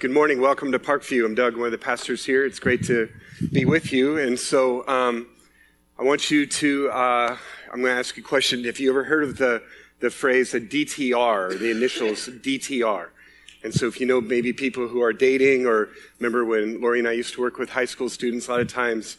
Good 0.00 0.12
morning. 0.12 0.40
Welcome 0.40 0.70
to 0.70 0.78
Parkview. 0.78 1.24
I'm 1.24 1.34
Doug, 1.34 1.56
one 1.56 1.66
of 1.66 1.72
the 1.72 1.78
pastors 1.78 2.24
here. 2.24 2.46
It's 2.46 2.60
great 2.60 2.84
to 2.84 3.08
be 3.50 3.64
with 3.64 3.92
you. 3.92 4.16
And 4.16 4.38
so 4.38 4.86
um, 4.86 5.26
I 5.98 6.04
want 6.04 6.30
you 6.30 6.46
to, 6.46 6.88
uh, 6.90 7.36
I'm 7.72 7.80
going 7.80 7.92
to 7.92 7.98
ask 7.98 8.16
you 8.16 8.22
a 8.22 8.24
question. 8.24 8.62
Have 8.62 8.78
you 8.78 8.90
ever 8.90 9.02
heard 9.02 9.24
of 9.24 9.38
the, 9.38 9.60
the 9.98 10.08
phrase 10.08 10.54
a 10.54 10.60
DTR, 10.60 11.58
the 11.58 11.72
initials 11.72 12.28
DTR? 12.28 13.08
And 13.64 13.74
so 13.74 13.88
if 13.88 13.98
you 13.98 14.06
know 14.06 14.20
maybe 14.20 14.52
people 14.52 14.86
who 14.86 15.02
are 15.02 15.12
dating, 15.12 15.66
or 15.66 15.88
remember 16.20 16.44
when 16.44 16.80
Lori 16.80 17.00
and 17.00 17.08
I 17.08 17.12
used 17.12 17.34
to 17.34 17.40
work 17.40 17.58
with 17.58 17.68
high 17.68 17.84
school 17.84 18.08
students, 18.08 18.46
a 18.46 18.52
lot 18.52 18.60
of 18.60 18.68
times 18.68 19.16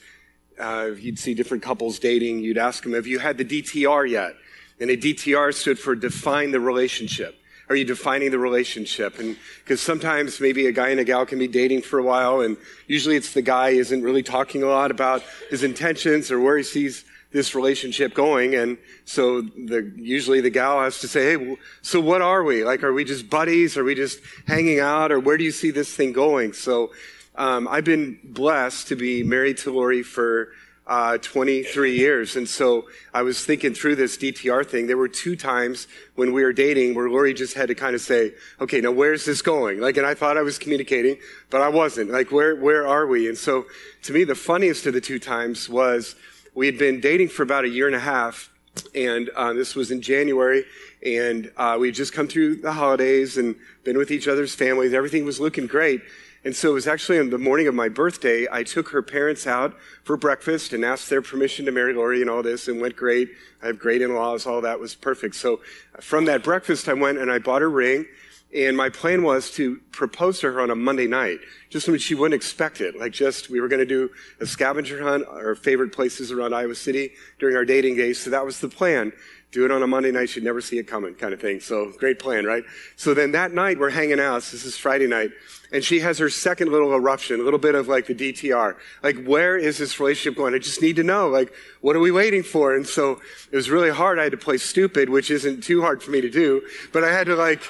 uh, 0.61 0.91
you'd 0.97 1.19
see 1.19 1.33
different 1.33 1.61
couples 1.61 1.99
dating, 1.99 2.39
you'd 2.39 2.57
ask 2.57 2.83
them, 2.83 2.93
have 2.93 3.05
you 3.05 3.19
had 3.19 3.37
the 3.37 3.43
DTR 3.43 4.09
yet? 4.09 4.31
And 4.79 4.89
a 4.89 4.95
DTR 4.95 5.53
stood 5.53 5.77
for 5.77 5.93
define 5.93 6.51
the 6.51 6.61
relationship. 6.61 7.35
Are 7.69 7.75
you 7.75 7.85
defining 7.85 8.31
the 8.31 8.39
relationship? 8.39 9.19
And 9.19 9.37
because 9.63 9.79
sometimes 9.79 10.41
maybe 10.41 10.65
a 10.65 10.71
guy 10.71 10.89
and 10.89 10.99
a 10.99 11.03
gal 11.03 11.25
can 11.27 11.37
be 11.37 11.47
dating 11.47 11.83
for 11.83 11.99
a 11.99 12.03
while, 12.03 12.41
and 12.41 12.57
usually 12.87 13.15
it's 13.15 13.33
the 13.33 13.43
guy 13.43 13.69
isn't 13.69 14.01
really 14.01 14.23
talking 14.23 14.63
a 14.63 14.65
lot 14.65 14.89
about 14.89 15.23
his 15.51 15.63
intentions 15.63 16.31
or 16.31 16.39
where 16.39 16.57
he 16.57 16.63
sees 16.63 17.05
this 17.31 17.53
relationship 17.53 18.15
going. 18.15 18.55
And 18.55 18.79
so 19.05 19.41
the, 19.41 19.93
usually 19.95 20.41
the 20.41 20.49
gal 20.49 20.81
has 20.81 20.99
to 21.01 21.07
say, 21.07 21.37
Hey, 21.37 21.57
so 21.83 22.01
what 22.01 22.23
are 22.23 22.43
we? 22.43 22.63
Like, 22.63 22.83
are 22.83 22.91
we 22.91 23.03
just 23.03 23.29
buddies? 23.29 23.77
Are 23.77 23.83
we 23.83 23.93
just 23.93 24.19
hanging 24.47 24.79
out? 24.79 25.11
Or 25.11 25.19
where 25.19 25.37
do 25.37 25.43
you 25.43 25.51
see 25.51 25.69
this 25.69 25.93
thing 25.95 26.11
going? 26.11 26.53
So, 26.53 26.91
um, 27.35 27.67
I've 27.69 27.85
been 27.85 28.19
blessed 28.23 28.89
to 28.89 28.95
be 28.95 29.23
married 29.23 29.57
to 29.59 29.71
Lori 29.71 30.03
for 30.03 30.49
uh, 30.89 31.19
23 31.19 31.95
years. 31.95 32.35
And 32.35 32.49
so 32.49 32.87
I 33.13 33.21
was 33.21 33.45
thinking 33.45 33.75
through 33.75 33.95
this 33.95 34.17
DTR 34.17 34.65
thing. 34.65 34.87
There 34.87 34.97
were 34.97 35.07
two 35.07 35.35
times 35.35 35.87
when 36.15 36.33
we 36.33 36.43
were 36.43 36.51
dating 36.51 36.95
where 36.95 37.07
Lori 37.07 37.33
just 37.35 37.53
had 37.53 37.67
to 37.67 37.75
kind 37.75 37.93
of 37.93 38.01
say, 38.01 38.33
okay, 38.59 38.81
now 38.81 38.91
where's 38.91 39.23
this 39.23 39.43
going? 39.43 39.79
Like, 39.79 39.97
and 39.97 40.05
I 40.05 40.15
thought 40.15 40.35
I 40.35 40.41
was 40.41 40.57
communicating, 40.57 41.17
but 41.51 41.61
I 41.61 41.69
wasn't. 41.69 42.09
Like, 42.09 42.31
where, 42.31 42.55
where 42.55 42.87
are 42.87 43.05
we? 43.05 43.29
And 43.29 43.37
so 43.37 43.67
to 44.03 44.13
me, 44.13 44.23
the 44.23 44.33
funniest 44.33 44.87
of 44.87 44.93
the 44.93 45.01
two 45.01 45.19
times 45.19 45.69
was 45.69 46.15
we 46.55 46.65
had 46.65 46.79
been 46.79 46.99
dating 46.99 47.29
for 47.29 47.43
about 47.43 47.65
a 47.65 47.69
year 47.69 47.85
and 47.85 47.95
a 47.95 47.99
half. 47.99 48.49
And 48.95 49.29
uh, 49.35 49.53
this 49.53 49.75
was 49.75 49.91
in 49.91 50.01
January, 50.01 50.63
and 51.05 51.51
uh, 51.57 51.77
we 51.79 51.87
had 51.87 51.95
just 51.95 52.13
come 52.13 52.27
through 52.27 52.55
the 52.57 52.71
holidays 52.71 53.37
and 53.37 53.55
been 53.83 53.97
with 53.97 54.11
each 54.11 54.27
other's 54.27 54.55
families. 54.55 54.93
Everything 54.93 55.25
was 55.25 55.39
looking 55.39 55.67
great. 55.67 56.01
And 56.45 56.55
so 56.55 56.71
it 56.71 56.73
was 56.73 56.87
actually 56.87 57.19
on 57.19 57.29
the 57.29 57.37
morning 57.37 57.67
of 57.67 57.75
my 57.75 57.89
birthday, 57.89 58.47
I 58.49 58.63
took 58.63 58.89
her 58.89 59.01
parents 59.01 59.45
out 59.45 59.75
for 60.03 60.15
breakfast 60.15 60.71
and 60.71 60.85
asked 60.85 61.09
their 61.09 61.21
permission 61.21 61.65
to 61.65 61.71
marry 61.71 61.93
Lori 61.93 62.21
and 62.21 62.29
all 62.29 62.41
this 62.41 62.69
and 62.69 62.79
went 62.79 62.95
great. 62.95 63.29
I 63.61 63.67
have 63.67 63.77
great 63.77 64.01
in-laws, 64.01 64.45
all 64.45 64.61
that 64.61 64.79
was 64.79 64.95
perfect. 64.95 65.35
So 65.35 65.59
from 65.99 66.25
that 66.25 66.43
breakfast, 66.43 66.87
I 66.87 66.93
went 66.93 67.17
and 67.17 67.29
I 67.29 67.39
bought 67.39 67.61
a 67.61 67.67
ring. 67.67 68.05
And 68.55 68.75
my 68.75 68.89
plan 68.89 69.21
was 69.21 69.51
to 69.51 69.79
propose 69.91 70.39
to 70.39 70.51
her 70.51 70.61
on 70.61 70.71
a 70.71 70.75
Monday 70.75 71.07
night, 71.07 71.39
just 71.69 71.85
so 71.85 71.95
she 71.97 72.15
wouldn't 72.15 72.33
expect 72.33 72.81
it. 72.81 72.97
Like 72.97 73.11
just, 73.11 73.49
we 73.49 73.61
were 73.61 73.67
going 73.67 73.79
to 73.79 73.85
do 73.85 74.09
a 74.39 74.45
scavenger 74.45 75.03
hunt, 75.03 75.27
our 75.27 75.53
favorite 75.53 75.93
places 75.93 76.31
around 76.31 76.55
Iowa 76.55 76.73
City 76.73 77.11
during 77.37 77.55
our 77.55 77.65
dating 77.65 77.97
days. 77.97 78.19
So 78.19 78.31
that 78.31 78.43
was 78.43 78.59
the 78.59 78.69
plan 78.69 79.13
do 79.51 79.65
it 79.65 79.71
on 79.71 79.81
a 79.81 79.87
Monday 79.87 80.11
night, 80.11 80.29
she'd 80.29 80.43
never 80.43 80.61
see 80.61 80.77
it 80.77 80.83
coming 80.83 81.15
kind 81.15 81.33
of 81.33 81.41
thing. 81.41 81.59
So 81.59 81.91
great 81.97 82.19
plan, 82.19 82.45
right? 82.45 82.63
So 82.95 83.13
then 83.13 83.31
that 83.31 83.51
night 83.51 83.79
we're 83.79 83.89
hanging 83.89 84.19
out. 84.19 84.43
So 84.43 84.55
this 84.55 84.65
is 84.65 84.77
Friday 84.77 85.07
night 85.07 85.31
and 85.71 85.83
she 85.83 85.99
has 85.99 86.19
her 86.19 86.29
second 86.29 86.71
little 86.71 86.93
eruption, 86.93 87.39
a 87.39 87.43
little 87.43 87.59
bit 87.59 87.73
of 87.73 87.87
like 87.87 88.05
the 88.05 88.15
DTR. 88.15 88.75
Like, 89.01 89.23
where 89.25 89.57
is 89.57 89.77
this 89.79 89.99
relationship 89.99 90.37
going? 90.37 90.53
I 90.53 90.59
just 90.59 90.81
need 90.81 90.95
to 90.97 91.03
know, 91.03 91.29
like, 91.29 91.51
what 91.81 91.95
are 91.95 91.99
we 91.99 92.11
waiting 92.11 92.43
for? 92.43 92.75
And 92.75 92.85
so 92.85 93.21
it 93.51 93.55
was 93.55 93.69
really 93.69 93.91
hard. 93.91 94.19
I 94.19 94.23
had 94.23 94.31
to 94.31 94.37
play 94.37 94.57
stupid, 94.57 95.09
which 95.09 95.31
isn't 95.31 95.61
too 95.61 95.81
hard 95.81 96.03
for 96.03 96.11
me 96.11 96.21
to 96.21 96.29
do, 96.29 96.61
but 96.91 97.03
I 97.03 97.11
had 97.11 97.27
to 97.27 97.35
like, 97.35 97.63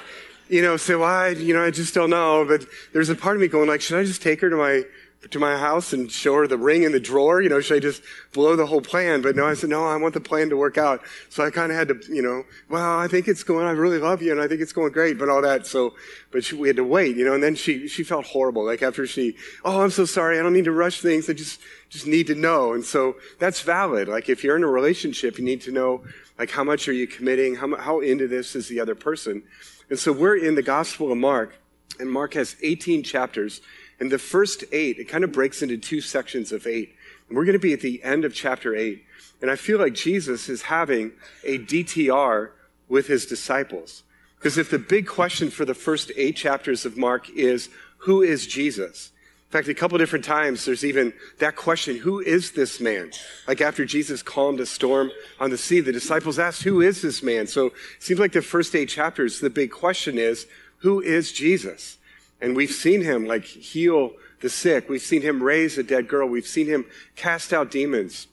you 0.50 0.62
know, 0.62 0.76
say, 0.76 0.94
well, 0.96 1.32
you 1.32 1.54
know, 1.54 1.64
I 1.64 1.70
just 1.70 1.94
don't 1.94 2.10
know. 2.10 2.44
But 2.46 2.64
there's 2.92 3.08
a 3.08 3.14
part 3.14 3.36
of 3.36 3.40
me 3.40 3.48
going 3.48 3.68
like, 3.68 3.80
should 3.80 3.98
I 3.98 4.04
just 4.04 4.22
take 4.22 4.40
her 4.40 4.50
to 4.50 4.56
my 4.56 4.82
to 5.28 5.38
my 5.38 5.56
house 5.58 5.92
and 5.92 6.10
show 6.10 6.34
her 6.36 6.46
the 6.46 6.56
ring 6.56 6.82
in 6.82 6.92
the 6.92 7.00
drawer? 7.00 7.42
You 7.42 7.50
know, 7.50 7.60
should 7.60 7.76
I 7.76 7.80
just 7.80 8.02
blow 8.32 8.56
the 8.56 8.64
whole 8.64 8.80
plan? 8.80 9.20
But 9.20 9.36
no, 9.36 9.46
I 9.46 9.52
said, 9.52 9.68
no, 9.68 9.84
I 9.84 9.96
want 9.96 10.14
the 10.14 10.20
plan 10.20 10.48
to 10.48 10.56
work 10.56 10.78
out. 10.78 11.02
So 11.28 11.44
I 11.44 11.50
kind 11.50 11.70
of 11.70 11.76
had 11.76 11.88
to, 11.88 12.00
you 12.08 12.22
know, 12.22 12.44
well, 12.70 12.98
I 12.98 13.06
think 13.06 13.28
it's 13.28 13.42
going, 13.42 13.66
I 13.66 13.72
really 13.72 13.98
love 13.98 14.22
you 14.22 14.32
and 14.32 14.40
I 14.40 14.48
think 14.48 14.62
it's 14.62 14.72
going 14.72 14.92
great, 14.92 15.18
but 15.18 15.28
all 15.28 15.42
that. 15.42 15.66
So, 15.66 15.94
but 16.32 16.42
she, 16.42 16.56
we 16.56 16.68
had 16.68 16.76
to 16.76 16.84
wait, 16.84 17.16
you 17.16 17.24
know, 17.24 17.34
and 17.34 17.42
then 17.42 17.54
she, 17.54 17.86
she 17.86 18.02
felt 18.02 18.24
horrible. 18.26 18.64
Like 18.64 18.82
after 18.82 19.06
she, 19.06 19.36
oh, 19.62 19.82
I'm 19.82 19.90
so 19.90 20.06
sorry. 20.06 20.38
I 20.38 20.42
don't 20.42 20.54
mean 20.54 20.64
to 20.64 20.72
rush 20.72 21.02
things. 21.02 21.28
I 21.28 21.34
just, 21.34 21.60
just 21.90 22.06
need 22.06 22.26
to 22.28 22.34
know. 22.34 22.72
And 22.72 22.84
so 22.84 23.16
that's 23.38 23.60
valid. 23.60 24.08
Like 24.08 24.30
if 24.30 24.42
you're 24.42 24.56
in 24.56 24.64
a 24.64 24.68
relationship, 24.68 25.38
you 25.38 25.44
need 25.44 25.60
to 25.62 25.72
know, 25.72 26.02
like, 26.40 26.50
how 26.50 26.64
much 26.64 26.88
are 26.88 26.92
you 26.92 27.06
committing? 27.06 27.54
How, 27.54 27.76
how 27.76 28.00
into 28.00 28.26
this 28.26 28.56
is 28.56 28.66
the 28.66 28.80
other 28.80 28.94
person? 28.94 29.42
And 29.90 29.98
so 29.98 30.10
we're 30.10 30.38
in 30.38 30.54
the 30.54 30.62
Gospel 30.62 31.12
of 31.12 31.18
Mark, 31.18 31.54
and 31.98 32.10
Mark 32.10 32.32
has 32.32 32.56
18 32.62 33.02
chapters. 33.02 33.60
And 34.00 34.10
the 34.10 34.18
first 34.18 34.64
eight, 34.72 34.98
it 34.98 35.04
kind 35.04 35.22
of 35.22 35.32
breaks 35.32 35.60
into 35.60 35.76
two 35.76 36.00
sections 36.00 36.50
of 36.50 36.66
eight. 36.66 36.94
And 37.28 37.36
we're 37.36 37.44
going 37.44 37.52
to 37.52 37.58
be 37.58 37.74
at 37.74 37.82
the 37.82 38.02
end 38.02 38.24
of 38.24 38.32
chapter 38.32 38.74
eight. 38.74 39.04
And 39.42 39.50
I 39.50 39.56
feel 39.56 39.78
like 39.78 39.92
Jesus 39.92 40.48
is 40.48 40.62
having 40.62 41.12
a 41.44 41.58
DTR 41.58 42.52
with 42.88 43.06
his 43.06 43.26
disciples. 43.26 44.02
Because 44.36 44.56
if 44.56 44.70
the 44.70 44.78
big 44.78 45.06
question 45.06 45.50
for 45.50 45.66
the 45.66 45.74
first 45.74 46.10
eight 46.16 46.36
chapters 46.36 46.86
of 46.86 46.96
Mark 46.96 47.28
is, 47.28 47.68
who 47.98 48.22
is 48.22 48.46
Jesus? 48.46 49.12
In 49.50 49.52
fact, 49.52 49.66
a 49.66 49.74
couple 49.74 49.98
different 49.98 50.24
times, 50.24 50.64
there's 50.64 50.84
even 50.84 51.12
that 51.40 51.56
question, 51.56 51.96
who 51.96 52.20
is 52.20 52.52
this 52.52 52.80
man? 52.80 53.10
Like 53.48 53.60
after 53.60 53.84
Jesus 53.84 54.22
calmed 54.22 54.60
a 54.60 54.66
storm 54.66 55.10
on 55.40 55.50
the 55.50 55.58
sea, 55.58 55.80
the 55.80 55.90
disciples 55.90 56.38
asked, 56.38 56.62
who 56.62 56.80
is 56.80 57.02
this 57.02 57.20
man? 57.20 57.48
So 57.48 57.66
it 57.66 57.72
seems 57.98 58.20
like 58.20 58.30
the 58.30 58.42
first 58.42 58.76
eight 58.76 58.88
chapters, 58.88 59.40
the 59.40 59.50
big 59.50 59.72
question 59.72 60.18
is, 60.18 60.46
who 60.82 61.00
is 61.00 61.32
Jesus? 61.32 61.98
And 62.40 62.54
we've 62.54 62.70
seen 62.70 63.02
him 63.02 63.26
like 63.26 63.44
heal 63.44 64.12
the 64.40 64.48
sick. 64.48 64.88
We've 64.88 65.02
seen 65.02 65.22
him 65.22 65.42
raise 65.42 65.76
a 65.78 65.82
dead 65.82 66.06
girl. 66.06 66.28
We've 66.28 66.46
seen 66.46 66.68
him 66.68 66.86
cast 67.16 67.52
out 67.52 67.72
demons. 67.72 68.28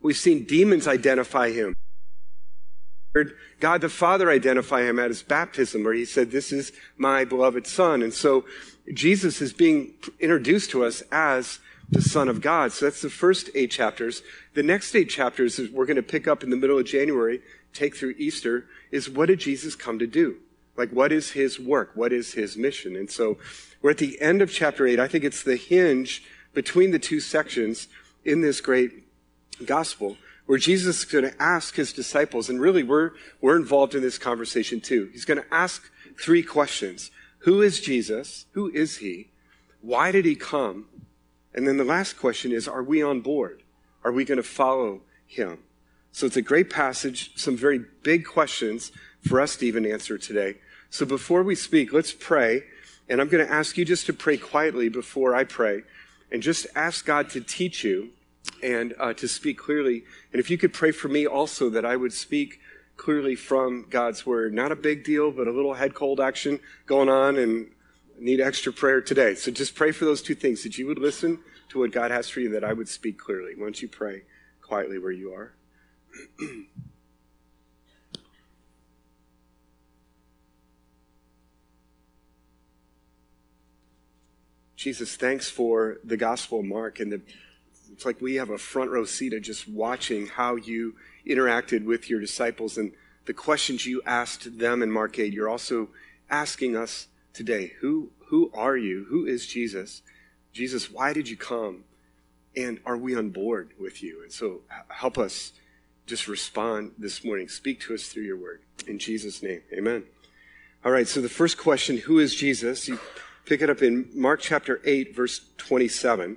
We've 0.00 0.16
seen 0.16 0.44
demons 0.44 0.88
identify 0.88 1.50
him. 1.50 1.76
God 3.60 3.82
the 3.82 3.90
Father 3.90 4.30
identify 4.30 4.82
him 4.82 4.98
at 4.98 5.08
his 5.08 5.22
baptism, 5.22 5.84
where 5.84 5.92
he 5.92 6.06
said, 6.06 6.30
This 6.30 6.50
is 6.50 6.72
my 6.96 7.26
beloved 7.26 7.66
Son. 7.66 8.02
And 8.02 8.12
so 8.12 8.46
Jesus 8.92 9.40
is 9.40 9.52
being 9.52 9.94
introduced 10.18 10.70
to 10.70 10.84
us 10.84 11.02
as 11.12 11.60
the 11.88 12.02
Son 12.02 12.28
of 12.28 12.40
God. 12.40 12.72
So 12.72 12.86
that's 12.86 13.02
the 13.02 13.10
first 13.10 13.50
eight 13.54 13.70
chapters. 13.70 14.22
The 14.54 14.62
next 14.62 14.94
eight 14.94 15.10
chapters 15.10 15.60
we're 15.72 15.86
going 15.86 15.96
to 15.96 16.02
pick 16.02 16.26
up 16.26 16.42
in 16.42 16.50
the 16.50 16.56
middle 16.56 16.78
of 16.78 16.86
January, 16.86 17.42
take 17.72 17.96
through 17.96 18.14
Easter, 18.18 18.66
is 18.90 19.08
what 19.08 19.26
did 19.26 19.40
Jesus 19.40 19.74
come 19.74 19.98
to 19.98 20.06
do? 20.06 20.36
Like, 20.76 20.90
what 20.90 21.12
is 21.12 21.32
his 21.32 21.60
work? 21.60 21.92
What 21.94 22.12
is 22.12 22.32
his 22.32 22.56
mission? 22.56 22.96
And 22.96 23.10
so 23.10 23.36
we're 23.82 23.90
at 23.90 23.98
the 23.98 24.20
end 24.20 24.40
of 24.40 24.50
chapter 24.50 24.86
8. 24.86 24.98
I 24.98 25.06
think 25.06 25.22
it's 25.22 25.42
the 25.42 25.56
hinge 25.56 26.24
between 26.54 26.90
the 26.92 26.98
two 26.98 27.20
sections 27.20 27.88
in 28.24 28.40
this 28.40 28.60
great 28.60 29.04
gospel 29.66 30.16
where 30.46 30.58
Jesus 30.58 30.98
is 30.98 31.04
going 31.04 31.24
to 31.24 31.42
ask 31.42 31.76
his 31.76 31.92
disciples, 31.92 32.48
and 32.48 32.60
really 32.60 32.82
we're, 32.82 33.12
we're 33.40 33.56
involved 33.56 33.94
in 33.94 34.02
this 34.02 34.18
conversation 34.18 34.80
too. 34.80 35.08
He's 35.12 35.24
going 35.24 35.40
to 35.40 35.54
ask 35.54 35.90
three 36.20 36.42
questions. 36.42 37.10
Who 37.42 37.60
is 37.60 37.80
Jesus? 37.80 38.46
Who 38.52 38.70
is 38.70 38.98
he? 38.98 39.28
Why 39.80 40.12
did 40.12 40.24
he 40.24 40.34
come? 40.34 40.86
And 41.54 41.66
then 41.66 41.76
the 41.76 41.84
last 41.84 42.18
question 42.18 42.52
is, 42.52 42.68
are 42.68 42.82
we 42.82 43.02
on 43.02 43.20
board? 43.20 43.62
Are 44.04 44.12
we 44.12 44.24
going 44.24 44.36
to 44.36 44.42
follow 44.42 45.02
him? 45.26 45.58
So 46.12 46.26
it's 46.26 46.36
a 46.36 46.42
great 46.42 46.70
passage, 46.70 47.32
some 47.36 47.56
very 47.56 47.84
big 48.02 48.24
questions 48.26 48.92
for 49.26 49.40
us 49.40 49.56
to 49.56 49.66
even 49.66 49.86
answer 49.86 50.18
today. 50.18 50.58
So 50.90 51.06
before 51.06 51.42
we 51.42 51.54
speak, 51.54 51.92
let's 51.92 52.12
pray. 52.12 52.64
And 53.08 53.20
I'm 53.20 53.28
going 53.28 53.44
to 53.44 53.52
ask 53.52 53.76
you 53.76 53.84
just 53.84 54.06
to 54.06 54.12
pray 54.12 54.36
quietly 54.36 54.88
before 54.88 55.34
I 55.34 55.44
pray 55.44 55.82
and 56.30 56.42
just 56.42 56.66
ask 56.74 57.04
God 57.04 57.28
to 57.30 57.40
teach 57.40 57.82
you 57.82 58.10
and 58.62 58.94
uh, 58.98 59.14
to 59.14 59.26
speak 59.26 59.58
clearly. 59.58 60.04
And 60.32 60.40
if 60.40 60.50
you 60.50 60.58
could 60.58 60.72
pray 60.72 60.92
for 60.92 61.08
me 61.08 61.26
also 61.26 61.70
that 61.70 61.84
I 61.84 61.96
would 61.96 62.12
speak 62.12 62.60
clearly 62.96 63.34
from 63.34 63.86
God's 63.90 64.24
word. 64.26 64.54
Not 64.54 64.72
a 64.72 64.76
big 64.76 65.04
deal, 65.04 65.30
but 65.30 65.48
a 65.48 65.52
little 65.52 65.74
head 65.74 65.94
cold 65.94 66.20
action 66.20 66.60
going 66.86 67.08
on 67.08 67.36
and 67.36 67.70
need 68.18 68.40
extra 68.40 68.72
prayer 68.72 69.00
today. 69.00 69.34
So 69.34 69.50
just 69.50 69.74
pray 69.74 69.92
for 69.92 70.04
those 70.04 70.22
two 70.22 70.34
things 70.34 70.62
that 70.62 70.78
you 70.78 70.86
would 70.86 70.98
listen 70.98 71.40
to 71.70 71.80
what 71.80 71.90
God 71.90 72.10
has 72.10 72.28
for 72.28 72.40
you, 72.40 72.50
that 72.50 72.64
I 72.64 72.72
would 72.72 72.88
speak 72.88 73.18
clearly. 73.18 73.54
Why 73.56 73.64
don't 73.64 73.82
you 73.82 73.88
pray 73.88 74.22
quietly 74.60 74.98
where 74.98 75.12
you 75.12 75.32
are? 75.32 75.54
Jesus, 84.76 85.14
thanks 85.14 85.48
for 85.48 85.98
the 86.02 86.16
Gospel 86.16 86.64
Mark 86.64 86.98
and 86.98 87.12
the, 87.12 87.20
it's 87.92 88.04
like 88.04 88.20
we 88.20 88.34
have 88.34 88.50
a 88.50 88.58
front 88.58 88.90
row 88.90 89.04
seat 89.04 89.32
of 89.32 89.40
just 89.40 89.68
watching 89.68 90.26
how 90.26 90.56
you 90.56 90.96
interacted 91.26 91.84
with 91.84 92.10
your 92.10 92.20
disciples 92.20 92.76
and 92.76 92.92
the 93.24 93.34
questions 93.34 93.86
you 93.86 94.02
asked 94.04 94.58
them 94.58 94.82
in 94.82 94.90
Mark 94.90 95.18
8. 95.18 95.32
You're 95.32 95.48
also 95.48 95.88
asking 96.28 96.76
us 96.76 97.08
today, 97.32 97.72
who, 97.80 98.10
who 98.26 98.50
are 98.54 98.76
you? 98.76 99.06
Who 99.08 99.26
is 99.26 99.46
Jesus? 99.46 100.02
Jesus, 100.52 100.90
why 100.90 101.12
did 101.12 101.28
you 101.28 101.36
come? 101.36 101.84
And 102.56 102.80
are 102.84 102.96
we 102.96 103.16
on 103.16 103.30
board 103.30 103.70
with 103.80 104.02
you? 104.02 104.22
And 104.22 104.32
so 104.32 104.62
help 104.88 105.16
us 105.16 105.52
just 106.06 106.28
respond 106.28 106.92
this 106.98 107.24
morning. 107.24 107.48
Speak 107.48 107.80
to 107.80 107.94
us 107.94 108.08
through 108.08 108.24
your 108.24 108.36
word. 108.36 108.60
In 108.86 108.98
Jesus' 108.98 109.42
name, 109.42 109.62
amen. 109.72 110.04
All 110.84 110.92
right, 110.92 111.06
so 111.06 111.20
the 111.20 111.28
first 111.28 111.58
question, 111.58 111.96
who 111.96 112.18
is 112.18 112.34
Jesus? 112.34 112.88
You 112.88 112.98
pick 113.46 113.62
it 113.62 113.70
up 113.70 113.82
in 113.82 114.10
Mark 114.14 114.40
chapter 114.40 114.80
8, 114.84 115.14
verse 115.14 115.40
27. 115.58 116.36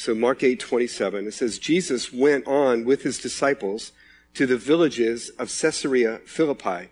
So 0.00 0.14
Mark 0.14 0.42
8, 0.42 0.58
27, 0.58 1.26
it 1.26 1.34
says, 1.34 1.58
Jesus 1.58 2.10
went 2.10 2.46
on 2.46 2.86
with 2.86 3.02
his 3.02 3.18
disciples 3.18 3.92
to 4.32 4.46
the 4.46 4.56
villages 4.56 5.28
of 5.38 5.54
Caesarea 5.54 6.22
Philippi. 6.24 6.88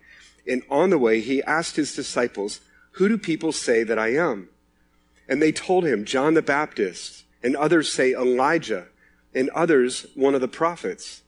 And 0.47 0.63
on 0.69 0.91
the 0.91 0.99
way, 0.99 1.23
he 1.23 1.43
asked 1.45 1.77
his 1.77 1.95
disciples, 1.95 2.61
Who 2.97 3.09
do 3.09 3.17
people 3.17 3.51
say 3.51 3.83
that 3.83 3.99
I 3.99 4.09
am? 4.09 4.51
And 5.27 5.41
they 5.41 5.53
told 5.53 5.87
him, 5.87 6.05
John 6.05 6.35
the 6.35 6.43
Baptist, 6.43 7.25
and 7.43 7.57
others 7.57 7.91
say 7.91 8.13
Elijah, 8.13 8.89
and 9.35 9.49
others 9.55 10.05
one 10.15 10.35
of 10.35 10.43
the 10.43 10.47
prophets. 10.47 11.23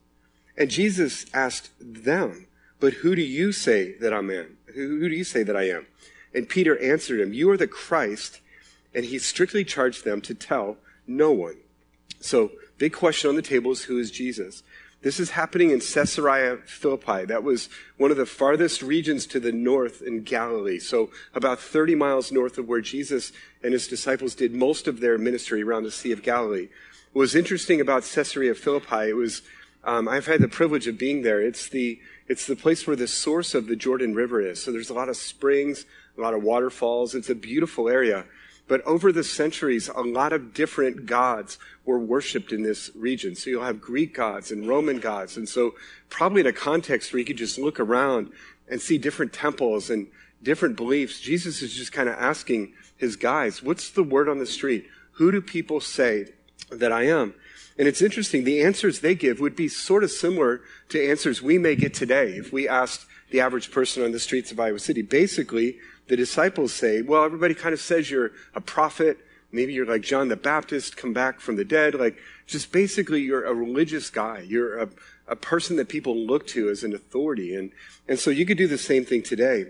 And 0.58 0.68
Jesus 0.68 1.24
asked 1.32 1.70
them, 1.80 2.46
But 2.78 2.92
who 2.92 3.16
do 3.16 3.22
you 3.22 3.52
say 3.52 3.94
that 4.00 4.12
I'm 4.12 4.28
who 4.74 5.08
do 5.08 5.14
you 5.14 5.24
say 5.24 5.44
that 5.44 5.56
I 5.56 5.70
am? 5.70 5.86
And 6.34 6.46
Peter 6.46 6.78
answered 6.78 7.20
him, 7.20 7.32
You 7.32 7.48
are 7.48 7.56
the 7.56 7.66
Christ. 7.66 8.40
And 8.94 9.06
he 9.06 9.18
strictly 9.18 9.64
charged 9.64 10.04
them 10.04 10.20
to 10.20 10.34
tell 10.34 10.76
no 11.06 11.32
one. 11.32 11.56
So, 12.20 12.52
big 12.78 12.92
question 12.92 13.30
on 13.30 13.36
the 13.36 13.42
table 13.42 13.72
is 13.72 13.82
who 13.82 13.98
is 13.98 14.10
Jesus? 14.10 14.62
This 15.02 15.18
is 15.18 15.30
happening 15.30 15.70
in 15.70 15.80
Caesarea 15.80 16.58
Philippi. 16.66 17.24
That 17.24 17.42
was 17.42 17.70
one 17.96 18.10
of 18.10 18.18
the 18.18 18.26
farthest 18.26 18.82
regions 18.82 19.24
to 19.28 19.40
the 19.40 19.52
north 19.52 20.02
in 20.02 20.22
Galilee. 20.24 20.78
So 20.78 21.10
about 21.34 21.58
30 21.58 21.94
miles 21.94 22.30
north 22.30 22.58
of 22.58 22.68
where 22.68 22.82
Jesus 22.82 23.32
and 23.62 23.72
his 23.72 23.88
disciples 23.88 24.34
did 24.34 24.52
most 24.52 24.86
of 24.86 25.00
their 25.00 25.16
ministry 25.16 25.62
around 25.62 25.84
the 25.84 25.90
Sea 25.90 26.12
of 26.12 26.22
Galilee. 26.22 26.68
What 27.12 27.20
was 27.20 27.34
interesting 27.34 27.80
about 27.80 28.04
Caesarea 28.04 28.54
Philippi, 28.54 29.08
it 29.08 29.16
was, 29.16 29.40
um, 29.84 30.06
I've 30.06 30.26
had 30.26 30.42
the 30.42 30.48
privilege 30.48 30.86
of 30.86 30.98
being 30.98 31.22
there. 31.22 31.40
It's 31.40 31.70
the, 31.70 31.98
it's 32.28 32.46
the 32.46 32.54
place 32.54 32.86
where 32.86 32.96
the 32.96 33.08
source 33.08 33.54
of 33.54 33.68
the 33.68 33.76
Jordan 33.76 34.14
River 34.14 34.42
is. 34.42 34.62
So 34.62 34.70
there's 34.70 34.90
a 34.90 34.94
lot 34.94 35.08
of 35.08 35.16
springs, 35.16 35.86
a 36.18 36.20
lot 36.20 36.34
of 36.34 36.42
waterfalls. 36.42 37.14
It's 37.14 37.30
a 37.30 37.34
beautiful 37.34 37.88
area. 37.88 38.26
But 38.70 38.86
over 38.86 39.10
the 39.10 39.24
centuries, 39.24 39.88
a 39.88 40.00
lot 40.00 40.32
of 40.32 40.54
different 40.54 41.04
gods 41.04 41.58
were 41.84 41.98
worshipped 41.98 42.52
in 42.52 42.62
this 42.62 42.88
region. 42.94 43.34
So 43.34 43.50
you'll 43.50 43.64
have 43.64 43.80
Greek 43.80 44.14
gods 44.14 44.52
and 44.52 44.68
Roman 44.68 45.00
gods. 45.00 45.36
And 45.36 45.48
so 45.48 45.74
probably 46.08 46.42
in 46.42 46.46
a 46.46 46.52
context 46.52 47.12
where 47.12 47.18
you 47.18 47.24
could 47.24 47.36
just 47.36 47.58
look 47.58 47.80
around 47.80 48.30
and 48.68 48.80
see 48.80 48.96
different 48.96 49.32
temples 49.32 49.90
and 49.90 50.06
different 50.40 50.76
beliefs, 50.76 51.18
Jesus 51.18 51.62
is 51.62 51.74
just 51.74 51.90
kind 51.90 52.08
of 52.08 52.14
asking 52.14 52.72
his 52.96 53.16
guys, 53.16 53.60
what's 53.60 53.90
the 53.90 54.04
word 54.04 54.28
on 54.28 54.38
the 54.38 54.46
street? 54.46 54.86
Who 55.14 55.32
do 55.32 55.40
people 55.40 55.80
say 55.80 56.26
that 56.70 56.92
I 56.92 57.08
am? 57.08 57.34
And 57.76 57.88
it's 57.88 58.00
interesting, 58.00 58.44
the 58.44 58.62
answers 58.62 59.00
they 59.00 59.16
give 59.16 59.40
would 59.40 59.56
be 59.56 59.66
sort 59.66 60.04
of 60.04 60.12
similar 60.12 60.60
to 60.90 61.10
answers 61.10 61.42
we 61.42 61.58
may 61.58 61.74
get 61.74 61.92
today 61.92 62.34
if 62.36 62.52
we 62.52 62.68
asked 62.68 63.06
the 63.30 63.40
average 63.40 63.72
person 63.72 64.04
on 64.04 64.12
the 64.12 64.20
streets 64.20 64.52
of 64.52 64.60
Iowa 64.60 64.78
City. 64.78 65.02
Basically, 65.02 65.78
the 66.10 66.16
disciples 66.16 66.72
say, 66.72 67.02
well, 67.02 67.22
everybody 67.22 67.54
kind 67.54 67.72
of 67.72 67.80
says 67.80 68.10
you're 68.10 68.32
a 68.52 68.60
prophet. 68.60 69.18
Maybe 69.52 69.72
you're 69.72 69.86
like 69.86 70.02
John 70.02 70.26
the 70.26 70.34
Baptist, 70.34 70.96
come 70.96 71.12
back 71.12 71.38
from 71.38 71.54
the 71.54 71.64
dead. 71.64 71.94
Like, 71.94 72.18
just 72.48 72.72
basically, 72.72 73.22
you're 73.22 73.44
a 73.44 73.54
religious 73.54 74.10
guy. 74.10 74.40
You're 74.40 74.80
a, 74.80 74.88
a 75.28 75.36
person 75.36 75.76
that 75.76 75.88
people 75.88 76.16
look 76.16 76.48
to 76.48 76.68
as 76.68 76.82
an 76.82 76.96
authority. 76.96 77.54
And, 77.54 77.70
and 78.08 78.18
so 78.18 78.30
you 78.30 78.44
could 78.44 78.58
do 78.58 78.66
the 78.66 78.76
same 78.76 79.04
thing 79.04 79.22
today. 79.22 79.66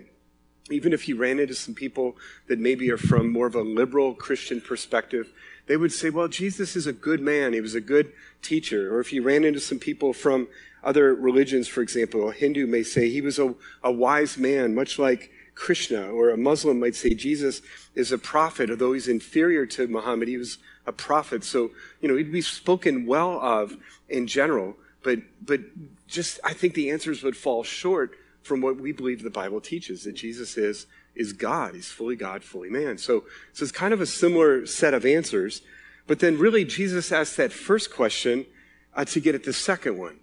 Even 0.71 0.93
if 0.93 1.07
you 1.07 1.15
ran 1.15 1.37
into 1.37 1.53
some 1.53 1.75
people 1.75 2.17
that 2.47 2.57
maybe 2.57 2.89
are 2.89 2.97
from 2.97 3.31
more 3.31 3.45
of 3.45 3.53
a 3.53 3.61
liberal 3.61 4.15
Christian 4.15 4.61
perspective, 4.61 5.31
they 5.67 5.77
would 5.77 5.93
say, 5.93 6.09
well, 6.09 6.27
Jesus 6.27 6.75
is 6.75 6.87
a 6.87 6.93
good 6.93 7.21
man. 7.21 7.53
He 7.53 7.61
was 7.61 7.75
a 7.75 7.81
good 7.81 8.13
teacher. 8.41 8.91
Or 8.91 8.99
if 8.99 9.13
you 9.13 9.21
ran 9.21 9.43
into 9.43 9.59
some 9.59 9.77
people 9.77 10.11
from 10.11 10.47
other 10.83 11.13
religions, 11.13 11.67
for 11.67 11.83
example, 11.83 12.29
a 12.29 12.33
Hindu 12.33 12.65
may 12.65 12.81
say 12.81 13.11
he 13.11 13.21
was 13.21 13.37
a, 13.37 13.53
a 13.83 13.91
wise 13.91 14.39
man, 14.39 14.73
much 14.73 14.97
like 14.97 15.29
Krishna, 15.61 16.07
or 16.07 16.31
a 16.31 16.37
Muslim 16.37 16.79
might 16.79 16.95
say 16.95 17.13
Jesus 17.13 17.61
is 17.93 18.11
a 18.11 18.17
prophet, 18.17 18.71
although 18.71 18.93
he's 18.93 19.07
inferior 19.07 19.67
to 19.67 19.87
Muhammad, 19.87 20.27
he 20.27 20.35
was 20.35 20.57
a 20.87 20.91
prophet. 20.91 21.43
So, 21.43 21.69
you 22.01 22.09
know, 22.09 22.17
he'd 22.17 22.31
be 22.31 22.41
spoken 22.41 23.05
well 23.05 23.39
of 23.39 23.77
in 24.09 24.25
general, 24.25 24.75
but, 25.03 25.19
but 25.45 25.59
just, 26.07 26.39
I 26.43 26.53
think 26.53 26.73
the 26.73 26.89
answers 26.89 27.21
would 27.21 27.37
fall 27.37 27.63
short 27.63 28.17
from 28.41 28.61
what 28.61 28.77
we 28.77 28.91
believe 28.91 29.21
the 29.21 29.29
Bible 29.29 29.61
teaches, 29.61 30.03
that 30.05 30.13
Jesus 30.13 30.57
is, 30.57 30.87
is 31.15 31.31
God. 31.31 31.75
He's 31.75 31.91
fully 31.91 32.15
God, 32.15 32.43
fully 32.43 32.71
man. 32.71 32.97
So, 32.97 33.25
so 33.53 33.61
it's 33.61 33.71
kind 33.71 33.93
of 33.93 34.01
a 34.01 34.07
similar 34.07 34.65
set 34.65 34.95
of 34.95 35.05
answers. 35.05 35.61
But 36.07 36.21
then 36.21 36.39
really 36.39 36.65
Jesus 36.65 37.11
asked 37.11 37.37
that 37.37 37.53
first 37.53 37.93
question 37.93 38.47
uh, 38.95 39.05
to 39.05 39.19
get 39.19 39.35
at 39.35 39.43
the 39.43 39.53
second 39.53 39.99
one. 39.99 40.21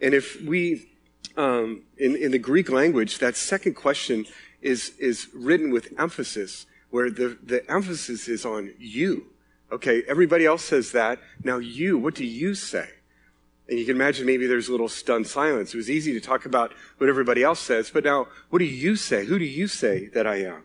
And 0.00 0.14
if 0.14 0.40
we, 0.42 0.88
um, 1.36 1.82
in, 1.98 2.14
in 2.14 2.30
the 2.30 2.38
Greek 2.38 2.70
language, 2.70 3.18
that 3.18 3.34
second 3.34 3.74
question 3.74 4.26
is, 4.62 4.92
is 4.98 5.28
written 5.34 5.70
with 5.70 5.92
emphasis, 5.98 6.66
where 6.90 7.10
the, 7.10 7.38
the 7.42 7.68
emphasis 7.70 8.28
is 8.28 8.44
on 8.44 8.72
you. 8.78 9.26
Okay, 9.70 10.02
everybody 10.06 10.46
else 10.46 10.64
says 10.64 10.92
that. 10.92 11.18
Now 11.42 11.58
you, 11.58 11.98
what 11.98 12.14
do 12.14 12.24
you 12.24 12.54
say? 12.54 12.88
And 13.68 13.78
you 13.78 13.84
can 13.84 13.96
imagine 13.96 14.26
maybe 14.26 14.46
there's 14.46 14.68
a 14.68 14.72
little 14.72 14.88
stunned 14.88 15.26
silence. 15.26 15.74
It 15.74 15.76
was 15.76 15.90
easy 15.90 16.12
to 16.12 16.20
talk 16.20 16.46
about 16.46 16.72
what 16.98 17.10
everybody 17.10 17.42
else 17.42 17.58
says, 17.58 17.90
but 17.90 18.04
now 18.04 18.28
what 18.50 18.60
do 18.60 18.64
you 18.64 18.94
say? 18.94 19.24
Who 19.24 19.38
do 19.38 19.44
you 19.44 19.66
say 19.66 20.06
that 20.14 20.26
I 20.26 20.36
am? 20.42 20.64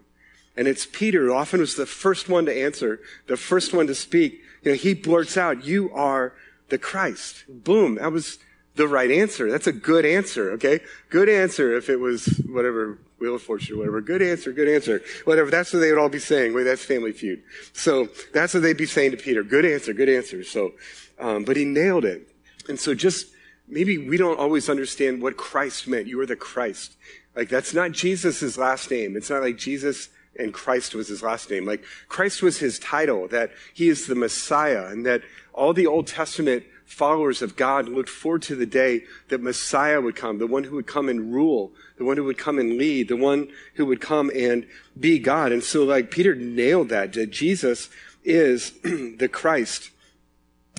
And 0.55 0.67
it's 0.67 0.85
Peter 0.85 1.25
who 1.25 1.33
often 1.33 1.61
was 1.61 1.75
the 1.75 1.85
first 1.85 2.29
one 2.29 2.45
to 2.45 2.55
answer, 2.55 2.99
the 3.27 3.37
first 3.37 3.73
one 3.73 3.87
to 3.87 3.95
speak. 3.95 4.41
You 4.61 4.71
know, 4.71 4.77
he 4.77 4.93
blurts 4.93 5.37
out, 5.37 5.65
you 5.65 5.91
are 5.93 6.33
the 6.69 6.77
Christ. 6.77 7.45
Boom. 7.49 7.95
That 7.95 8.11
was 8.11 8.37
the 8.75 8.87
right 8.87 9.09
answer. 9.09 9.49
That's 9.49 9.67
a 9.67 9.71
good 9.71 10.05
answer, 10.05 10.51
okay? 10.51 10.81
Good 11.09 11.29
answer 11.29 11.75
if 11.75 11.89
it 11.89 11.99
was 11.99 12.25
whatever 12.47 12.99
Wheel 13.21 13.35
of 13.35 13.41
Fortune, 13.41 13.77
whatever. 13.77 14.01
Good 14.01 14.21
answer, 14.21 14.51
good 14.51 14.67
answer. 14.67 15.01
Whatever. 15.25 15.49
That's 15.49 15.71
what 15.71 15.79
they 15.79 15.91
would 15.91 15.99
all 15.99 16.09
be 16.09 16.19
saying. 16.19 16.53
Wait, 16.53 16.63
that's 16.63 16.83
Family 16.83 17.11
Feud. 17.11 17.43
So 17.73 18.09
that's 18.33 18.53
what 18.53 18.63
they'd 18.63 18.75
be 18.75 18.87
saying 18.87 19.11
to 19.11 19.17
Peter. 19.17 19.43
Good 19.43 19.65
answer, 19.65 19.93
good 19.93 20.09
answer. 20.09 20.43
So, 20.43 20.73
um, 21.19 21.43
but 21.45 21.55
he 21.55 21.63
nailed 21.63 22.03
it. 22.03 22.27
And 22.67 22.79
so 22.79 22.93
just 22.93 23.27
maybe 23.67 23.97
we 23.97 24.17
don't 24.17 24.39
always 24.39 24.69
understand 24.69 25.21
what 25.21 25.37
Christ 25.37 25.87
meant. 25.87 26.07
You 26.07 26.19
are 26.19 26.25
the 26.25 26.35
Christ. 26.35 26.97
Like 27.35 27.47
that's 27.47 27.73
not 27.73 27.91
Jesus' 27.91 28.57
last 28.57 28.91
name. 28.91 29.15
It's 29.15 29.29
not 29.29 29.41
like 29.41 29.57
Jesus 29.57 30.09
and 30.37 30.53
Christ 30.53 30.95
was 30.95 31.07
his 31.07 31.21
last 31.21 31.49
name. 31.49 31.65
Like 31.65 31.83
Christ 32.07 32.41
was 32.41 32.57
his 32.57 32.79
title, 32.79 33.27
that 33.29 33.51
he 33.73 33.89
is 33.89 34.07
the 34.07 34.15
Messiah, 34.15 34.87
and 34.87 35.05
that 35.05 35.21
all 35.53 35.73
the 35.73 35.87
Old 35.87 36.07
Testament 36.07 36.63
followers 36.91 37.41
of 37.41 37.55
God 37.55 37.87
looked 37.87 38.09
forward 38.09 38.41
to 38.43 38.55
the 38.55 38.65
day 38.65 39.03
that 39.29 39.41
Messiah 39.41 40.01
would 40.01 40.15
come, 40.15 40.39
the 40.39 40.45
one 40.47 40.65
who 40.65 40.75
would 40.75 40.87
come 40.87 41.07
and 41.07 41.33
rule, 41.33 41.71
the 41.97 42.03
one 42.03 42.17
who 42.17 42.25
would 42.25 42.37
come 42.37 42.59
and 42.59 42.77
lead, 42.77 43.07
the 43.07 43.15
one 43.15 43.47
who 43.75 43.85
would 43.85 44.01
come 44.01 44.29
and 44.35 44.67
be 44.99 45.17
God. 45.17 45.53
And 45.53 45.63
so, 45.63 45.85
like, 45.85 46.11
Peter 46.11 46.35
nailed 46.35 46.89
that, 46.89 47.13
that 47.13 47.31
Jesus 47.31 47.89
is 48.25 48.71
the 48.83 49.29
Christ. 49.31 49.89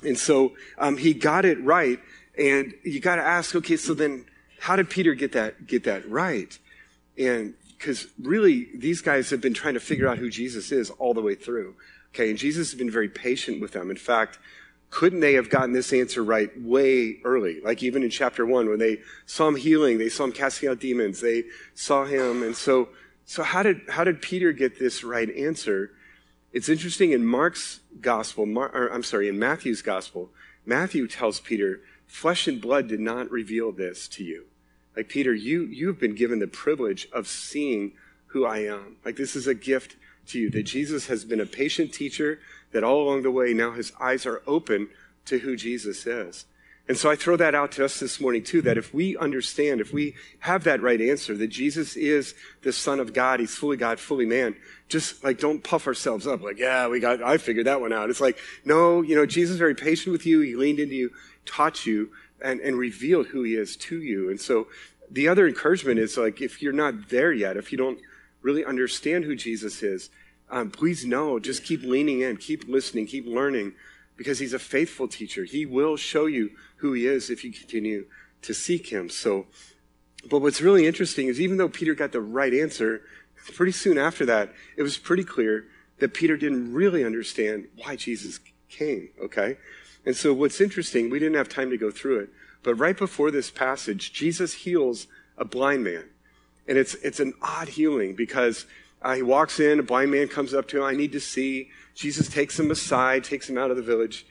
And 0.03 0.17
so 0.17 0.53
um, 0.77 0.97
he 0.97 1.13
got 1.13 1.45
it 1.45 1.61
right. 1.63 1.99
And 2.37 2.73
you 2.83 2.99
got 2.99 3.15
to 3.15 3.23
ask, 3.23 3.55
okay, 3.55 3.77
so 3.77 3.93
then 3.93 4.25
how 4.59 4.75
did 4.75 4.89
Peter 4.89 5.15
get 5.15 5.31
that, 5.31 5.65
get 5.65 5.85
that 5.85 6.07
right? 6.07 6.57
And 7.17 7.55
because 7.77 8.07
really, 8.21 8.67
these 8.75 9.01
guys 9.01 9.31
have 9.31 9.41
been 9.41 9.53
trying 9.53 9.73
to 9.73 9.79
figure 9.79 10.07
out 10.07 10.19
who 10.19 10.29
Jesus 10.29 10.71
is 10.71 10.89
all 10.91 11.13
the 11.13 11.21
way 11.21 11.35
through. 11.35 11.75
Okay, 12.13 12.29
and 12.29 12.37
Jesus 12.37 12.71
has 12.71 12.77
been 12.77 12.91
very 12.91 13.09
patient 13.09 13.59
with 13.59 13.71
them. 13.71 13.89
In 13.89 13.97
fact, 13.97 14.37
couldn't 14.93 15.21
they 15.21 15.33
have 15.33 15.49
gotten 15.49 15.73
this 15.73 15.91
answer 15.91 16.23
right 16.23 16.51
way 16.61 17.17
early? 17.23 17.59
Like 17.61 17.81
even 17.81 18.03
in 18.03 18.11
chapter 18.11 18.45
one, 18.45 18.69
when 18.69 18.77
they 18.77 18.99
saw 19.25 19.47
him 19.47 19.55
healing, 19.55 19.97
they 19.97 20.07
saw 20.07 20.25
him 20.25 20.31
casting 20.31 20.69
out 20.69 20.79
demons, 20.79 21.19
they 21.19 21.45
saw 21.73 22.05
him. 22.05 22.43
And 22.43 22.55
so, 22.55 22.89
so 23.25 23.41
how 23.41 23.63
did, 23.63 23.81
how 23.89 24.03
did 24.03 24.21
Peter 24.21 24.51
get 24.51 24.77
this 24.77 25.03
right 25.03 25.35
answer? 25.35 25.93
It's 26.51 26.69
interesting 26.69 27.11
in 27.11 27.25
Mark's 27.25 27.79
gospel, 28.01 28.45
Mar, 28.45 28.69
or, 28.71 28.93
I'm 28.93 29.01
sorry, 29.01 29.27
in 29.27 29.39
Matthew's 29.39 29.81
gospel, 29.81 30.29
Matthew 30.63 31.07
tells 31.07 31.39
Peter, 31.39 31.81
flesh 32.05 32.47
and 32.47 32.61
blood 32.61 32.87
did 32.87 32.99
not 32.99 33.31
reveal 33.31 33.71
this 33.71 34.07
to 34.09 34.23
you. 34.23 34.45
Like 34.95 35.09
Peter, 35.09 35.33
you, 35.33 35.63
you 35.63 35.87
have 35.87 35.99
been 35.99 36.13
given 36.13 36.37
the 36.37 36.45
privilege 36.45 37.07
of 37.11 37.27
seeing 37.27 37.93
who 38.27 38.45
I 38.45 38.59
am. 38.59 38.97
Like 39.03 39.15
this 39.15 39.35
is 39.35 39.47
a 39.47 39.55
gift 39.55 39.95
to 40.27 40.39
you, 40.39 40.51
that 40.51 40.63
Jesus 40.63 41.07
has 41.07 41.25
been 41.25 41.41
a 41.41 41.47
patient 41.47 41.91
teacher 41.93 42.37
that 42.73 42.83
all 42.83 43.03
along 43.03 43.21
the 43.21 43.31
way 43.31 43.53
now 43.53 43.71
his 43.71 43.93
eyes 43.99 44.25
are 44.25 44.41
open 44.45 44.89
to 45.25 45.39
who 45.39 45.55
Jesus 45.55 46.05
is. 46.05 46.45
And 46.85 46.97
so 46.97 47.09
I 47.09 47.15
throw 47.15 47.37
that 47.37 47.55
out 47.55 47.71
to 47.73 47.85
us 47.85 47.99
this 47.99 48.19
morning 48.19 48.43
too, 48.43 48.61
that 48.63 48.77
if 48.77 48.93
we 48.93 49.15
understand, 49.15 49.79
if 49.79 49.93
we 49.93 50.15
have 50.39 50.65
that 50.65 50.81
right 50.81 50.99
answer, 50.99 51.37
that 51.37 51.47
Jesus 51.47 51.95
is 51.95 52.35
the 52.61 52.73
Son 52.73 52.99
of 52.99 53.13
God, 53.13 53.39
He's 53.39 53.55
fully 53.55 53.77
God, 53.77 54.01
fully 54.01 54.25
man, 54.25 54.57
just 54.89 55.23
like 55.23 55.39
don't 55.39 55.63
puff 55.63 55.87
ourselves 55.87 56.27
up 56.27 56.41
like, 56.41 56.59
yeah, 56.59 56.89
we 56.89 56.99
got, 56.99 57.23
I 57.23 57.37
figured 57.37 57.67
that 57.67 57.79
one 57.79 57.93
out. 57.93 58.09
It's 58.09 58.19
like, 58.19 58.37
no, 58.65 59.01
you 59.01 59.15
know, 59.15 59.25
Jesus 59.25 59.53
is 59.53 59.59
very 59.59 59.75
patient 59.75 60.11
with 60.11 60.25
you. 60.25 60.41
He 60.41 60.55
leaned 60.55 60.79
into 60.79 60.95
you, 60.95 61.11
taught 61.45 61.85
you, 61.85 62.11
and, 62.41 62.59
and 62.59 62.77
revealed 62.77 63.27
who 63.27 63.43
He 63.43 63.55
is 63.55 63.77
to 63.77 64.01
you. 64.01 64.29
And 64.29 64.41
so 64.41 64.67
the 65.09 65.29
other 65.29 65.47
encouragement 65.47 65.99
is 65.99 66.17
like, 66.17 66.41
if 66.41 66.61
you're 66.61 66.73
not 66.73 67.07
there 67.09 67.31
yet, 67.31 67.55
if 67.55 67.71
you 67.71 67.77
don't 67.77 67.99
really 68.41 68.65
understand 68.65 69.23
who 69.23 69.35
Jesus 69.37 69.83
is, 69.83 70.09
um, 70.53 70.69
please 70.69 71.03
know, 71.03 71.39
just 71.39 71.63
keep 71.63 71.81
leaning 71.81 72.21
in, 72.21 72.37
keep 72.37 72.67
listening, 72.67 73.07
keep 73.07 73.25
learning, 73.25 73.73
because 74.15 74.37
he's 74.37 74.53
a 74.53 74.59
faithful 74.59 75.07
teacher. 75.07 75.45
He 75.45 75.65
will 75.65 75.97
show 75.97 76.27
you 76.27 76.51
who 76.75 76.93
he 76.93 77.07
is 77.07 77.31
if 77.31 77.43
you 77.43 77.51
continue 77.51 78.05
to 78.43 78.53
seek 78.53 78.89
him. 78.89 79.09
So, 79.09 79.47
but 80.29 80.39
what's 80.39 80.61
really 80.61 80.85
interesting 80.85 81.27
is 81.27 81.41
even 81.41 81.57
though 81.57 81.69
Peter 81.69 81.95
got 81.95 82.11
the 82.11 82.21
right 82.21 82.53
answer, 82.53 83.01
pretty 83.55 83.71
soon 83.71 83.97
after 83.97 84.27
that, 84.27 84.53
it 84.77 84.83
was 84.83 84.95
pretty 84.95 85.23
clear 85.23 85.65
that 85.97 86.13
Peter 86.13 86.37
didn't 86.37 86.71
really 86.71 87.03
understand 87.03 87.67
why 87.77 87.95
Jesus 87.95 88.39
came, 88.69 89.09
okay? 89.23 89.57
And 90.05 90.15
so 90.15 90.33
what's 90.33 90.61
interesting, 90.61 91.09
we 91.09 91.17
didn't 91.17 91.37
have 91.37 91.49
time 91.49 91.71
to 91.71 91.77
go 91.79 91.89
through 91.89 92.19
it, 92.19 92.29
but 92.61 92.75
right 92.75 92.97
before 92.97 93.31
this 93.31 93.49
passage, 93.49 94.13
Jesus 94.13 94.53
heals 94.53 95.07
a 95.35 95.45
blind 95.45 95.83
man. 95.83 96.05
And 96.67 96.77
it's, 96.77 96.93
it's 96.95 97.19
an 97.19 97.33
odd 97.41 97.69
healing 97.69 98.13
because 98.13 98.67
uh, 99.03 99.13
he 99.15 99.21
walks 99.21 99.59
in, 99.59 99.79
a 99.79 99.83
blind 99.83 100.11
man 100.11 100.27
comes 100.27 100.53
up 100.53 100.67
to 100.69 100.77
him, 100.77 100.83
I 100.83 100.93
need 100.93 101.11
to 101.11 101.19
see. 101.19 101.69
Jesus 101.93 102.27
takes 102.29 102.59
him 102.59 102.71
aside, 102.71 103.23
takes 103.23 103.49
him 103.49 103.57
out 103.57 103.69
of 103.69 103.77
the 103.77 103.83
village, 103.83 104.25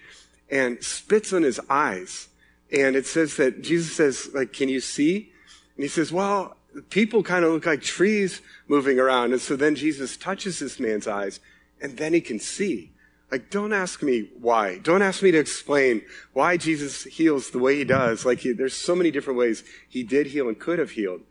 and 0.50 0.82
spits 0.82 1.32
on 1.32 1.42
his 1.42 1.60
eyes. 1.68 2.28
And 2.72 2.96
it 2.96 3.06
says 3.06 3.36
that 3.36 3.62
Jesus 3.62 3.94
says, 3.94 4.30
like, 4.34 4.52
can 4.52 4.68
you 4.68 4.80
see? 4.80 5.30
And 5.76 5.82
he 5.82 5.88
says, 5.88 6.10
well, 6.10 6.56
people 6.90 7.22
kind 7.22 7.44
of 7.44 7.52
look 7.52 7.66
like 7.66 7.82
trees 7.82 8.40
moving 8.66 8.98
around. 8.98 9.32
And 9.32 9.40
so 9.40 9.56
then 9.56 9.74
Jesus 9.74 10.16
touches 10.16 10.58
this 10.58 10.80
man's 10.80 11.06
eyes, 11.06 11.40
and 11.80 11.98
then 11.98 12.14
he 12.14 12.20
can 12.20 12.40
see. 12.40 12.92
Like, 13.30 13.50
don't 13.50 13.72
ask 13.72 14.02
me 14.02 14.28
why. 14.40 14.78
Don't 14.78 15.00
ask 15.00 15.22
me 15.22 15.30
to 15.30 15.38
explain 15.38 16.02
why 16.34 16.58
Jesus 16.58 17.04
heals 17.04 17.50
the 17.50 17.58
way 17.58 17.76
he 17.76 17.84
does. 17.84 18.26
Like, 18.26 18.40
he, 18.40 18.52
there's 18.52 18.76
so 18.76 18.94
many 18.94 19.10
different 19.10 19.38
ways 19.38 19.64
he 19.88 20.02
did 20.02 20.26
heal 20.28 20.48
and 20.48 20.58
could 20.58 20.78
have 20.78 20.90
healed. 20.90 21.22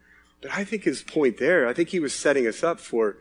But 0.41 0.51
I 0.51 0.63
think 0.63 0.83
his 0.83 1.03
point 1.03 1.37
there, 1.37 1.67
I 1.67 1.73
think 1.73 1.89
he 1.89 1.99
was 1.99 2.13
setting 2.13 2.47
us 2.47 2.63
up 2.63 2.79
for, 2.79 3.17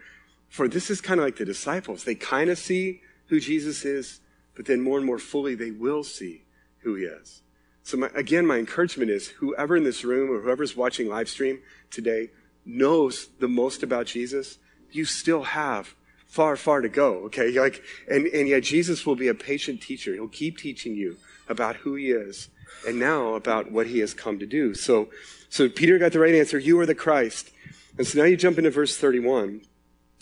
for 0.49 0.69
this 0.69 0.91
is 0.91 1.01
kind 1.01 1.21
of 1.21 1.27
like 1.27 1.37
the 1.37 1.45
disciples. 1.45 2.05
They 2.05 2.15
kind 2.15 2.51
of 2.51 2.59
see 2.59 3.03
who 3.27 3.41
Jesus 3.41 3.85
is, 3.85 4.21
but 4.55 4.67
then 4.67 4.81
more 4.81 4.97
and 4.97 5.07
more 5.07 5.19
fully 5.19 5.55
they 5.55 5.71
will 5.71 6.03
see 6.03 6.45
who 6.79 6.95
he 6.95 7.05
is. 7.05 7.43
So 7.83 7.97
my, 7.97 8.11
again, 8.15 8.47
my 8.47 8.59
encouragement 8.59 9.11
is 9.11 9.29
whoever 9.29 9.77
in 9.77 9.85
this 9.85 10.05
room 10.05 10.31
or 10.31 10.41
whoever's 10.41 10.77
watching 10.77 11.09
live 11.09 11.29
stream 11.29 11.61
today 11.91 12.31
knows 12.65 13.29
the 13.39 13.49
most 13.49 13.83
about 13.83 14.07
Jesus, 14.07 14.59
you 14.91 15.05
still 15.05 15.43
have 15.43 15.95
far, 16.27 16.57
far 16.57 16.81
to 16.81 16.89
go. 16.89 17.25
Okay. 17.25 17.59
Like, 17.59 17.83
and, 18.09 18.27
and 18.27 18.49
yet 18.49 18.63
Jesus 18.63 19.05
will 19.05 19.17
be 19.17 19.29
a 19.29 19.35
patient 19.35 19.83
teacher. 19.83 20.15
He'll 20.15 20.29
keep 20.29 20.59
teaching 20.59 20.95
you 20.95 21.17
about 21.49 21.77
who 21.77 21.97
he 21.97 22.11
is 22.11 22.49
and 22.87 22.99
now 22.99 23.35
about 23.35 23.71
what 23.71 23.87
he 23.87 23.99
has 24.01 24.15
come 24.15 24.39
to 24.39 24.47
do. 24.47 24.75
So, 24.75 25.09
so 25.49 25.69
Peter 25.69 25.99
got 25.99 26.13
the 26.13 26.19
right 26.19 26.35
answer. 26.35 26.59
You 26.59 26.79
are 26.81 26.87
the 26.87 26.95
Christ. 26.95 27.51
And 27.99 28.07
so 28.07 28.19
now 28.19 28.25
you 28.25 28.37
jump 28.37 28.59
into 28.59 28.71
verse 28.71 28.97
31 28.97 29.63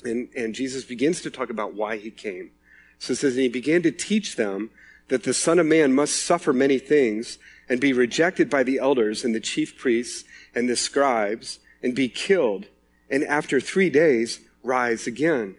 and, 0.05 0.29
and 0.37 0.55
Jesus 0.55 0.85
begins 0.85 1.23
to 1.23 1.31
talk 1.31 1.51
about 1.51 1.75
why 1.75 1.97
he 1.97 2.11
came. 2.11 2.51
So 2.99 3.13
it 3.13 3.17
says, 3.17 3.35
and 3.35 3.43
he 3.43 3.49
began 3.49 3.83
to 3.83 3.91
teach 3.91 4.37
them 4.37 4.71
that 5.09 5.25
the 5.25 5.35
son 5.35 5.59
of 5.59 5.67
man 5.67 5.93
must 5.93 6.25
suffer 6.25 6.53
many 6.53 6.79
things 6.79 7.39
and 7.69 7.81
be 7.81 7.93
rejected 7.93 8.49
by 8.49 8.63
the 8.63 8.79
elders 8.79 9.25
and 9.25 9.35
the 9.35 9.41
chief 9.41 9.77
priests 9.77 10.25
and 10.55 10.69
the 10.69 10.77
scribes 10.77 11.59
and 11.83 11.95
be 11.95 12.09
killed 12.09 12.67
and 13.11 13.25
after 13.25 13.61
three 13.61 13.91
days 13.91 14.41
rise 14.63 15.07
again. 15.07 15.57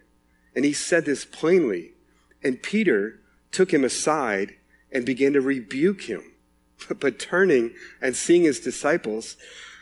And 0.55 0.65
he 0.65 0.74
said 0.74 1.05
this 1.05 1.25
plainly. 1.25 1.93
And 2.43 2.62
Peter 2.62 3.19
took 3.51 3.74
him 3.74 3.84
aside 3.84 4.55
and 4.91 5.05
began 5.05 5.34
to 5.34 5.41
rebuke 5.41 6.03
him. 6.03 6.24
But 7.00 7.19
turning 7.19 7.74
and 8.01 8.15
seeing 8.15 8.43
his 8.43 8.59
disciples, 8.59 9.38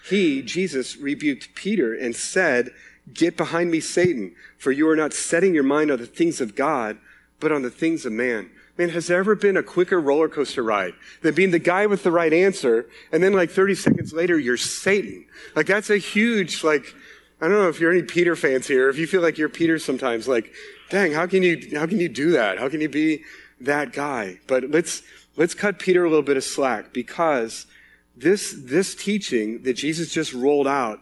he, 0.10 0.42
Jesus, 0.42 0.98
rebuked 0.98 1.56
Peter 1.56 1.94
and 1.94 2.16
said, 2.16 2.72
Get 3.14 3.38
behind 3.38 3.72
me, 3.72 3.80
Satan, 3.80 4.36
for 4.58 4.72
you 4.72 4.90
are 4.90 4.96
not 4.96 5.14
setting 5.14 5.54
your 5.54 5.64
mind 5.64 5.92
on 5.92 6.00
the 6.00 6.06
things 6.06 6.42
of 6.42 6.56
God, 6.56 6.98
but 7.40 7.52
on 7.52 7.62
the 7.62 7.70
things 7.70 8.06
of 8.06 8.12
man. 8.12 8.50
Man, 8.78 8.90
has 8.90 9.08
there 9.08 9.20
ever 9.20 9.34
been 9.34 9.58
a 9.58 9.64
quicker 9.64 10.00
roller 10.00 10.30
coaster 10.30 10.62
ride 10.62 10.94
than 11.22 11.34
being 11.34 11.52
the 11.52 11.60
guy 11.60 11.88
with 11.88 12.04
the 12.04 12.12
right 12.12 12.34
answer, 12.34 12.88
and 13.12 13.24
then 13.24 13.34
like 13.34 13.50
30 13.50 13.76
seconds 13.76 14.14
later, 14.14 14.38
you're 14.38 14.58
Satan? 14.58 15.26
Like, 15.56 15.66
that's 15.66 15.90
a 15.90 15.98
huge, 15.98 16.64
like, 16.64 16.94
I 17.42 17.48
don't 17.48 17.58
know 17.58 17.70
if 17.70 17.80
you're 17.80 17.92
any 17.92 18.04
Peter 18.04 18.36
fans 18.36 18.68
here, 18.68 18.90
if 18.90 18.98
you 18.98 19.08
feel 19.08 19.22
like 19.22 19.38
you're 19.38 19.50
Peter 19.50 19.80
sometimes, 19.80 20.28
like, 20.28 20.54
dang, 20.90 21.14
how 21.14 21.26
can 21.26 21.44
you, 21.44 21.70
how 21.74 21.88
can 21.88 22.00
you 22.00 22.10
do 22.10 22.32
that? 22.32 22.60
How 22.60 22.70
can 22.70 22.82
you 22.82 22.90
be 22.90 23.24
that 23.62 23.94
guy? 23.94 24.40
But 24.48 24.70
let's, 24.70 25.02
let's 25.38 25.54
cut 25.54 25.80
Peter 25.80 26.04
a 26.04 26.10
little 26.10 26.24
bit 26.24 26.36
of 26.36 26.44
slack 26.44 26.92
because 26.92 27.68
this, 28.16 28.54
this 28.58 28.96
teaching 28.96 29.64
that 29.64 29.74
Jesus 29.74 30.12
just 30.12 30.34
rolled 30.34 30.68
out 30.68 31.00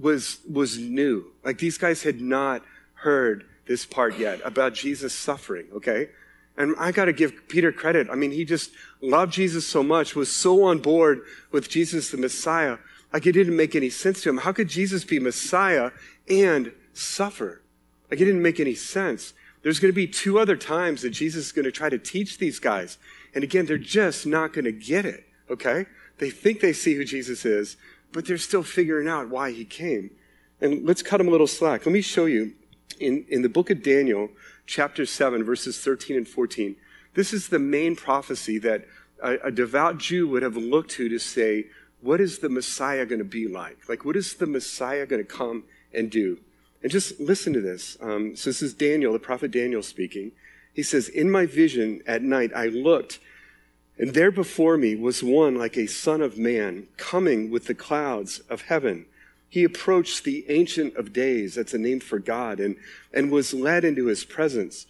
was, 0.00 0.38
was 0.50 0.78
new. 0.78 1.26
Like 1.44 1.58
these 1.58 1.76
guys 1.76 2.02
had 2.02 2.20
not 2.20 2.62
heard 2.94 3.44
this 3.66 3.84
part 3.84 4.18
yet 4.18 4.40
about 4.44 4.74
Jesus 4.74 5.12
suffering, 5.12 5.66
okay? 5.74 6.08
And 6.56 6.74
I 6.78 6.92
got 6.92 7.06
to 7.06 7.12
give 7.12 7.48
Peter 7.48 7.72
credit. 7.72 8.08
I 8.10 8.14
mean, 8.14 8.30
he 8.30 8.44
just 8.44 8.70
loved 9.00 9.32
Jesus 9.32 9.66
so 9.66 9.82
much, 9.82 10.14
was 10.14 10.30
so 10.30 10.64
on 10.64 10.78
board 10.78 11.22
with 11.50 11.68
Jesus 11.68 12.10
the 12.10 12.16
Messiah. 12.16 12.78
Like 13.12 13.26
it 13.26 13.32
didn't 13.32 13.56
make 13.56 13.74
any 13.74 13.90
sense 13.90 14.22
to 14.22 14.28
him. 14.28 14.38
How 14.38 14.52
could 14.52 14.68
Jesus 14.68 15.04
be 15.04 15.18
Messiah 15.18 15.90
and 16.28 16.72
suffer? 16.92 17.62
Like 18.10 18.20
it 18.20 18.24
didn't 18.24 18.42
make 18.42 18.60
any 18.60 18.74
sense. 18.74 19.34
There's 19.62 19.80
going 19.80 19.92
to 19.92 19.96
be 19.96 20.06
two 20.06 20.38
other 20.38 20.56
times 20.56 21.02
that 21.02 21.10
Jesus 21.10 21.46
is 21.46 21.52
going 21.52 21.64
to 21.64 21.72
try 21.72 21.88
to 21.88 21.98
teach 21.98 22.38
these 22.38 22.58
guys. 22.58 22.98
And 23.34 23.44
again, 23.44 23.66
they're 23.66 23.78
just 23.78 24.26
not 24.26 24.52
going 24.52 24.64
to 24.64 24.72
get 24.72 25.04
it. 25.04 25.24
Okay? 25.50 25.86
They 26.18 26.30
think 26.30 26.60
they 26.60 26.72
see 26.72 26.94
who 26.94 27.04
Jesus 27.04 27.44
is, 27.44 27.76
but 28.12 28.26
they're 28.26 28.38
still 28.38 28.62
figuring 28.62 29.08
out 29.08 29.28
why 29.28 29.50
he 29.52 29.64
came. 29.64 30.10
And 30.60 30.86
let's 30.86 31.02
cut 31.02 31.18
them 31.18 31.28
a 31.28 31.30
little 31.30 31.46
slack. 31.46 31.84
Let 31.84 31.92
me 31.92 32.00
show 32.00 32.26
you 32.26 32.54
in, 33.00 33.24
in 33.28 33.42
the 33.42 33.48
book 33.48 33.70
of 33.70 33.82
Daniel, 33.82 34.30
chapter 34.66 35.04
7, 35.04 35.44
verses 35.44 35.80
13 35.80 36.16
and 36.16 36.28
14. 36.28 36.76
This 37.14 37.32
is 37.32 37.48
the 37.48 37.58
main 37.58 37.96
prophecy 37.96 38.58
that 38.58 38.86
a, 39.22 39.34
a 39.44 39.50
devout 39.50 39.98
Jew 39.98 40.28
would 40.28 40.42
have 40.42 40.56
looked 40.56 40.90
to 40.92 41.08
to 41.08 41.18
say, 41.18 41.66
what 42.00 42.20
is 42.20 42.38
the 42.38 42.48
Messiah 42.48 43.06
going 43.06 43.18
to 43.18 43.24
be 43.24 43.48
like? 43.48 43.88
Like, 43.88 44.04
what 44.04 44.16
is 44.16 44.34
the 44.34 44.46
Messiah 44.46 45.06
going 45.06 45.24
to 45.24 45.28
come 45.28 45.64
and 45.92 46.10
do? 46.10 46.38
And 46.82 46.92
just 46.92 47.18
listen 47.18 47.52
to 47.54 47.60
this. 47.60 47.96
Um, 48.00 48.36
so 48.36 48.50
this 48.50 48.60
is 48.60 48.74
Daniel, 48.74 49.12
the 49.12 49.18
prophet 49.18 49.50
Daniel 49.50 49.82
speaking. 49.82 50.32
He 50.74 50.82
says, 50.82 51.08
In 51.08 51.30
my 51.30 51.46
vision 51.46 52.02
at 52.06 52.22
night, 52.22 52.50
I 52.54 52.66
looked, 52.66 53.20
and 53.96 54.12
there 54.12 54.32
before 54.32 54.76
me 54.76 54.96
was 54.96 55.22
one 55.22 55.54
like 55.54 55.76
a 55.76 55.86
son 55.86 56.20
of 56.20 56.36
man 56.36 56.88
coming 56.96 57.50
with 57.50 57.66
the 57.66 57.74
clouds 57.74 58.40
of 58.50 58.62
heaven. 58.62 59.06
He 59.48 59.62
approached 59.62 60.24
the 60.24 60.44
Ancient 60.48 60.96
of 60.96 61.12
Days, 61.12 61.54
that's 61.54 61.74
a 61.74 61.78
name 61.78 62.00
for 62.00 62.18
God, 62.18 62.58
and, 62.58 62.74
and 63.12 63.30
was 63.30 63.54
led 63.54 63.84
into 63.84 64.06
his 64.06 64.24
presence. 64.24 64.86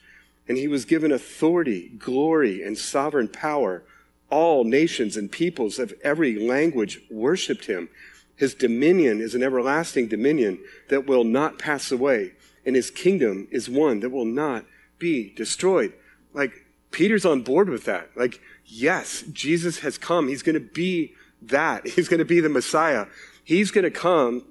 And 0.49 0.57
he 0.57 0.69
was 0.69 0.87
given 0.87 1.13
authority, 1.13 1.91
glory, 1.99 2.63
and 2.63 2.79
sovereign 2.79 3.29
power. 3.29 3.83
All 4.31 4.65
nations 4.65 5.19
and 5.19 5.31
peoples 5.31 5.79
of 5.79 5.93
every 6.03 6.39
language 6.39 7.01
worshiped 7.11 7.67
him. 7.67 7.91
His 8.37 8.55
dominion 8.55 9.21
is 9.21 9.35
an 9.35 9.43
everlasting 9.43 10.09
dominion 10.09 10.59
that 10.89 11.07
will 11.07 11.25
not 11.25 11.59
pass 11.59 11.93
away, 11.93 12.33
and 12.65 12.75
his 12.75 12.91
kingdom 12.91 13.49
is 13.51 13.69
one 13.69 14.01
that 14.01 14.11
will 14.11 14.25
not 14.25 14.65
be 15.05 15.35
destroyed. 15.37 15.93
Like, 16.33 16.65
Peter's 16.91 17.27
on 17.27 17.43
board 17.43 17.69
with 17.69 17.85
that. 17.85 18.09
Like, 18.17 18.41
yes, 18.65 19.23
Jesus 19.33 19.81
has 19.81 19.99
come. 19.99 20.29
He's 20.29 20.43
going 20.43 20.55
to 20.55 20.61
be 20.61 21.15
that. 21.43 21.87
He's 21.95 22.09
going 22.09 22.21
to 22.21 22.25
be 22.25 22.41
the 22.41 22.49
Messiah. 22.49 23.07
He's 23.45 23.71
going 23.71 23.85
to 23.85 23.91
come 23.91 24.45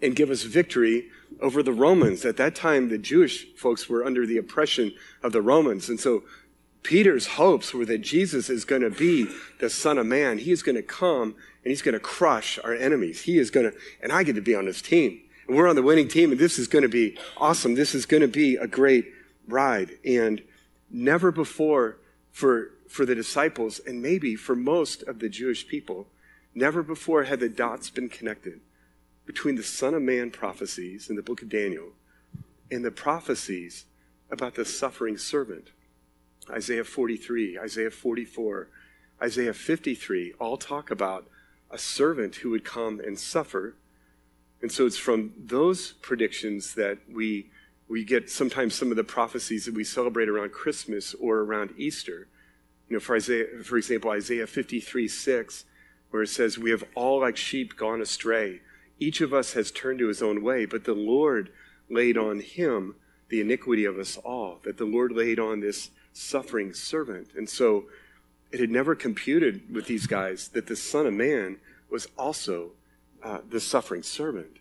and 0.00 0.14
give 0.14 0.30
us 0.30 0.44
victory 0.44 1.08
over 1.40 1.60
the 1.62 1.72
Romans. 1.72 2.24
At 2.24 2.36
that 2.36 2.54
time, 2.54 2.88
the 2.88 2.98
Jewish 2.98 3.52
folks 3.56 3.88
were 3.88 4.04
under 4.04 4.24
the 4.24 4.38
oppression 4.38 4.92
of 5.24 5.32
the 5.32 5.42
Romans. 5.42 5.88
And 5.88 5.98
so 5.98 6.22
Peter's 6.84 7.26
hopes 7.26 7.74
were 7.74 7.84
that 7.86 8.02
Jesus 8.02 8.48
is 8.48 8.64
going 8.64 8.82
to 8.82 8.90
be 8.90 9.26
the 9.58 9.68
Son 9.68 9.98
of 9.98 10.06
Man. 10.06 10.38
He 10.38 10.52
is 10.52 10.62
going 10.62 10.76
to 10.76 10.82
come 10.82 11.34
and 11.64 11.70
he's 11.72 11.82
going 11.82 11.94
to 11.94 12.00
crush 12.00 12.60
our 12.62 12.74
enemies. 12.74 13.22
He 13.22 13.38
is 13.38 13.50
going 13.50 13.72
to, 13.72 13.76
and 14.00 14.12
I 14.12 14.22
get 14.22 14.36
to 14.36 14.40
be 14.40 14.54
on 14.54 14.66
his 14.66 14.80
team. 14.80 15.20
And 15.48 15.56
we're 15.56 15.68
on 15.68 15.76
the 15.76 15.82
winning 15.82 16.08
team, 16.08 16.30
and 16.30 16.40
this 16.40 16.58
is 16.58 16.68
going 16.68 16.82
to 16.82 16.88
be 16.88 17.18
awesome. 17.36 17.74
This 17.74 17.94
is 17.94 18.06
going 18.06 18.20
to 18.20 18.28
be 18.28 18.56
a 18.56 18.66
great 18.66 19.12
ride. 19.46 19.98
And 20.04 20.42
never 20.90 21.32
before 21.32 21.98
for, 22.30 22.70
for 22.88 23.06
the 23.06 23.14
disciples, 23.14 23.80
and 23.80 24.02
maybe 24.02 24.36
for 24.36 24.54
most 24.54 25.02
of 25.04 25.18
the 25.18 25.28
Jewish 25.28 25.66
people, 25.66 26.06
never 26.54 26.82
before 26.82 27.24
had 27.24 27.40
the 27.40 27.48
dots 27.48 27.90
been 27.90 28.08
connected 28.08 28.60
between 29.24 29.56
the 29.56 29.62
Son 29.62 29.94
of 29.94 30.02
Man 30.02 30.30
prophecies 30.30 31.10
in 31.10 31.16
the 31.16 31.22
book 31.22 31.42
of 31.42 31.48
Daniel 31.48 31.92
and 32.70 32.84
the 32.84 32.90
prophecies 32.90 33.86
about 34.30 34.54
the 34.54 34.64
suffering 34.64 35.18
servant. 35.18 35.70
Isaiah 36.50 36.84
43, 36.84 37.58
Isaiah 37.58 37.90
44, 37.90 38.68
Isaiah 39.22 39.54
53 39.54 40.34
all 40.38 40.56
talk 40.56 40.90
about 40.90 41.28
a 41.70 41.78
servant 41.78 42.36
who 42.36 42.50
would 42.50 42.64
come 42.64 43.00
and 43.00 43.18
suffer. 43.18 43.74
And 44.62 44.70
so 44.70 44.86
it's 44.86 44.96
from 44.96 45.32
those 45.36 45.92
predictions 45.92 46.74
that 46.74 46.98
we, 47.10 47.50
we 47.88 48.04
get 48.04 48.30
sometimes 48.30 48.74
some 48.74 48.90
of 48.90 48.96
the 48.96 49.04
prophecies 49.04 49.64
that 49.66 49.74
we 49.74 49.84
celebrate 49.84 50.28
around 50.28 50.52
Christmas 50.52 51.14
or 51.14 51.38
around 51.38 51.74
Easter. 51.76 52.28
You 52.88 52.96
know, 52.96 53.00
for, 53.00 53.16
Isaiah, 53.16 53.46
for 53.62 53.76
example, 53.76 54.10
Isaiah 54.10 54.46
53 54.46 55.08
6, 55.08 55.64
where 56.10 56.22
it 56.22 56.28
says, 56.28 56.58
We 56.58 56.70
have 56.70 56.84
all 56.94 57.20
like 57.20 57.36
sheep 57.36 57.76
gone 57.76 58.00
astray. 58.00 58.60
Each 58.98 59.20
of 59.20 59.32
us 59.32 59.52
has 59.52 59.70
turned 59.70 59.98
to 60.00 60.08
his 60.08 60.22
own 60.22 60.42
way, 60.42 60.64
but 60.64 60.84
the 60.84 60.94
Lord 60.94 61.52
laid 61.88 62.16
on 62.16 62.40
him 62.40 62.96
the 63.28 63.40
iniquity 63.40 63.84
of 63.84 63.98
us 63.98 64.16
all, 64.18 64.60
that 64.64 64.78
the 64.78 64.84
Lord 64.84 65.12
laid 65.12 65.38
on 65.38 65.60
this 65.60 65.90
suffering 66.12 66.72
servant. 66.72 67.28
And 67.36 67.48
so 67.48 67.86
it 68.50 68.60
had 68.60 68.70
never 68.70 68.94
computed 68.94 69.74
with 69.74 69.86
these 69.86 70.06
guys 70.06 70.48
that 70.48 70.66
the 70.66 70.76
Son 70.76 71.06
of 71.06 71.12
Man 71.12 71.58
was 71.90 72.08
also 72.16 72.70
uh, 73.22 73.38
the 73.48 73.60
suffering 73.60 74.02
servant. 74.02 74.58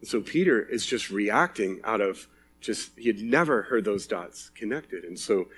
And 0.00 0.08
so 0.08 0.20
Peter 0.20 0.60
is 0.60 0.86
just 0.86 1.10
reacting 1.10 1.80
out 1.84 2.00
of 2.00 2.28
just, 2.62 2.98
he 2.98 3.08
had 3.08 3.20
never 3.20 3.62
heard 3.62 3.84
those 3.84 4.06
dots 4.06 4.50
connected. 4.50 5.04
And 5.04 5.18
so, 5.18 5.48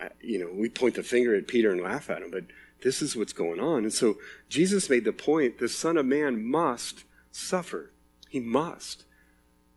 uh, 0.00 0.08
you 0.20 0.38
know, 0.38 0.50
we 0.52 0.68
point 0.68 0.94
the 0.96 1.02
finger 1.02 1.34
at 1.34 1.46
Peter 1.46 1.70
and 1.70 1.80
laugh 1.80 2.10
at 2.10 2.22
him, 2.22 2.30
but 2.30 2.44
this 2.82 3.00
is 3.00 3.16
what's 3.16 3.32
going 3.32 3.60
on. 3.60 3.84
And 3.84 3.92
so 3.92 4.16
Jesus 4.48 4.90
made 4.90 5.04
the 5.04 5.12
point 5.12 5.58
the 5.58 5.68
Son 5.68 5.96
of 5.96 6.06
Man 6.06 6.44
must 6.44 7.04
suffer. 7.30 7.92
He 8.28 8.40
must. 8.40 9.04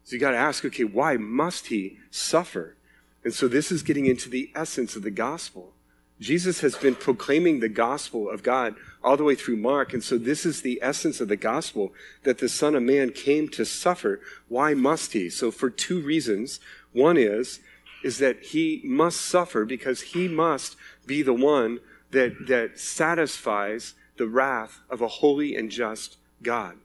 So 0.03 0.15
you 0.15 0.19
got 0.19 0.31
to 0.31 0.37
ask, 0.37 0.63
okay, 0.65 0.83
why 0.83 1.17
must 1.17 1.67
he 1.67 1.97
suffer? 2.09 2.75
And 3.23 3.33
so 3.33 3.47
this 3.47 3.71
is 3.71 3.83
getting 3.83 4.05
into 4.05 4.29
the 4.29 4.51
essence 4.55 4.95
of 4.95 5.03
the 5.03 5.11
gospel. 5.11 5.73
Jesus 6.19 6.61
has 6.61 6.75
been 6.75 6.95
proclaiming 6.95 7.59
the 7.59 7.69
gospel 7.69 8.29
of 8.29 8.41
God 8.41 8.75
all 9.03 9.17
the 9.17 9.23
way 9.23 9.35
through 9.35 9.57
Mark. 9.57 9.93
And 9.93 10.03
so 10.03 10.17
this 10.17 10.45
is 10.45 10.61
the 10.61 10.79
essence 10.81 11.21
of 11.21 11.27
the 11.27 11.35
gospel 11.35 11.93
that 12.23 12.39
the 12.39 12.49
Son 12.49 12.73
of 12.73 12.83
Man 12.83 13.11
came 13.11 13.47
to 13.49 13.65
suffer. 13.65 14.19
Why 14.47 14.73
must 14.73 15.13
he? 15.13 15.29
So 15.29 15.51
for 15.51 15.69
two 15.69 16.01
reasons. 16.01 16.59
One 16.91 17.17
is, 17.17 17.59
is 18.03 18.17
that 18.17 18.41
he 18.45 18.81
must 18.83 19.21
suffer 19.21 19.65
because 19.65 20.01
he 20.01 20.27
must 20.27 20.75
be 21.05 21.21
the 21.21 21.33
one 21.33 21.79
that, 22.11 22.47
that 22.47 22.79
satisfies 22.79 23.93
the 24.17 24.27
wrath 24.27 24.79
of 24.89 25.01
a 25.01 25.07
holy 25.07 25.55
and 25.55 25.69
just 25.69 26.17
God. 26.41 26.77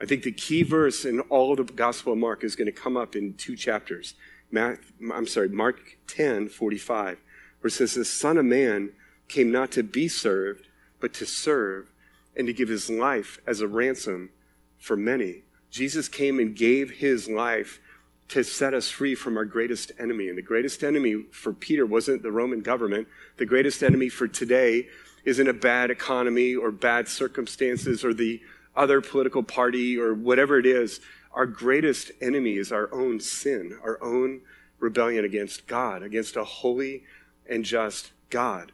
I 0.00 0.04
think 0.04 0.24
the 0.24 0.32
key 0.32 0.62
verse 0.62 1.04
in 1.04 1.20
all 1.20 1.54
the 1.56 1.64
Gospel 1.64 2.12
of 2.12 2.18
Mark 2.18 2.44
is 2.44 2.56
going 2.56 2.66
to 2.66 2.72
come 2.72 2.96
up 2.96 3.16
in 3.16 3.34
two 3.34 3.56
chapters. 3.56 4.14
I'm 4.54 5.26
sorry, 5.26 5.48
Mark 5.48 5.96
10, 6.08 6.48
45 6.48 7.18
where 7.66 7.68
it 7.68 7.72
says, 7.72 7.94
The 7.94 8.04
Son 8.04 8.38
of 8.38 8.44
Man 8.44 8.92
came 9.26 9.50
not 9.50 9.72
to 9.72 9.82
be 9.82 10.06
served, 10.06 10.68
but 11.00 11.12
to 11.14 11.26
serve 11.26 11.90
and 12.36 12.46
to 12.46 12.52
give 12.52 12.68
his 12.68 12.88
life 12.88 13.40
as 13.44 13.60
a 13.60 13.66
ransom 13.66 14.30
for 14.78 14.96
many. 14.96 15.42
Jesus 15.68 16.06
came 16.06 16.38
and 16.38 16.54
gave 16.54 16.92
his 16.92 17.28
life 17.28 17.80
to 18.28 18.44
set 18.44 18.72
us 18.72 18.88
free 18.88 19.16
from 19.16 19.36
our 19.36 19.44
greatest 19.44 19.90
enemy. 19.98 20.28
And 20.28 20.38
the 20.38 20.42
greatest 20.42 20.84
enemy 20.84 21.24
for 21.32 21.52
Peter 21.52 21.84
wasn't 21.84 22.22
the 22.22 22.30
Roman 22.30 22.60
government. 22.60 23.08
The 23.36 23.46
greatest 23.46 23.82
enemy 23.82 24.10
for 24.10 24.28
today 24.28 24.86
isn't 25.24 25.48
a 25.48 25.52
bad 25.52 25.90
economy 25.90 26.54
or 26.54 26.70
bad 26.70 27.08
circumstances 27.08 28.04
or 28.04 28.14
the 28.14 28.40
other 28.76 29.00
political 29.00 29.42
party 29.42 29.98
or 29.98 30.14
whatever 30.14 30.56
it 30.56 30.66
is. 30.66 31.00
Our 31.32 31.46
greatest 31.46 32.12
enemy 32.20 32.58
is 32.58 32.70
our 32.70 32.88
own 32.94 33.18
sin, 33.18 33.76
our 33.82 34.00
own 34.00 34.42
rebellion 34.78 35.24
against 35.24 35.66
God, 35.66 36.04
against 36.04 36.36
a 36.36 36.44
holy 36.44 37.02
and 37.48 37.64
just 37.64 38.12
God. 38.30 38.72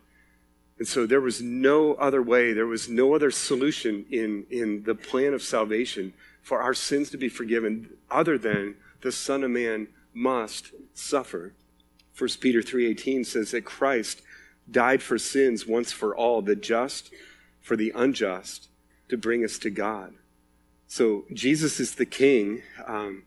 And 0.78 0.88
so 0.88 1.06
there 1.06 1.20
was 1.20 1.40
no 1.40 1.94
other 1.94 2.22
way, 2.22 2.52
there 2.52 2.66
was 2.66 2.88
no 2.88 3.14
other 3.14 3.30
solution 3.30 4.04
in, 4.10 4.46
in 4.50 4.82
the 4.84 4.94
plan 4.94 5.34
of 5.34 5.42
salvation 5.42 6.12
for 6.42 6.60
our 6.60 6.74
sins 6.74 7.10
to 7.10 7.16
be 7.16 7.28
forgiven 7.28 7.90
other 8.10 8.36
than 8.36 8.74
the 9.00 9.12
Son 9.12 9.44
of 9.44 9.50
Man 9.50 9.88
must 10.12 10.72
suffer. 10.94 11.54
1 12.18 12.30
Peter 12.40 12.62
3:18 12.62 13.24
says 13.24 13.52
that 13.52 13.64
Christ 13.64 14.22
died 14.70 15.02
for 15.02 15.18
sins 15.18 15.66
once 15.66 15.92
for 15.92 16.16
all, 16.16 16.42
the 16.42 16.56
just 16.56 17.12
for 17.60 17.76
the 17.76 17.92
unjust, 17.94 18.68
to 19.08 19.16
bring 19.16 19.44
us 19.44 19.58
to 19.58 19.70
God. 19.70 20.14
So 20.86 21.24
Jesus 21.32 21.80
is 21.80 21.94
the 21.94 22.06
King, 22.06 22.62
um, 22.86 23.22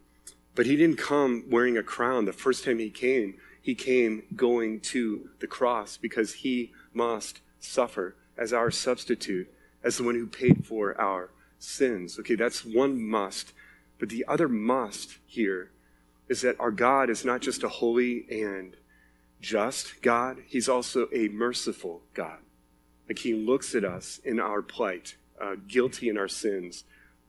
but 0.56 0.66
he 0.66 0.76
didn't 0.76 0.98
come 0.98 1.46
wearing 1.50 1.78
a 1.78 1.84
crown 1.84 2.26
the 2.26 2.34
first 2.34 2.64
time 2.64 2.80
he 2.80 2.90
came 2.90 3.36
he 3.66 3.74
came 3.74 4.22
going 4.36 4.80
to 4.80 5.28
the 5.40 5.48
cross 5.48 5.98
because 5.98 6.34
he 6.36 6.72
must 6.94 7.42
suffer 7.60 8.16
as 8.38 8.54
our 8.54 8.70
substitute, 8.70 9.52
as 9.84 9.98
the 9.98 10.04
one 10.04 10.14
who 10.14 10.28
paid 10.28 10.64
for 10.68 10.96
our 11.02 11.32
sins. 11.58 12.20
Okay, 12.20 12.36
that's 12.36 12.64
one 12.64 13.02
must. 13.02 13.54
But 13.98 14.10
the 14.10 14.24
other 14.28 14.48
must 14.48 15.18
here 15.26 15.72
is 16.30 16.42
that 16.42 16.60
our 16.60 16.70
God 16.70 17.10
is 17.10 17.26
not 17.26 17.42
just 17.42 17.64
a 17.64 17.68
holy 17.68 18.28
and 18.30 18.78
just 19.42 20.00
God, 20.04 20.44
He's 20.46 20.70
also 20.70 21.08
a 21.12 21.30
merciful 21.30 22.04
God. 22.14 22.38
Like 23.10 23.18
He 23.18 23.34
looks 23.34 23.74
at 23.74 23.84
us 23.84 24.20
in 24.24 24.40
our 24.40 24.62
plight, 24.62 25.16
uh, 25.42 25.56
guilty 25.68 26.08
in 26.08 26.20
our 26.20 26.28
sins, 26.28 26.84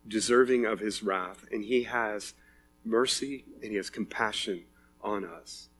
deserving 0.07 0.67
of 0.67 0.81
His 0.81 1.03
wrath, 1.03 1.47
and 1.51 1.65
He 1.65 1.85
has 1.85 2.35
mercy 2.85 3.47
and 3.63 3.71
He 3.71 3.79
has 3.79 3.89
compassion 3.89 4.65
on 5.01 5.25
us. 5.25 5.71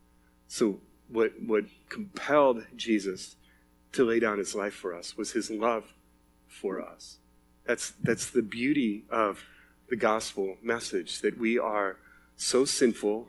So, 0.49 0.81
what, 1.09 1.33
what 1.45 1.65
compelled 1.89 2.65
Jesus 2.77 3.37
to 3.93 4.05
lay 4.05 4.21
down 4.21 4.39
his 4.39 4.55
life 4.55 4.75
for 4.75 4.95
us 4.95 5.17
was 5.17 5.33
his 5.33 5.51
love 5.51 5.95
for 6.47 6.81
us. 6.81 7.19
That's, 7.65 7.93
that's 8.03 8.31
the 8.31 8.43
beauty 8.43 9.05
of 9.11 9.45
the 9.89 9.97
gospel 9.97 10.57
message 10.63 11.21
that 11.21 11.39
we 11.39 11.59
are 11.59 11.97
so 12.37 12.65
sinful 12.65 13.29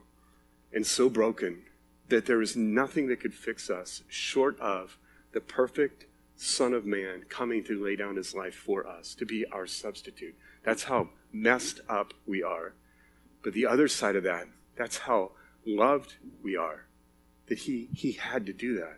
and 0.74 0.86
so 0.86 1.10
broken 1.10 1.64
that 2.10 2.26
there 2.26 2.42
is 2.42 2.56
nothing 2.56 3.08
that 3.08 3.20
could 3.20 3.34
fix 3.34 3.70
us 3.70 4.04
short 4.08 4.60
of 4.60 4.98
the 5.34 5.42
perfect 5.42 6.06
Son 6.36 6.74
of 6.74 6.86
Man 6.86 7.24
coming 7.30 7.64
to 7.64 7.84
lay 7.84 7.96
down 7.96 8.16
his 8.16 8.36
life 8.36 8.54
for 8.54 8.86
us, 8.88 9.16
to 9.16 9.26
be 9.26 9.46
our 9.52 9.66
substitute. 9.66 10.36
That's 10.64 10.84
how 10.84 11.10
messed 11.32 11.80
up 11.90 12.14
we 12.26 12.44
are. 12.44 12.74
But 13.44 13.54
the 13.54 13.66
other 13.66 13.88
side 13.88 14.16
of 14.16 14.24
that, 14.24 14.48
that's 14.76 15.00
how 15.00 15.32
loved 15.66 16.16
we 16.44 16.56
are 16.56 16.87
that 17.48 17.60
he, 17.60 17.90
he 17.94 18.14
had 18.14 18.46
to 18.46 18.54
do 18.54 18.76
that. 18.78 18.98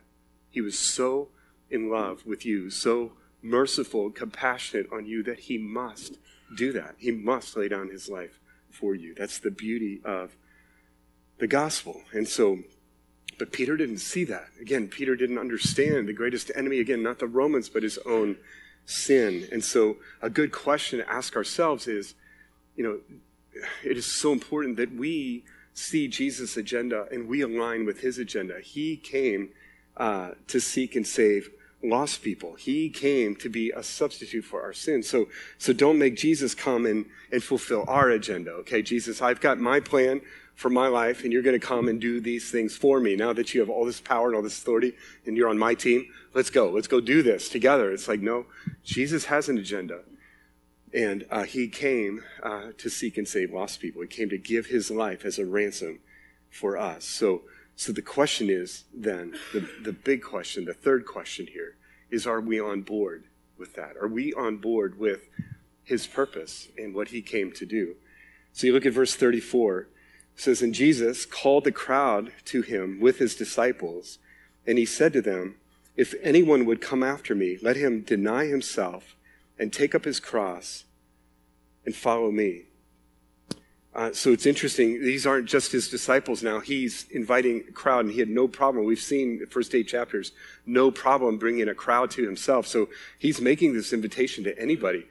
He 0.50 0.60
was 0.60 0.78
so 0.78 1.28
in 1.70 1.90
love 1.90 2.26
with 2.26 2.44
you, 2.44 2.70
so 2.70 3.12
merciful, 3.42 4.10
compassionate 4.10 4.86
on 4.92 5.06
you 5.06 5.22
that 5.22 5.40
he 5.40 5.56
must 5.56 6.18
do 6.56 6.72
that. 6.72 6.96
He 6.98 7.10
must 7.10 7.56
lay 7.56 7.68
down 7.68 7.88
his 7.88 8.08
life 8.08 8.40
for 8.70 8.94
you. 8.94 9.14
That's 9.14 9.38
the 9.38 9.50
beauty 9.50 10.00
of 10.04 10.36
the 11.38 11.46
gospel. 11.46 12.02
And 12.12 12.28
so, 12.28 12.58
but 13.38 13.52
Peter 13.52 13.76
didn't 13.76 13.98
see 13.98 14.24
that. 14.24 14.48
Again, 14.60 14.88
Peter 14.88 15.16
didn't 15.16 15.38
understand 15.38 16.08
the 16.08 16.12
greatest 16.12 16.50
enemy, 16.54 16.80
again, 16.80 17.02
not 17.02 17.18
the 17.18 17.26
Romans, 17.26 17.68
but 17.68 17.82
his 17.82 17.98
own 18.04 18.36
sin. 18.84 19.48
And 19.52 19.64
so, 19.64 19.96
a 20.20 20.28
good 20.28 20.52
question 20.52 20.98
to 20.98 21.10
ask 21.10 21.36
ourselves 21.36 21.86
is, 21.86 22.14
you 22.76 22.84
know, 22.84 23.00
it 23.84 23.96
is 23.96 24.06
so 24.06 24.32
important 24.32 24.76
that 24.76 24.94
we 24.94 25.44
see 25.74 26.08
Jesus' 26.08 26.56
agenda 26.56 27.06
and 27.10 27.28
we 27.28 27.40
align 27.42 27.86
with 27.86 28.00
his 28.00 28.18
agenda. 28.18 28.60
He 28.60 28.96
came 28.96 29.50
uh, 29.96 30.32
to 30.48 30.60
seek 30.60 30.96
and 30.96 31.06
save 31.06 31.50
lost 31.82 32.22
people. 32.22 32.54
He 32.54 32.90
came 32.90 33.34
to 33.36 33.48
be 33.48 33.70
a 33.70 33.82
substitute 33.82 34.44
for 34.44 34.62
our 34.62 34.72
sins. 34.72 35.08
So, 35.08 35.28
so 35.58 35.72
don't 35.72 35.98
make 35.98 36.16
Jesus 36.16 36.54
come 36.54 36.86
and, 36.86 37.06
and 37.32 37.42
fulfill 37.42 37.84
our 37.88 38.10
agenda. 38.10 38.50
Okay, 38.52 38.82
Jesus, 38.82 39.22
I've 39.22 39.40
got 39.40 39.58
my 39.58 39.80
plan 39.80 40.20
for 40.54 40.68
my 40.68 40.88
life, 40.88 41.24
and 41.24 41.32
you're 41.32 41.42
going 41.42 41.58
to 41.58 41.66
come 41.66 41.88
and 41.88 41.98
do 41.98 42.20
these 42.20 42.50
things 42.50 42.76
for 42.76 43.00
me. 43.00 43.16
Now 43.16 43.32
that 43.32 43.54
you 43.54 43.60
have 43.60 43.70
all 43.70 43.86
this 43.86 44.00
power 44.00 44.26
and 44.26 44.36
all 44.36 44.42
this 44.42 44.58
authority, 44.58 44.92
and 45.24 45.36
you're 45.36 45.48
on 45.48 45.58
my 45.58 45.74
team, 45.74 46.06
let's 46.34 46.50
go. 46.50 46.68
Let's 46.68 46.86
go 46.86 47.00
do 47.00 47.22
this 47.22 47.48
together. 47.48 47.92
It's 47.92 48.08
like, 48.08 48.20
no, 48.20 48.44
Jesus 48.84 49.24
has 49.26 49.48
an 49.48 49.56
agenda. 49.56 50.00
And 50.92 51.24
uh, 51.30 51.44
he 51.44 51.68
came 51.68 52.24
uh, 52.42 52.72
to 52.78 52.88
seek 52.88 53.16
and 53.16 53.26
save 53.26 53.52
lost 53.52 53.80
people. 53.80 54.02
He 54.02 54.08
came 54.08 54.28
to 54.30 54.38
give 54.38 54.66
his 54.66 54.90
life 54.90 55.24
as 55.24 55.38
a 55.38 55.46
ransom 55.46 56.00
for 56.50 56.76
us. 56.76 57.04
So, 57.04 57.42
so 57.76 57.92
the 57.92 58.02
question 58.02 58.50
is 58.50 58.84
then, 58.92 59.34
the, 59.52 59.68
the 59.82 59.92
big 59.92 60.22
question, 60.22 60.64
the 60.64 60.74
third 60.74 61.06
question 61.06 61.46
here 61.46 61.76
is 62.10 62.26
are 62.26 62.40
we 62.40 62.60
on 62.60 62.82
board 62.82 63.24
with 63.56 63.74
that? 63.74 63.96
Are 64.00 64.08
we 64.08 64.32
on 64.32 64.56
board 64.56 64.98
with 64.98 65.28
his 65.84 66.06
purpose 66.06 66.68
and 66.76 66.94
what 66.94 67.08
he 67.08 67.22
came 67.22 67.52
to 67.52 67.66
do? 67.66 67.94
So 68.52 68.66
you 68.66 68.72
look 68.72 68.86
at 68.86 68.92
verse 68.92 69.14
34. 69.14 69.80
It 69.80 69.88
says, 70.34 70.62
And 70.62 70.74
Jesus 70.74 71.24
called 71.24 71.64
the 71.64 71.72
crowd 71.72 72.32
to 72.46 72.62
him 72.62 72.98
with 73.00 73.18
his 73.18 73.36
disciples, 73.36 74.18
and 74.66 74.76
he 74.78 74.86
said 74.86 75.12
to 75.12 75.22
them, 75.22 75.56
If 75.96 76.14
anyone 76.22 76.64
would 76.66 76.80
come 76.80 77.02
after 77.02 77.34
me, 77.34 77.58
let 77.62 77.76
him 77.76 78.02
deny 78.02 78.46
himself 78.46 79.16
and 79.60 79.72
take 79.72 79.94
up 79.94 80.04
his 80.04 80.18
cross 80.18 80.84
and 81.84 81.94
follow 81.94 82.30
me. 82.30 82.62
Uh, 83.94 84.10
so 84.12 84.32
it's 84.32 84.46
interesting. 84.46 85.02
These 85.02 85.26
aren't 85.26 85.46
just 85.46 85.70
his 85.70 85.88
disciples 85.88 86.42
now. 86.42 86.60
He's 86.60 87.06
inviting 87.10 87.64
a 87.68 87.72
crowd, 87.72 88.06
and 88.06 88.14
he 88.14 88.20
had 88.20 88.28
no 88.28 88.48
problem. 88.48 88.86
We've 88.86 88.98
seen 88.98 89.38
the 89.38 89.46
first 89.46 89.74
eight 89.74 89.88
chapters, 89.88 90.32
no 90.64 90.90
problem 90.90 91.38
bringing 91.38 91.68
a 91.68 91.74
crowd 91.74 92.10
to 92.12 92.24
himself. 92.24 92.66
So 92.66 92.88
he's 93.18 93.40
making 93.40 93.74
this 93.74 93.92
invitation 93.92 94.44
to 94.44 94.58
anybody. 94.58 95.06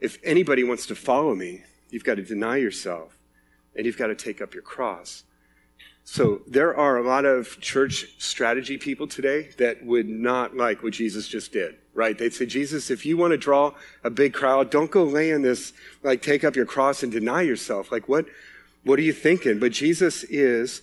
If 0.00 0.18
anybody 0.22 0.64
wants 0.64 0.84
to 0.86 0.94
follow 0.94 1.34
me, 1.34 1.62
you've 1.90 2.04
got 2.04 2.16
to 2.16 2.22
deny 2.22 2.56
yourself, 2.56 3.16
and 3.74 3.86
you've 3.86 3.96
got 3.96 4.08
to 4.08 4.14
take 4.14 4.42
up 4.42 4.52
your 4.52 4.64
cross. 4.64 5.24
So 6.10 6.40
there 6.46 6.74
are 6.74 6.96
a 6.96 7.02
lot 7.02 7.26
of 7.26 7.60
church 7.60 8.14
strategy 8.16 8.78
people 8.78 9.06
today 9.06 9.50
that 9.58 9.84
would 9.84 10.08
not 10.08 10.56
like 10.56 10.82
what 10.82 10.94
Jesus 10.94 11.28
just 11.28 11.52
did, 11.52 11.76
right? 11.92 12.16
They'd 12.16 12.32
say, 12.32 12.46
Jesus, 12.46 12.90
if 12.90 13.04
you 13.04 13.18
want 13.18 13.32
to 13.32 13.36
draw 13.36 13.74
a 14.02 14.08
big 14.08 14.32
crowd, 14.32 14.70
don't 14.70 14.90
go 14.90 15.04
lay 15.04 15.28
in 15.28 15.42
this, 15.42 15.74
like 16.02 16.22
take 16.22 16.44
up 16.44 16.56
your 16.56 16.64
cross 16.64 17.02
and 17.02 17.12
deny 17.12 17.42
yourself. 17.42 17.92
Like 17.92 18.08
what, 18.08 18.24
what 18.84 18.98
are 18.98 19.02
you 19.02 19.12
thinking? 19.12 19.58
But 19.58 19.72
Jesus 19.72 20.24
is 20.24 20.80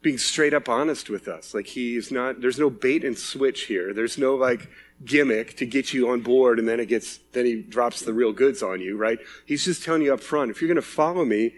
being 0.00 0.16
straight 0.16 0.54
up 0.54 0.70
honest 0.70 1.10
with 1.10 1.28
us. 1.28 1.52
Like 1.52 1.66
he's 1.66 2.10
not, 2.10 2.40
there's 2.40 2.58
no 2.58 2.70
bait 2.70 3.04
and 3.04 3.16
switch 3.16 3.64
here. 3.64 3.92
There's 3.92 4.16
no 4.16 4.36
like 4.36 4.70
gimmick 5.04 5.54
to 5.58 5.66
get 5.66 5.92
you 5.92 6.08
on 6.08 6.22
board 6.22 6.58
and 6.58 6.66
then 6.66 6.80
it 6.80 6.86
gets, 6.86 7.18
then 7.32 7.44
he 7.44 7.60
drops 7.60 8.00
the 8.00 8.14
real 8.14 8.32
goods 8.32 8.62
on 8.62 8.80
you, 8.80 8.96
right? 8.96 9.18
He's 9.44 9.66
just 9.66 9.84
telling 9.84 10.00
you 10.00 10.14
up 10.14 10.20
front, 10.20 10.50
if 10.50 10.62
you're 10.62 10.68
going 10.68 10.76
to 10.76 10.82
follow 10.82 11.26
me, 11.26 11.52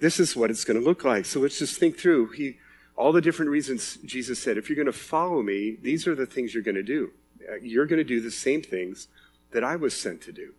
this 0.00 0.18
is 0.18 0.34
what 0.34 0.50
it's 0.50 0.64
going 0.64 0.78
to 0.78 0.84
look 0.84 1.04
like. 1.04 1.26
So 1.26 1.40
let's 1.40 1.58
just 1.58 1.78
think 1.78 1.98
through. 1.98 2.30
He, 2.32 2.56
all 2.96 3.12
the 3.12 3.20
different 3.20 3.50
reasons 3.50 3.98
Jesus 4.04 4.42
said, 4.42 4.58
if 4.58 4.68
you're 4.68 4.76
going 4.76 4.86
to 4.86 4.92
follow 4.92 5.42
me, 5.42 5.76
these 5.80 6.06
are 6.06 6.14
the 6.14 6.26
things 6.26 6.52
you're 6.52 6.62
going 6.62 6.74
to 6.74 6.82
do. 6.82 7.12
Uh, 7.48 7.56
you're 7.62 7.86
going 7.86 7.98
to 7.98 8.04
do 8.04 8.20
the 8.20 8.30
same 8.30 8.62
things 8.62 9.08
that 9.52 9.64
I 9.64 9.76
was 9.76 9.98
sent 9.98 10.22
to 10.22 10.32
do. 10.32 10.54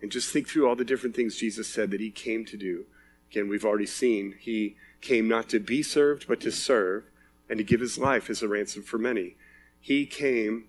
And 0.00 0.10
just 0.10 0.32
think 0.32 0.48
through 0.48 0.68
all 0.68 0.76
the 0.76 0.84
different 0.84 1.14
things 1.14 1.36
Jesus 1.36 1.68
said 1.68 1.90
that 1.92 2.00
he 2.00 2.10
came 2.10 2.44
to 2.46 2.56
do. 2.56 2.86
Again, 3.30 3.48
we've 3.48 3.64
already 3.64 3.86
seen 3.86 4.34
he 4.38 4.76
came 5.00 5.28
not 5.28 5.48
to 5.50 5.60
be 5.60 5.82
served, 5.82 6.26
but 6.26 6.40
to 6.40 6.50
serve 6.50 7.04
and 7.48 7.58
to 7.58 7.64
give 7.64 7.80
his 7.80 7.98
life 7.98 8.28
as 8.28 8.42
a 8.42 8.48
ransom 8.48 8.82
for 8.82 8.98
many. 8.98 9.36
He 9.80 10.06
came 10.06 10.64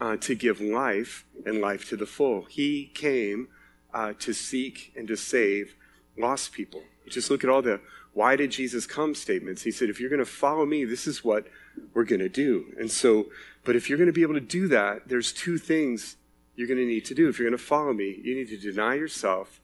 uh, 0.00 0.16
to 0.18 0.34
give 0.34 0.60
life 0.60 1.24
and 1.44 1.60
life 1.60 1.88
to 1.88 1.96
the 1.96 2.06
full. 2.06 2.44
He 2.44 2.90
came 2.94 3.48
uh, 3.92 4.12
to 4.20 4.32
seek 4.32 4.92
and 4.96 5.08
to 5.08 5.16
save 5.16 5.74
lost 6.16 6.52
people. 6.52 6.82
Just 7.10 7.30
look 7.30 7.44
at 7.44 7.50
all 7.50 7.62
the 7.62 7.80
why 8.12 8.36
did 8.36 8.50
Jesus 8.50 8.86
come 8.86 9.14
statements. 9.14 9.62
He 9.62 9.70
said, 9.70 9.88
if 9.88 10.00
you're 10.00 10.10
going 10.10 10.18
to 10.18 10.26
follow 10.26 10.66
me, 10.66 10.84
this 10.84 11.06
is 11.06 11.22
what 11.22 11.46
we're 11.94 12.04
going 12.04 12.20
to 12.20 12.28
do. 12.28 12.74
And 12.78 12.90
so, 12.90 13.26
but 13.64 13.76
if 13.76 13.88
you're 13.88 13.98
going 13.98 14.08
to 14.08 14.12
be 14.12 14.22
able 14.22 14.34
to 14.34 14.40
do 14.40 14.66
that, 14.68 15.08
there's 15.08 15.32
two 15.32 15.58
things 15.58 16.16
you're 16.56 16.66
going 16.66 16.78
to 16.78 16.86
need 16.86 17.04
to 17.06 17.14
do. 17.14 17.28
If 17.28 17.38
you're 17.38 17.48
going 17.48 17.58
to 17.58 17.64
follow 17.64 17.92
me, 17.92 18.20
you 18.22 18.34
need 18.34 18.48
to 18.48 18.56
deny 18.56 18.94
yourself 18.94 19.60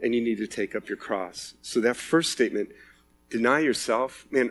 and 0.00 0.14
you 0.14 0.20
need 0.20 0.38
to 0.38 0.46
take 0.46 0.74
up 0.74 0.88
your 0.88 0.96
cross. 0.96 1.54
So 1.62 1.80
that 1.80 1.96
first 1.96 2.32
statement, 2.32 2.70
deny 3.30 3.60
yourself, 3.60 4.26
man, 4.30 4.50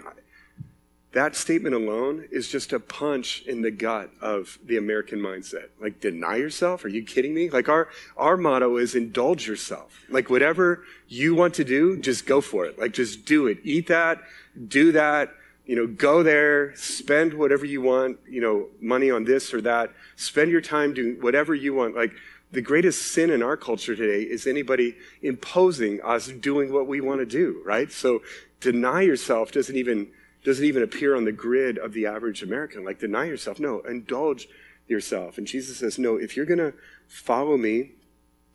that 1.13 1.35
statement 1.35 1.73
alone 1.73 2.27
is 2.31 2.49
just 2.49 2.73
a 2.73 2.79
punch 2.79 3.43
in 3.47 3.61
the 3.61 3.71
gut 3.71 4.11
of 4.21 4.59
the 4.65 4.77
American 4.77 5.19
mindset. 5.19 5.69
Like, 5.79 6.01
deny 6.01 6.35
yourself? 6.35 6.83
Are 6.83 6.89
you 6.89 7.01
kidding 7.01 7.33
me? 7.33 7.49
Like, 7.49 7.69
our, 7.69 7.87
our 8.17 8.35
motto 8.35 8.75
is 8.77 8.93
indulge 8.93 9.47
yourself. 9.47 10.03
Like, 10.09 10.29
whatever 10.29 10.83
you 11.07 11.33
want 11.33 11.53
to 11.55 11.63
do, 11.63 11.97
just 11.97 12.25
go 12.25 12.41
for 12.41 12.65
it. 12.65 12.77
Like, 12.77 12.93
just 12.93 13.25
do 13.25 13.47
it. 13.47 13.59
Eat 13.63 13.87
that, 13.87 14.21
do 14.67 14.91
that, 14.91 15.33
you 15.65 15.75
know, 15.75 15.87
go 15.87 16.23
there, 16.23 16.75
spend 16.75 17.33
whatever 17.33 17.65
you 17.65 17.81
want, 17.81 18.19
you 18.29 18.41
know, 18.41 18.67
money 18.81 19.09
on 19.09 19.23
this 19.23 19.53
or 19.53 19.61
that. 19.61 19.91
Spend 20.17 20.51
your 20.51 20.61
time 20.61 20.93
doing 20.93 21.21
whatever 21.21 21.55
you 21.55 21.73
want. 21.73 21.95
Like, 21.95 22.11
the 22.51 22.61
greatest 22.61 23.13
sin 23.13 23.29
in 23.29 23.41
our 23.41 23.57
culture 23.57 23.95
today 23.95 24.23
is 24.23 24.45
anybody 24.45 24.95
imposing 25.21 26.01
us 26.01 26.27
doing 26.27 26.71
what 26.71 26.87
we 26.87 27.01
want 27.01 27.21
to 27.21 27.25
do, 27.25 27.61
right? 27.65 27.91
So, 27.91 28.21
deny 28.59 29.01
yourself 29.01 29.51
doesn't 29.51 29.75
even 29.75 30.09
doesn't 30.47 30.63
even 30.63 30.81
appear 30.81 31.13
on 31.13 31.25
the 31.25 31.31
grid 31.33 31.77
of 31.77 31.91
the 31.91 32.05
average 32.05 32.41
American. 32.41 32.85
Like, 32.85 32.99
deny 32.99 33.25
yourself. 33.25 33.59
No, 33.59 33.81
indulge 33.81 34.47
yourself. 34.87 35.37
And 35.37 35.45
Jesus 35.45 35.79
says, 35.79 35.99
no, 35.99 36.15
if 36.15 36.37
you're 36.37 36.45
going 36.45 36.57
to 36.57 36.73
follow 37.05 37.57
me, 37.57 37.91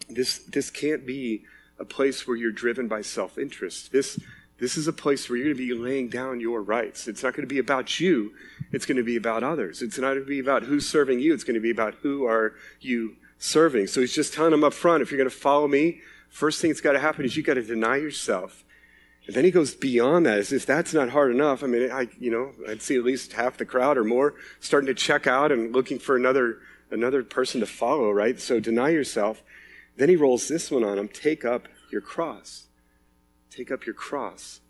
this, 0.08 0.38
this 0.38 0.70
can't 0.70 1.06
be 1.06 1.44
a 1.78 1.84
place 1.84 2.26
where 2.26 2.34
you're 2.34 2.50
driven 2.50 2.88
by 2.88 3.02
self 3.02 3.36
interest. 3.36 3.92
This, 3.92 4.18
this 4.58 4.78
is 4.78 4.88
a 4.88 4.92
place 4.92 5.28
where 5.28 5.36
you're 5.36 5.52
going 5.52 5.56
to 5.58 5.74
be 5.74 5.74
laying 5.74 6.08
down 6.08 6.40
your 6.40 6.62
rights. 6.62 7.08
It's 7.08 7.22
not 7.22 7.34
going 7.34 7.46
to 7.46 7.54
be 7.54 7.58
about 7.58 8.00
you, 8.00 8.32
it's 8.72 8.86
going 8.86 8.96
to 8.96 9.04
be 9.04 9.16
about 9.16 9.42
others. 9.42 9.82
It's 9.82 9.98
not 9.98 10.14
going 10.14 10.24
to 10.24 10.26
be 10.26 10.40
about 10.40 10.62
who's 10.62 10.88
serving 10.88 11.20
you, 11.20 11.34
it's 11.34 11.44
going 11.44 11.56
to 11.56 11.60
be 11.60 11.70
about 11.70 11.96
who 11.96 12.24
are 12.24 12.54
you 12.80 13.16
serving. 13.38 13.88
So 13.88 14.00
he's 14.00 14.14
just 14.14 14.32
telling 14.32 14.52
them 14.52 14.64
up 14.64 14.72
front 14.72 15.02
if 15.02 15.10
you're 15.10 15.18
going 15.18 15.28
to 15.28 15.36
follow 15.36 15.68
me, 15.68 16.00
first 16.30 16.62
thing 16.62 16.70
that's 16.70 16.80
got 16.80 16.92
to 16.92 17.00
happen 17.00 17.26
is 17.26 17.36
you've 17.36 17.44
got 17.44 17.54
to 17.54 17.62
deny 17.62 17.96
yourself. 17.96 18.64
And 19.26 19.36
then 19.36 19.44
he 19.44 19.50
goes 19.50 19.74
beyond 19.74 20.26
that, 20.26 20.38
as 20.38 20.52
if 20.52 20.66
that's 20.66 20.92
not 20.92 21.10
hard 21.10 21.30
enough. 21.30 21.62
I 21.62 21.66
mean, 21.68 21.90
I, 21.90 22.08
you 22.18 22.30
know, 22.30 22.52
I'd 22.68 22.82
see 22.82 22.96
at 22.96 23.04
least 23.04 23.34
half 23.34 23.56
the 23.56 23.64
crowd 23.64 23.96
or 23.96 24.04
more 24.04 24.34
starting 24.58 24.88
to 24.88 24.94
check 24.94 25.26
out 25.26 25.52
and 25.52 25.72
looking 25.72 25.98
for 25.98 26.16
another, 26.16 26.58
another 26.90 27.22
person 27.22 27.60
to 27.60 27.66
follow, 27.66 28.10
right? 28.10 28.40
So 28.40 28.58
deny 28.58 28.88
yourself. 28.88 29.42
Then 29.96 30.08
he 30.08 30.16
rolls 30.16 30.48
this 30.48 30.70
one 30.70 30.82
on 30.82 30.98
him 30.98 31.08
Take 31.08 31.44
up 31.44 31.68
your 31.90 32.00
cross. 32.00 32.66
Take 33.50 33.70
up 33.70 33.86
your 33.86 33.94
cross. 33.94 34.60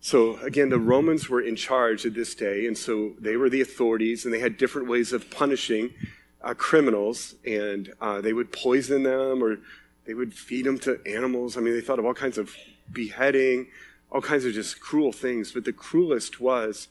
So 0.00 0.38
again, 0.38 0.68
the 0.68 0.78
Romans 0.78 1.28
were 1.28 1.40
in 1.40 1.56
charge 1.56 2.06
at 2.06 2.14
this 2.14 2.34
day, 2.34 2.66
and 2.66 2.76
so 2.76 3.14
they 3.18 3.36
were 3.36 3.50
the 3.50 3.60
authorities, 3.60 4.24
and 4.24 4.32
they 4.32 4.40
had 4.40 4.56
different 4.56 4.88
ways 4.88 5.12
of 5.12 5.30
punishing 5.30 5.94
uh, 6.42 6.54
criminals, 6.54 7.34
and 7.44 7.92
uh, 8.00 8.20
they 8.20 8.32
would 8.32 8.52
poison 8.52 9.02
them 9.02 9.42
or 9.42 9.58
they 10.06 10.14
would 10.14 10.32
feed 10.32 10.66
them 10.66 10.78
to 10.80 11.00
animals. 11.06 11.56
I 11.56 11.60
mean, 11.60 11.74
they 11.74 11.80
thought 11.80 11.98
of 11.98 12.04
all 12.04 12.14
kinds 12.14 12.38
of 12.38 12.54
beheading, 12.92 13.68
all 14.10 14.20
kinds 14.20 14.44
of 14.44 14.52
just 14.52 14.80
cruel 14.80 15.12
things. 15.12 15.52
But 15.52 15.64
the 15.64 15.72
cruelest 15.72 16.40
was, 16.40 16.88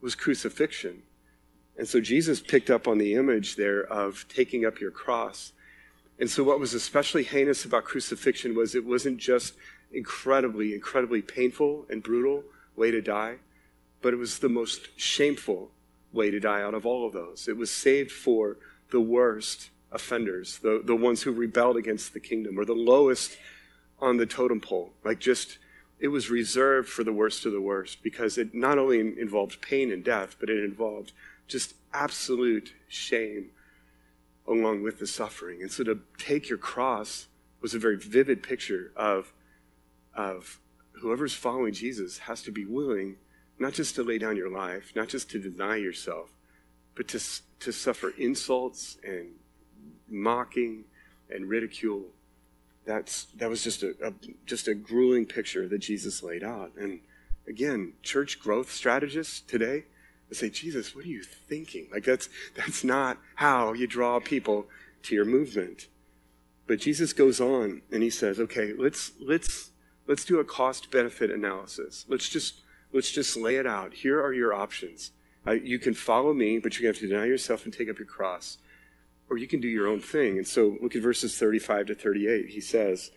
was 0.00 0.14
crucifixion. 0.14 1.02
And 1.76 1.86
so 1.86 2.00
Jesus 2.00 2.40
picked 2.40 2.70
up 2.70 2.88
on 2.88 2.98
the 2.98 3.14
image 3.14 3.54
there 3.54 3.84
of 3.84 4.26
taking 4.28 4.66
up 4.66 4.80
your 4.80 4.90
cross. 4.90 5.52
And 6.18 6.28
so 6.28 6.42
what 6.42 6.58
was 6.58 6.74
especially 6.74 7.22
heinous 7.22 7.64
about 7.64 7.84
crucifixion 7.84 8.56
was 8.56 8.74
it 8.74 8.84
wasn't 8.84 9.18
just 9.18 9.54
incredibly, 9.92 10.74
incredibly 10.74 11.22
painful 11.22 11.86
and 11.88 12.02
brutal 12.02 12.42
way 12.74 12.90
to 12.90 13.00
die, 13.00 13.36
but 14.02 14.12
it 14.12 14.16
was 14.16 14.40
the 14.40 14.48
most 14.48 14.88
shameful 14.96 15.70
way 16.12 16.30
to 16.30 16.40
die 16.40 16.62
out 16.62 16.74
of 16.74 16.84
all 16.84 17.06
of 17.06 17.12
those. 17.12 17.46
It 17.46 17.56
was 17.56 17.70
saved 17.70 18.10
for 18.10 18.56
the 18.90 19.00
worst 19.00 19.70
offenders, 19.92 20.58
the, 20.58 20.82
the 20.84 20.96
ones 20.96 21.22
who 21.22 21.32
rebelled 21.32 21.76
against 21.76 22.12
the 22.12 22.20
kingdom, 22.20 22.58
or 22.58 22.64
the 22.64 22.74
lowest 22.74 23.36
on 24.00 24.16
the 24.16 24.26
totem 24.26 24.60
pole. 24.60 24.92
Like 25.04 25.18
just, 25.18 25.58
it 25.98 26.08
was 26.08 26.30
reserved 26.30 26.88
for 26.88 27.04
the 27.04 27.12
worst 27.12 27.46
of 27.46 27.52
the 27.52 27.60
worst 27.60 28.02
because 28.02 28.38
it 28.38 28.54
not 28.54 28.78
only 28.78 29.00
involved 29.00 29.60
pain 29.60 29.90
and 29.90 30.04
death, 30.04 30.36
but 30.38 30.50
it 30.50 30.62
involved 30.62 31.12
just 31.46 31.74
absolute 31.92 32.74
shame 32.88 33.50
along 34.46 34.82
with 34.82 34.98
the 34.98 35.06
suffering. 35.06 35.62
And 35.62 35.70
so 35.70 35.84
to 35.84 36.00
take 36.18 36.48
your 36.48 36.58
cross 36.58 37.26
was 37.60 37.74
a 37.74 37.78
very 37.78 37.96
vivid 37.96 38.42
picture 38.42 38.92
of, 38.96 39.32
of 40.14 40.60
whoever's 40.92 41.34
following 41.34 41.72
Jesus 41.72 42.18
has 42.18 42.42
to 42.42 42.52
be 42.52 42.64
willing 42.64 43.16
not 43.58 43.72
just 43.72 43.94
to 43.96 44.02
lay 44.02 44.18
down 44.18 44.36
your 44.36 44.50
life, 44.50 44.92
not 44.94 45.08
just 45.08 45.30
to 45.30 45.38
deny 45.38 45.76
yourself, 45.76 46.30
but 46.94 47.08
to, 47.08 47.20
to 47.60 47.72
suffer 47.72 48.12
insults 48.16 48.98
and 49.02 49.30
mocking 50.10 50.84
and 51.30 51.48
ridicule 51.48 52.06
that's 52.88 53.26
that 53.36 53.50
was 53.50 53.62
just 53.62 53.82
a, 53.82 53.94
a, 54.02 54.12
just 54.46 54.66
a 54.66 54.74
grueling 54.74 55.26
picture 55.26 55.68
that 55.68 55.78
Jesus 55.78 56.22
laid 56.22 56.42
out. 56.42 56.72
And 56.76 57.00
again, 57.46 57.92
church 58.02 58.40
growth 58.40 58.72
strategists 58.72 59.40
today 59.40 59.84
would 60.28 60.38
say, 60.38 60.48
Jesus, 60.48 60.96
what 60.96 61.04
are 61.04 61.08
you 61.08 61.22
thinking? 61.22 61.88
Like 61.92 62.04
that's 62.04 62.30
that's 62.56 62.82
not 62.82 63.18
how 63.36 63.74
you 63.74 63.86
draw 63.86 64.18
people 64.20 64.66
to 65.02 65.14
your 65.14 65.26
movement. 65.26 65.88
But 66.66 66.80
Jesus 66.80 67.12
goes 67.12 67.40
on 67.40 67.82
and 67.92 68.02
he 68.02 68.10
says, 68.10 68.40
okay, 68.40 68.72
let's 68.76 69.12
let's 69.20 69.70
let's 70.06 70.24
do 70.24 70.40
a 70.40 70.44
cost 70.44 70.90
benefit 70.90 71.30
analysis. 71.30 72.06
Let's 72.08 72.28
just 72.30 72.62
let's 72.90 73.10
just 73.10 73.36
lay 73.36 73.56
it 73.56 73.66
out. 73.66 73.92
Here 73.92 74.18
are 74.18 74.32
your 74.32 74.54
options. 74.54 75.10
Uh, 75.46 75.52
you 75.52 75.78
can 75.78 75.92
follow 75.92 76.32
me, 76.32 76.58
but 76.58 76.80
you 76.80 76.86
have 76.86 76.98
to 76.98 77.06
deny 77.06 77.26
yourself 77.26 77.64
and 77.64 77.72
take 77.72 77.90
up 77.90 77.98
your 77.98 78.06
cross 78.06 78.56
or 79.30 79.38
you 79.38 79.46
can 79.46 79.60
do 79.60 79.68
your 79.68 79.86
own 79.86 80.00
thing. 80.00 80.38
And 80.38 80.46
so 80.46 80.78
look 80.80 80.96
at 80.96 81.02
verses 81.02 81.38
35 81.38 81.86
to 81.86 81.94
38. 81.94 82.48
He 82.48 82.60
says, 82.60 83.10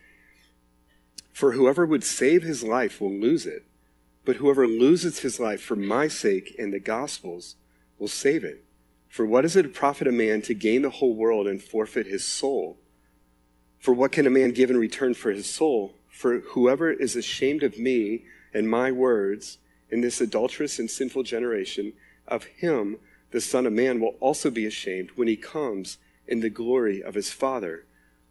For 1.32 1.52
whoever 1.52 1.86
would 1.86 2.04
save 2.04 2.42
his 2.42 2.62
life 2.62 3.00
will 3.00 3.12
lose 3.12 3.46
it, 3.46 3.64
but 4.24 4.36
whoever 4.36 4.66
loses 4.66 5.20
his 5.20 5.40
life 5.40 5.60
for 5.60 5.76
my 5.76 6.08
sake 6.08 6.54
and 6.58 6.72
the 6.72 6.80
gospel's 6.80 7.56
will 7.98 8.08
save 8.08 8.44
it. 8.44 8.64
For 9.08 9.26
what 9.26 9.42
does 9.42 9.56
it 9.56 9.74
profit 9.74 10.08
a 10.08 10.12
man 10.12 10.42
to 10.42 10.54
gain 10.54 10.82
the 10.82 10.90
whole 10.90 11.14
world 11.14 11.46
and 11.46 11.62
forfeit 11.62 12.06
his 12.06 12.24
soul? 12.24 12.78
For 13.78 13.92
what 13.92 14.12
can 14.12 14.26
a 14.26 14.30
man 14.30 14.52
give 14.52 14.70
in 14.70 14.76
return 14.76 15.14
for 15.14 15.30
his 15.30 15.48
soul? 15.48 15.94
For 16.08 16.40
whoever 16.40 16.90
is 16.90 17.16
ashamed 17.16 17.62
of 17.62 17.78
me 17.78 18.24
and 18.54 18.68
my 18.68 18.92
words 18.92 19.58
in 19.90 20.00
this 20.00 20.20
adulterous 20.20 20.78
and 20.78 20.90
sinful 20.90 21.24
generation, 21.24 21.92
of 22.26 22.44
him 22.44 22.98
the 23.32 23.40
Son 23.40 23.66
of 23.66 23.72
Man 23.72 24.00
will 24.00 24.14
also 24.20 24.50
be 24.50 24.66
ashamed 24.66 25.10
when 25.16 25.26
he 25.26 25.36
comes 25.36 25.98
in 26.28 26.40
the 26.40 26.50
glory 26.50 27.02
of 27.02 27.14
his 27.14 27.30
Father 27.30 27.86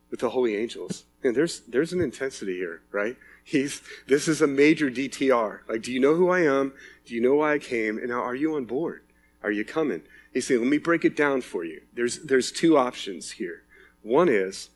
with 0.10 0.20
the 0.20 0.30
holy 0.30 0.56
angels. 0.56 1.06
And 1.24 1.36
there's 1.36 1.62
there's 1.62 1.94
an 1.94 2.02
intensity 2.02 2.58
here, 2.58 2.82
right? 2.92 3.18
He's 3.44 3.82
this 4.08 4.28
is 4.28 4.42
a 4.42 4.48
major 4.48 4.90
DTR. 4.90 5.60
Like, 5.68 5.82
do 5.82 5.92
you 5.92 6.00
know 6.00 6.16
who 6.16 6.30
I 6.30 6.42
am? 6.42 6.74
Do 7.06 7.16
you 7.16 7.22
know 7.22 7.36
why 7.36 7.54
I 7.54 7.60
came? 7.60 7.98
And 7.98 8.10
now 8.10 8.22
are 8.22 8.36
you 8.36 8.56
on 8.56 8.66
board? 8.66 9.04
Are 9.44 9.52
you 9.52 9.66
coming? 9.66 10.04
He's 10.34 10.48
saying, 10.48 10.62
let 10.62 10.70
me 10.70 10.78
break 10.78 11.04
it 11.04 11.16
down 11.16 11.42
for 11.42 11.64
you. 11.64 11.82
There's 11.94 12.20
there's 12.20 12.52
two 12.52 12.78
options 12.78 13.32
here. 13.32 13.64
One 14.02 14.30
is 14.30 14.70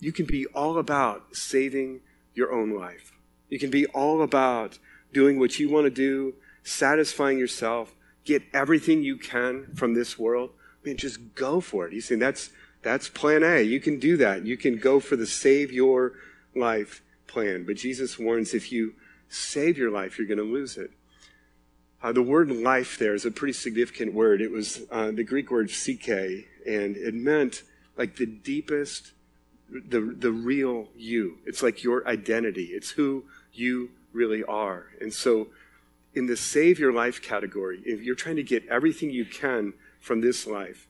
you 0.00 0.12
can 0.12 0.26
be 0.26 0.46
all 0.46 0.78
about 0.78 1.36
saving 1.36 2.00
your 2.34 2.52
own 2.52 2.70
life. 2.70 3.12
You 3.48 3.58
can 3.58 3.70
be 3.70 3.86
all 3.86 4.22
about 4.22 4.78
doing 5.12 5.38
what 5.38 5.58
you 5.58 5.68
want 5.68 5.84
to 5.84 5.90
do, 5.90 6.34
satisfying 6.62 7.38
yourself, 7.38 7.94
get 8.24 8.42
everything 8.52 9.02
you 9.02 9.16
can 9.16 9.66
from 9.74 9.94
this 9.94 10.18
world, 10.18 10.50
man, 10.84 10.96
just 10.96 11.34
go 11.34 11.60
for 11.60 11.86
it. 11.86 11.92
He's 11.92 12.08
saying 12.08 12.20
that's 12.20 12.50
that's 12.82 13.08
plan 13.08 13.42
A. 13.42 13.62
You 13.62 13.80
can 13.80 13.98
do 13.98 14.16
that. 14.16 14.44
You 14.44 14.56
can 14.56 14.76
go 14.76 15.00
for 15.00 15.16
the 15.16 15.26
save 15.26 15.72
your 15.72 16.14
life 16.54 17.02
plan. 17.26 17.64
But 17.64 17.76
Jesus 17.76 18.18
warns 18.18 18.54
if 18.54 18.72
you 18.72 18.94
save 19.28 19.78
your 19.78 19.90
life, 19.90 20.18
you're 20.18 20.26
going 20.26 20.38
to 20.38 20.44
lose 20.44 20.76
it. 20.76 20.90
Uh, 22.02 22.12
the 22.12 22.22
word 22.22 22.50
life 22.50 22.98
there 22.98 23.14
is 23.14 23.24
a 23.24 23.30
pretty 23.30 23.52
significant 23.52 24.12
word. 24.12 24.42
It 24.42 24.50
was 24.50 24.82
uh, 24.90 25.12
the 25.12 25.22
Greek 25.22 25.50
word 25.50 25.70
psyche, 25.70 26.48
and 26.66 26.96
it 26.96 27.14
meant 27.14 27.62
like 27.96 28.16
the 28.16 28.26
deepest, 28.26 29.12
the, 29.70 30.00
the 30.00 30.32
real 30.32 30.88
you. 30.96 31.38
It's 31.46 31.62
like 31.62 31.84
your 31.84 32.06
identity. 32.08 32.70
It's 32.72 32.90
who 32.90 33.24
you 33.52 33.90
really 34.12 34.42
are. 34.42 34.86
And 35.00 35.14
so 35.14 35.48
in 36.14 36.26
the 36.26 36.36
save 36.36 36.78
your 36.78 36.92
life 36.92 37.22
category, 37.22 37.82
if 37.84 38.02
you're 38.02 38.14
trying 38.14 38.36
to 38.36 38.42
get 38.42 38.66
everything 38.68 39.10
you 39.10 39.24
can 39.24 39.72
from 40.00 40.20
this 40.20 40.46
life, 40.46 40.88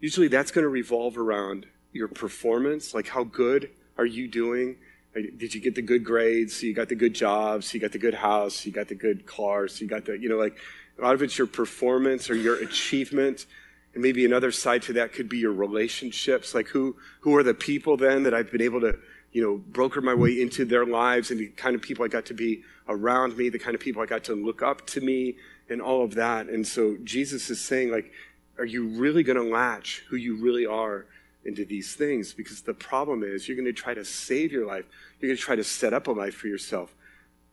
usually 0.00 0.28
that's 0.28 0.50
going 0.50 0.64
to 0.64 0.68
revolve 0.68 1.18
around 1.18 1.66
your 1.92 2.08
performance, 2.08 2.94
like 2.94 3.08
how 3.08 3.24
good 3.24 3.70
are 3.98 4.06
you 4.06 4.28
doing? 4.28 4.76
Did 5.14 5.54
you 5.54 5.60
get 5.60 5.74
the 5.74 5.82
good 5.82 6.04
grades? 6.04 6.60
So 6.60 6.66
You 6.66 6.74
got 6.74 6.88
the 6.88 6.94
good 6.94 7.14
jobs. 7.14 7.74
You 7.74 7.80
got 7.80 7.92
the 7.92 7.98
good 7.98 8.14
house. 8.14 8.64
You 8.64 8.72
got 8.72 8.88
the 8.88 8.94
good 8.94 9.26
cars. 9.26 9.80
You 9.80 9.88
got 9.88 10.04
the, 10.04 10.16
you 10.16 10.28
know, 10.28 10.36
like 10.36 10.56
a 10.98 11.02
lot 11.02 11.14
of 11.14 11.22
it's 11.22 11.36
your 11.36 11.48
performance 11.48 12.30
or 12.30 12.36
your 12.36 12.62
achievement. 12.62 13.46
And 13.92 14.02
maybe 14.02 14.24
another 14.24 14.52
side 14.52 14.82
to 14.82 14.92
that 14.94 15.12
could 15.12 15.28
be 15.28 15.38
your 15.38 15.52
relationships. 15.52 16.54
Like 16.54 16.68
who, 16.68 16.96
who 17.20 17.36
are 17.36 17.42
the 17.42 17.54
people 17.54 17.96
then 17.96 18.22
that 18.22 18.34
I've 18.34 18.52
been 18.52 18.62
able 18.62 18.80
to, 18.82 18.98
you 19.32 19.42
know, 19.42 19.62
brokered 19.70 20.02
my 20.02 20.14
way 20.14 20.40
into 20.40 20.64
their 20.64 20.84
lives 20.84 21.30
and 21.30 21.38
the 21.38 21.48
kind 21.48 21.76
of 21.76 21.82
people 21.82 22.04
I 22.04 22.08
got 22.08 22.26
to 22.26 22.34
be 22.34 22.62
around 22.88 23.36
me, 23.36 23.48
the 23.48 23.58
kind 23.58 23.74
of 23.74 23.80
people 23.80 24.02
I 24.02 24.06
got 24.06 24.24
to 24.24 24.34
look 24.34 24.62
up 24.62 24.86
to 24.88 25.00
me 25.00 25.36
and 25.68 25.80
all 25.80 26.04
of 26.04 26.14
that. 26.14 26.48
And 26.48 26.66
so 26.66 26.96
Jesus 27.04 27.48
is 27.50 27.60
saying 27.60 27.90
like, 27.90 28.12
are 28.58 28.64
you 28.64 28.88
really 28.88 29.22
going 29.22 29.36
to 29.36 29.44
latch 29.44 30.04
who 30.08 30.16
you 30.16 30.36
really 30.36 30.66
are 30.66 31.06
into 31.44 31.64
these 31.64 31.94
things? 31.94 32.34
Because 32.34 32.60
the 32.62 32.74
problem 32.74 33.22
is 33.22 33.46
you're 33.46 33.56
going 33.56 33.64
to 33.66 33.72
try 33.72 33.94
to 33.94 34.04
save 34.04 34.50
your 34.50 34.66
life. 34.66 34.84
You're 35.20 35.28
going 35.28 35.36
to 35.36 35.42
try 35.42 35.56
to 35.56 35.64
set 35.64 35.94
up 35.94 36.08
a 36.08 36.10
life 36.10 36.34
for 36.34 36.48
yourself, 36.48 36.94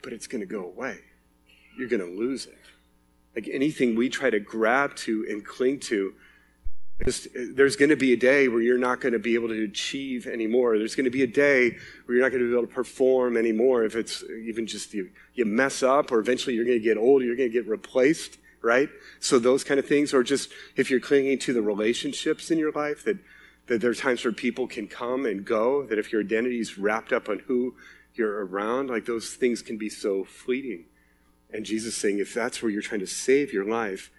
but 0.02 0.14
it's 0.14 0.28
going 0.28 0.42
to 0.42 0.48
go 0.48 0.66
away. 0.66 1.00
You're 1.78 1.88
going 1.88 2.02
to 2.02 2.20
lose 2.20 2.48
it. 2.48 2.58
Like 3.36 3.48
anything 3.54 3.96
we 3.96 4.10
try 4.10 4.32
to 4.32 4.40
grab 4.40 4.96
to 4.98 5.28
and 5.30 5.46
cling 5.46 5.80
to, 5.82 6.14
there's 7.00 7.76
going 7.76 7.90
to 7.90 7.96
be 7.96 8.14
a 8.14 8.18
day 8.18 8.48
where 8.48 8.62
you're 8.62 8.78
not 8.78 9.02
going 9.02 9.14
to 9.14 9.20
be 9.20 9.36
able 9.36 9.50
to 9.50 9.64
achieve 9.64 10.26
anymore. 10.26 10.78
There's 10.78 10.96
going 10.96 11.06
to 11.06 11.12
be 11.12 11.24
a 11.24 11.28
day 11.28 11.78
where 12.06 12.18
you're 12.18 12.26
not 12.26 12.32
going 12.32 12.42
to 12.42 12.50
be 12.50 12.54
able 12.54 12.68
to 12.68 12.74
perform 12.74 13.38
anymore. 13.38 13.84
If 13.84 13.96
it's 13.96 14.24
even 14.24 14.66
just 14.66 14.94
you, 14.94 15.12
you 15.36 15.46
mess 15.46 15.84
up, 15.84 16.12
or 16.12 16.20
eventually 16.20 16.56
you're 16.56 16.66
going 16.66 16.80
to 16.80 16.84
get 16.84 16.98
old, 16.98 17.22
you're 17.22 17.36
going 17.36 17.50
to 17.50 17.54
get 17.54 17.68
replaced, 17.68 18.40
right? 18.64 18.90
So 19.20 19.38
those 19.38 19.64
kind 19.64 19.80
of 19.80 19.86
things, 19.86 20.14
or 20.14 20.24
just 20.24 20.52
if 20.76 20.90
you're 20.90 21.00
clinging 21.00 21.38
to 21.40 21.54
the 21.54 21.62
relationships 21.62 22.50
in 22.50 22.58
your 22.58 22.72
life, 22.72 23.04
that 23.06 23.18
that 23.68 23.82
there 23.82 23.92
are 23.92 23.96
times 23.96 24.24
where 24.24 24.34
people 24.34 24.66
can 24.66 24.88
come 24.88 25.26
and 25.26 25.46
go. 25.46 25.86
That 25.86 26.00
if 26.00 26.12
your 26.12 26.22
identity 26.22 26.60
is 26.60 26.78
wrapped 26.78 27.14
up 27.14 27.30
on 27.30 27.40
who 27.48 27.76
you're 28.16 28.46
around, 28.46 28.90
like 28.90 29.06
those 29.06 29.34
things 29.34 29.62
can 29.62 29.78
be 29.78 29.90
so 29.90 30.24
fleeting. 30.24 30.86
And 31.54 31.66
Jesus 31.66 31.96
saying, 31.96 32.20
if 32.20 32.34
that's 32.34 32.62
where 32.62 32.72
you're 32.72 32.82
trying 32.82 33.02
to 33.02 33.08
save 33.08 33.54
your 33.54 33.66
life, 33.66 34.10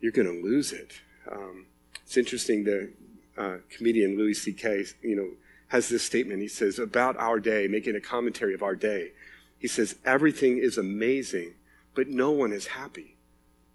you're 0.00 0.12
going 0.12 0.26
to 0.26 0.42
lose 0.42 0.72
it. 0.72 1.00
Um, 1.30 1.66
it's 2.10 2.16
interesting. 2.16 2.64
The 2.64 2.90
uh, 3.38 3.58
comedian 3.70 4.18
Louis 4.18 4.34
C.K. 4.34 4.84
you 5.00 5.14
know 5.14 5.28
has 5.68 5.88
this 5.88 6.02
statement. 6.02 6.42
He 6.42 6.48
says 6.48 6.80
about 6.80 7.16
our 7.18 7.38
day, 7.38 7.68
making 7.68 7.94
a 7.94 8.00
commentary 8.00 8.52
of 8.52 8.64
our 8.64 8.74
day. 8.74 9.12
He 9.60 9.68
says 9.68 9.94
everything 10.04 10.58
is 10.58 10.76
amazing, 10.76 11.54
but 11.94 12.08
no 12.08 12.32
one 12.32 12.52
is 12.52 12.66
happy. 12.66 13.16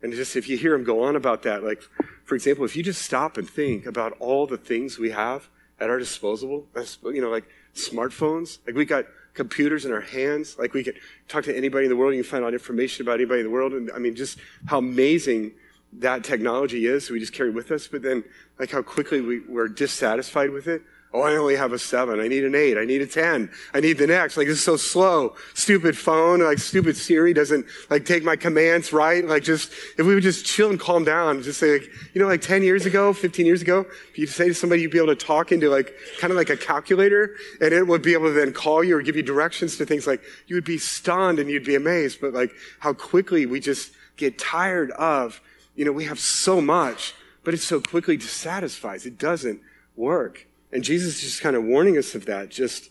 And 0.04 0.12
just 0.12 0.36
if 0.36 0.50
you 0.50 0.58
hear 0.58 0.76
him 0.76 0.84
go 0.84 1.04
on 1.04 1.16
about 1.16 1.44
that, 1.44 1.64
like 1.64 1.82
for 2.26 2.36
example, 2.36 2.66
if 2.66 2.76
you 2.76 2.84
just 2.84 3.04
stop 3.04 3.38
and 3.38 3.50
think 3.50 3.86
about 3.86 4.12
all 4.20 4.46
the 4.48 4.58
things 4.58 5.00
we 5.00 5.12
have 5.12 5.48
at 5.80 5.90
our 5.90 5.98
disposal, 5.98 6.68
you 7.06 7.22
know, 7.22 7.30
like 7.30 7.48
smartphones, 7.74 8.58
like 8.68 8.76
we 8.76 8.84
got 8.84 9.06
computers 9.34 9.86
in 9.86 9.94
our 9.94 10.02
hands, 10.02 10.58
like 10.60 10.74
we 10.74 10.84
could 10.84 11.00
talk 11.30 11.46
to 11.46 11.56
anybody 11.56 11.86
in 11.86 11.90
the 11.90 11.96
world, 11.96 12.14
you 12.14 12.22
can 12.22 12.30
find 12.30 12.44
out 12.44 12.52
information 12.52 13.06
about 13.06 13.14
anybody 13.14 13.40
in 13.40 13.46
the 13.46 13.54
world, 13.54 13.72
and 13.72 13.90
I 13.96 14.00
mean, 14.00 14.14
just 14.14 14.40
how 14.66 14.80
amazing 14.80 15.54
that 16.00 16.24
technology 16.24 16.86
is, 16.86 17.10
we 17.10 17.20
just 17.20 17.34
carry 17.34 17.50
with 17.50 17.72
us, 17.72 17.88
but 17.88 18.02
then 18.02 18.24
like 18.60 18.72
how 18.72 18.82
quickly 18.82 19.22
we, 19.22 19.40
we're 19.42 19.68
dissatisfied 19.68 20.52
with 20.52 20.68
it. 20.68 20.82
Oh, 21.16 21.22
I 21.22 21.38
only 21.38 21.56
have 21.56 21.72
a 21.72 21.80
seven. 21.80 22.20
I 22.20 22.28
need 22.28 22.44
an 22.44 22.56
eight. 22.56 22.78
I 22.78 22.84
need 22.84 23.02
a 23.02 23.08
10. 23.08 23.50
I 23.74 23.80
need 23.80 23.98
the 23.98 24.06
next. 24.06 24.36
Like, 24.36 24.48
it's 24.48 24.60
so 24.60 24.76
slow. 24.76 25.38
Stupid 25.54 25.98
phone, 25.98 26.42
like, 26.42 26.58
stupid 26.58 26.98
Siri 26.98 27.34
doesn't, 27.34 27.66
like, 27.90 28.04
take 28.04 28.26
my 28.26 28.36
commands 28.36 28.92
right. 28.92 29.24
Like, 29.24 29.42
just, 29.42 29.72
if 29.98 30.06
we 30.06 30.14
would 30.14 30.24
just 30.24 30.46
chill 30.46 30.70
and 30.70 30.78
calm 30.78 31.06
down, 31.06 31.42
just 31.42 31.62
say, 31.62 31.72
like, 31.72 31.90
you 32.14 32.22
know, 32.22 32.28
like 32.28 32.42
10 32.42 32.64
years 32.64 32.86
ago, 32.86 33.14
15 33.14 33.46
years 33.46 33.62
ago, 33.62 33.86
if 34.10 34.18
you 34.18 34.28
say 34.28 34.50
to 34.50 34.54
somebody, 34.54 34.82
you'd 34.82 34.92
be 34.92 34.98
able 34.98 35.16
to 35.16 35.26
talk 35.26 35.54
into, 35.54 35.70
like, 35.70 35.94
kind 36.20 36.32
of 36.32 36.38
like 36.38 36.50
a 36.50 36.58
calculator, 36.58 37.38
and 37.62 37.74
it 37.74 37.88
would 37.88 38.02
be 38.02 38.12
able 38.12 38.26
to 38.26 38.34
then 38.34 38.52
call 38.52 38.84
you 38.84 38.98
or 38.98 39.02
give 39.02 39.16
you 39.16 39.24
directions 39.24 39.78
to 39.78 39.86
things 39.86 40.06
like, 40.06 40.22
you 40.48 40.56
would 40.58 40.66
be 40.66 40.78
stunned 40.78 41.40
and 41.40 41.50
you'd 41.50 41.64
be 41.64 41.76
amazed, 41.76 42.20
but 42.20 42.34
like, 42.34 42.52
how 42.80 42.92
quickly 42.92 43.46
we 43.46 43.62
just 43.62 43.94
get 44.18 44.38
tired 44.38 44.92
of 44.92 45.40
you 45.76 45.86
know, 45.86 45.92
we 45.92 46.06
have 46.06 46.20
so 46.20 46.62
much, 46.62 47.14
but 47.44 47.54
it 47.54 47.60
so 47.60 47.80
quickly 47.80 48.18
dissatisfies. 48.18 49.06
It 49.06 49.18
doesn't 49.18 49.62
work. 49.96 50.48
And 50.72 50.84
Jesus 50.84 51.18
is 51.18 51.22
just 51.22 51.42
kind 51.42 51.56
of 51.56 51.64
warning 51.64 51.98
us 51.98 52.16
of 52.16 52.26
that. 52.26 52.50
Just 52.50 52.90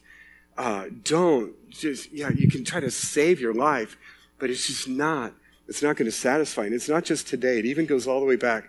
uh, 0.57 0.87
don't, 1.03 1.53
just, 1.71 2.13
yeah, 2.13 2.31
you 2.31 2.49
can 2.49 2.65
try 2.65 2.81
to 2.81 2.91
save 2.91 3.41
your 3.41 3.55
life, 3.55 3.97
but 4.39 4.51
it's 4.51 4.67
just 4.67 4.89
not, 4.89 5.33
it's 5.69 5.83
not 5.83 5.97
going 5.97 6.07
to 6.07 6.13
satisfy. 6.13 6.65
And 6.65 6.75
it's 6.75 6.89
not 6.89 7.05
just 7.05 7.27
today, 7.27 7.59
it 7.59 7.65
even 7.65 7.87
goes 7.87 8.07
all 8.07 8.21
the 8.21 8.27
way 8.27 8.37
back. 8.37 8.65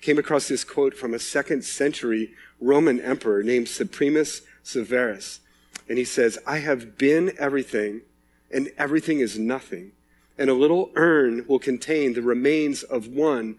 Came 0.00 0.18
across 0.18 0.48
this 0.48 0.64
quote 0.64 0.94
from 0.94 1.14
a 1.14 1.18
second 1.18 1.64
century 1.64 2.32
Roman 2.60 3.00
emperor 3.00 3.42
named 3.42 3.68
Septimius 3.68 4.42
Severus. 4.62 5.40
And 5.88 5.98
he 5.98 6.04
says, 6.04 6.38
I 6.46 6.58
have 6.58 6.98
been 6.98 7.32
everything, 7.38 8.02
and 8.50 8.70
everything 8.76 9.20
is 9.20 9.38
nothing 9.38 9.92
and 10.38 10.48
a 10.48 10.54
little 10.54 10.90
urn 10.94 11.44
will 11.48 11.58
contain 11.58 12.14
the 12.14 12.22
remains 12.22 12.82
of 12.82 13.08
one 13.08 13.56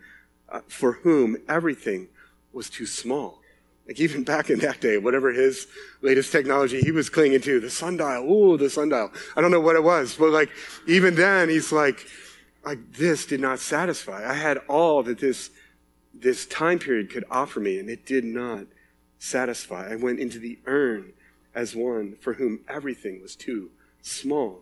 uh, 0.50 0.62
for 0.68 0.94
whom 0.94 1.38
everything 1.48 2.08
was 2.54 2.70
too 2.70 2.86
small. 2.86 3.40
Like 3.88 4.00
even 4.00 4.24
back 4.24 4.50
in 4.50 4.60
that 4.60 4.82
day, 4.82 4.98
whatever 4.98 5.32
his 5.32 5.68
latest 6.02 6.32
technology 6.32 6.80
he 6.80 6.92
was 6.92 7.10
clinging 7.10 7.42
to, 7.42 7.60
the 7.60 7.70
sundial, 7.70 8.24
ooh, 8.32 8.58
the 8.58 8.70
sundial. 8.70 9.12
I 9.36 9.42
don't 9.42 9.52
know 9.52 9.60
what 9.60 9.76
it 9.76 9.84
was, 9.84 10.16
but 10.16 10.30
like 10.30 10.50
even 10.88 11.16
then 11.16 11.50
he's 11.50 11.72
like, 11.72 12.06
like 12.64 12.94
this 12.94 13.26
did 13.26 13.40
not 13.40 13.60
satisfy. 13.60 14.30
I 14.30 14.34
had 14.34 14.60
all 14.68 15.04
that 15.04 15.20
this 15.20 15.50
this 16.14 16.46
time 16.46 16.80
period 16.80 17.10
could 17.10 17.24
offer 17.32 17.60
me, 17.60 17.80
and 17.80 17.90
it 17.90 18.06
did 18.06 18.24
not 18.24 18.66
satisfy. 19.18 19.92
I 19.92 19.96
went 19.96 20.20
into 20.20 20.38
the 20.38 20.60
urn 20.66 21.14
as 21.56 21.76
one 21.76 22.16
for 22.20 22.34
whom 22.34 22.60
everything 22.68 23.22
was 23.22 23.36
too 23.36 23.72
small. 24.02 24.62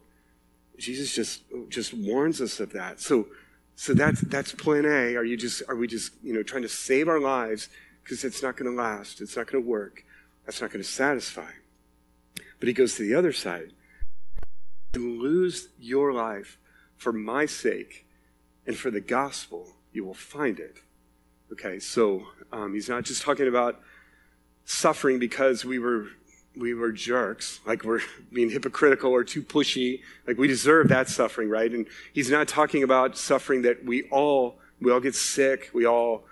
Jesus 0.78 1.14
just 1.14 1.44
just 1.70 1.94
warns 1.94 2.42
us 2.42 2.60
of 2.60 2.72
that. 2.74 3.00
So 3.00 3.28
so 3.76 3.94
that's 3.94 4.22
that's 4.22 4.54
plan 4.54 4.86
A. 4.86 5.16
Are 5.16 5.24
you 5.24 5.38
just 5.38 5.64
are 5.68 5.76
we 5.76 5.88
just 5.88 6.12
you 6.24 6.34
know 6.34 6.44
trying 6.44 6.64
to 6.64 6.70
save 6.70 7.08
our 7.08 7.20
lives 7.20 7.70
because 8.04 8.24
it's 8.24 8.42
not 8.42 8.56
going 8.56 8.72
to 8.72 8.78
last. 8.78 9.22
It's 9.22 9.36
not 9.36 9.48
going 9.48 9.64
to 9.64 9.70
work. 9.70 10.04
That's 10.46 10.62
not 10.62 10.72
going 10.72 10.84
to 10.84 10.90
satisfy. 10.90 11.52
But 12.60 12.68
he 12.68 12.74
goes 12.74 12.96
to 12.96 13.04
the 13.04 13.16
other 13.16 13.34
side. 13.34 13.74
To 14.94 15.00
lose 15.00 15.70
your 15.78 16.14
life 16.14 16.58
for 16.96 17.12
my 17.12 17.46
sake 17.46 18.08
and 18.66 18.78
for 18.78 18.90
the 18.90 19.02
gospel, 19.02 19.76
you 19.92 20.06
will 20.06 20.14
find 20.14 20.60
it. 20.60 20.78
Okay, 21.52 21.80
so 21.80 22.28
um, 22.52 22.74
he's 22.74 22.90
not 22.90 23.04
just 23.04 23.22
talking 23.22 23.48
about 23.48 23.80
suffering 24.66 25.20
because 25.20 25.64
we 25.64 25.80
were 25.80 26.08
we 26.60 26.74
were 26.74 26.92
jerks, 26.92 27.60
like 27.66 27.84
we're 27.84 28.02
being 28.34 28.50
hypocritical 28.50 29.12
or 29.12 29.24
too 29.24 29.42
pushy, 29.42 30.02
like 30.26 30.38
we 30.38 30.48
deserve 30.48 30.90
that 30.90 31.10
suffering, 31.10 31.50
right? 31.50 31.72
And 31.72 31.88
he's 32.14 32.30
not 32.30 32.48
talking 32.48 32.84
about 32.84 33.18
suffering 33.18 33.62
that 33.64 33.86
we 33.86 34.04
all 34.10 34.60
we 34.80 34.92
all 34.92 35.00
get 35.00 35.16
sick, 35.16 35.70
we 35.74 35.86
all 35.86 36.26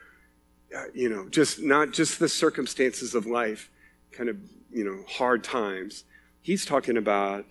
uh, 0.75 0.83
you 0.93 1.09
know, 1.09 1.29
just 1.29 1.61
not 1.61 1.91
just 1.91 2.19
the 2.19 2.27
circumstances 2.27 3.15
of 3.15 3.25
life, 3.25 3.69
kind 4.11 4.29
of, 4.29 4.37
you 4.71 4.83
know, 4.83 5.03
hard 5.07 5.43
times. 5.43 6.03
He's 6.41 6.65
talking 6.65 6.97
about 6.97 7.45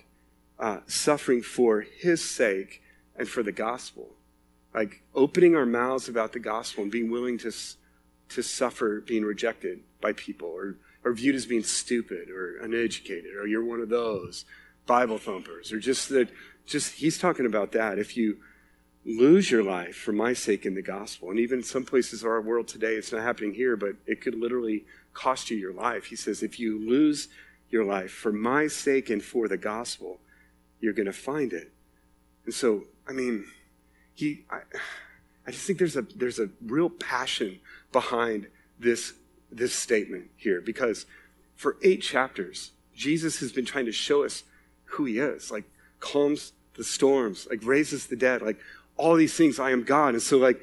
uh, 0.58 0.80
suffering 0.86 1.40
for 1.40 1.80
his 1.80 2.22
sake 2.22 2.82
and 3.16 3.28
for 3.28 3.42
the 3.42 3.52
gospel. 3.52 4.10
Like 4.74 5.02
opening 5.14 5.54
our 5.56 5.64
mouths 5.64 6.08
about 6.08 6.32
the 6.32 6.38
gospel 6.38 6.82
and 6.82 6.92
being 6.92 7.10
willing 7.10 7.38
to 7.38 7.52
to 8.30 8.42
suffer 8.42 9.00
being 9.00 9.22
rejected 9.22 9.80
by 10.00 10.12
people 10.12 10.48
or 10.48 10.76
or 11.04 11.12
viewed 11.12 11.34
as 11.34 11.46
being 11.46 11.62
stupid 11.62 12.30
or 12.30 12.56
uneducated, 12.62 13.36
or 13.36 13.46
you're 13.46 13.64
one 13.64 13.80
of 13.80 13.88
those 13.88 14.44
Bible 14.86 15.18
thumpers, 15.18 15.72
or 15.72 15.78
just 15.78 16.08
that, 16.08 16.30
just, 16.66 16.94
he's 16.94 17.18
talking 17.18 17.46
about 17.46 17.72
that. 17.72 17.98
If 17.98 18.16
you 18.16 18.38
lose 19.04 19.50
your 19.50 19.62
life 19.62 19.94
for 19.94 20.12
my 20.12 20.32
sake 20.32 20.64
in 20.64 20.74
the 20.74 20.82
gospel, 20.82 21.30
and 21.30 21.38
even 21.38 21.62
some 21.62 21.84
places 21.84 22.22
of 22.22 22.28
our 22.28 22.40
world 22.40 22.68
today, 22.68 22.94
it's 22.94 23.12
not 23.12 23.22
happening 23.22 23.52
here, 23.54 23.76
but 23.76 23.96
it 24.06 24.20
could 24.20 24.34
literally 24.34 24.84
cost 25.12 25.50
you 25.50 25.56
your 25.56 25.74
life. 25.74 26.06
He 26.06 26.16
says, 26.16 26.42
if 26.42 26.58
you 26.58 26.78
lose 26.78 27.28
your 27.70 27.84
life 27.84 28.10
for 28.10 28.32
my 28.32 28.66
sake 28.66 29.10
and 29.10 29.22
for 29.22 29.46
the 29.46 29.56
gospel, 29.58 30.20
you're 30.80 30.92
going 30.92 31.06
to 31.06 31.12
find 31.12 31.52
it. 31.52 31.70
And 32.46 32.54
so, 32.54 32.84
I 33.06 33.12
mean, 33.12 33.44
he, 34.14 34.44
I, 34.50 34.60
I 35.46 35.50
just 35.50 35.66
think 35.66 35.78
there's 35.78 35.96
a, 35.96 36.02
there's 36.16 36.38
a 36.38 36.48
real 36.64 36.88
passion 36.88 37.60
behind 37.92 38.48
this 38.78 39.12
this 39.56 39.74
statement 39.74 40.30
here 40.36 40.60
because 40.60 41.06
for 41.56 41.76
eight 41.82 42.02
chapters, 42.02 42.72
Jesus 42.94 43.40
has 43.40 43.52
been 43.52 43.64
trying 43.64 43.86
to 43.86 43.92
show 43.92 44.24
us 44.24 44.44
who 44.84 45.04
he 45.04 45.18
is, 45.18 45.50
like 45.50 45.64
calms 46.00 46.52
the 46.76 46.84
storms, 46.84 47.46
like 47.50 47.60
raises 47.64 48.06
the 48.06 48.16
dead, 48.16 48.42
like 48.42 48.58
all 48.96 49.14
these 49.14 49.34
things. 49.34 49.58
I 49.58 49.70
am 49.70 49.84
God. 49.84 50.14
And 50.14 50.22
so, 50.22 50.38
like, 50.38 50.60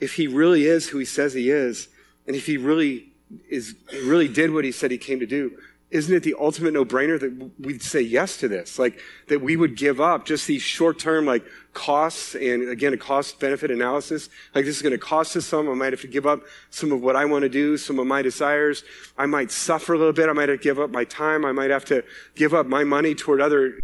if 0.00 0.14
he 0.14 0.26
really 0.26 0.66
is 0.66 0.88
who 0.88 0.98
he 0.98 1.04
says 1.04 1.34
he 1.34 1.50
is, 1.50 1.88
and 2.26 2.36
if 2.36 2.46
he 2.46 2.56
really 2.56 3.08
is, 3.48 3.74
really 4.04 4.28
did 4.28 4.52
what 4.52 4.64
he 4.64 4.72
said 4.72 4.90
he 4.90 4.98
came 4.98 5.20
to 5.20 5.26
do, 5.26 5.58
isn't 5.94 6.12
it 6.12 6.24
the 6.24 6.34
ultimate 6.40 6.72
no-brainer 6.72 7.20
that 7.20 7.52
we'd 7.60 7.80
say 7.80 8.00
yes 8.00 8.36
to 8.38 8.48
this? 8.48 8.80
Like 8.80 8.98
that 9.28 9.40
we 9.40 9.54
would 9.54 9.76
give 9.76 10.00
up 10.00 10.26
just 10.26 10.48
these 10.48 10.60
short-term 10.60 11.24
like 11.24 11.44
costs 11.72 12.34
and 12.34 12.68
again 12.68 12.92
a 12.92 12.96
cost 12.96 13.38
benefit 13.38 13.70
analysis. 13.70 14.28
Like 14.56 14.64
this 14.64 14.74
is 14.74 14.82
going 14.82 14.90
to 14.92 14.98
cost 14.98 15.36
us 15.36 15.46
some. 15.46 15.70
I 15.70 15.74
might 15.74 15.92
have 15.92 16.00
to 16.00 16.08
give 16.08 16.26
up 16.26 16.40
some 16.70 16.90
of 16.90 17.00
what 17.00 17.14
I 17.14 17.24
want 17.26 17.42
to 17.42 17.48
do, 17.48 17.76
some 17.76 18.00
of 18.00 18.08
my 18.08 18.22
desires. 18.22 18.82
I 19.16 19.26
might 19.26 19.52
suffer 19.52 19.94
a 19.94 19.98
little 19.98 20.12
bit. 20.12 20.28
I 20.28 20.32
might 20.32 20.48
have 20.48 20.58
to 20.58 20.64
give 20.64 20.80
up 20.80 20.90
my 20.90 21.04
time. 21.04 21.44
I 21.44 21.52
might 21.52 21.70
have 21.70 21.84
to 21.86 22.02
give 22.34 22.54
up 22.54 22.66
my 22.66 22.82
money 22.82 23.14
toward 23.14 23.40
other 23.40 23.78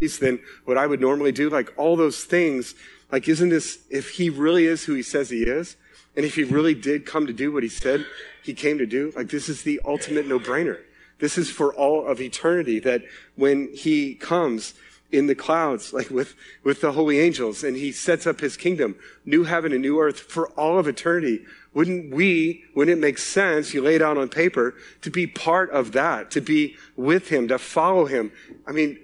things 0.00 0.18
than 0.18 0.40
what 0.64 0.78
I 0.78 0.86
would 0.86 1.02
normally 1.02 1.32
do. 1.32 1.50
Like 1.50 1.74
all 1.76 1.94
those 1.94 2.24
things. 2.24 2.74
Like 3.12 3.28
isn't 3.28 3.50
this 3.50 3.80
if 3.90 4.12
he 4.12 4.30
really 4.30 4.64
is 4.64 4.86
who 4.86 4.94
he 4.94 5.02
says 5.02 5.28
he 5.28 5.42
is, 5.42 5.76
and 6.16 6.24
if 6.24 6.36
he 6.36 6.44
really 6.44 6.74
did 6.74 7.04
come 7.04 7.26
to 7.26 7.34
do 7.34 7.52
what 7.52 7.62
he 7.62 7.68
said 7.68 8.06
he 8.42 8.54
came 8.54 8.78
to 8.78 8.86
do, 8.86 9.12
like 9.14 9.28
this 9.28 9.50
is 9.50 9.62
the 9.62 9.78
ultimate 9.84 10.26
no-brainer. 10.26 10.78
This 11.18 11.38
is 11.38 11.50
for 11.50 11.72
all 11.74 12.06
of 12.06 12.20
eternity 12.20 12.78
that 12.80 13.02
when 13.36 13.72
he 13.74 14.14
comes 14.14 14.74
in 15.12 15.26
the 15.28 15.34
clouds, 15.34 15.92
like 15.92 16.10
with, 16.10 16.34
with 16.64 16.80
the 16.80 16.92
holy 16.92 17.20
angels, 17.20 17.62
and 17.62 17.76
he 17.76 17.92
sets 17.92 18.26
up 18.26 18.40
his 18.40 18.56
kingdom, 18.56 18.96
new 19.24 19.44
heaven 19.44 19.72
and 19.72 19.80
new 19.80 20.00
earth 20.00 20.18
for 20.18 20.48
all 20.50 20.78
of 20.78 20.88
eternity, 20.88 21.44
wouldn't 21.72 22.12
we, 22.12 22.64
wouldn't 22.74 22.98
it 22.98 23.00
make 23.00 23.18
sense, 23.18 23.72
you 23.72 23.80
lay 23.80 23.94
it 23.94 24.02
out 24.02 24.18
on 24.18 24.28
paper, 24.28 24.74
to 25.02 25.10
be 25.10 25.26
part 25.26 25.70
of 25.70 25.92
that, 25.92 26.30
to 26.32 26.40
be 26.40 26.76
with 26.96 27.28
him, 27.28 27.46
to 27.48 27.58
follow 27.58 28.06
him? 28.06 28.32
I 28.66 28.72
mean, 28.72 28.98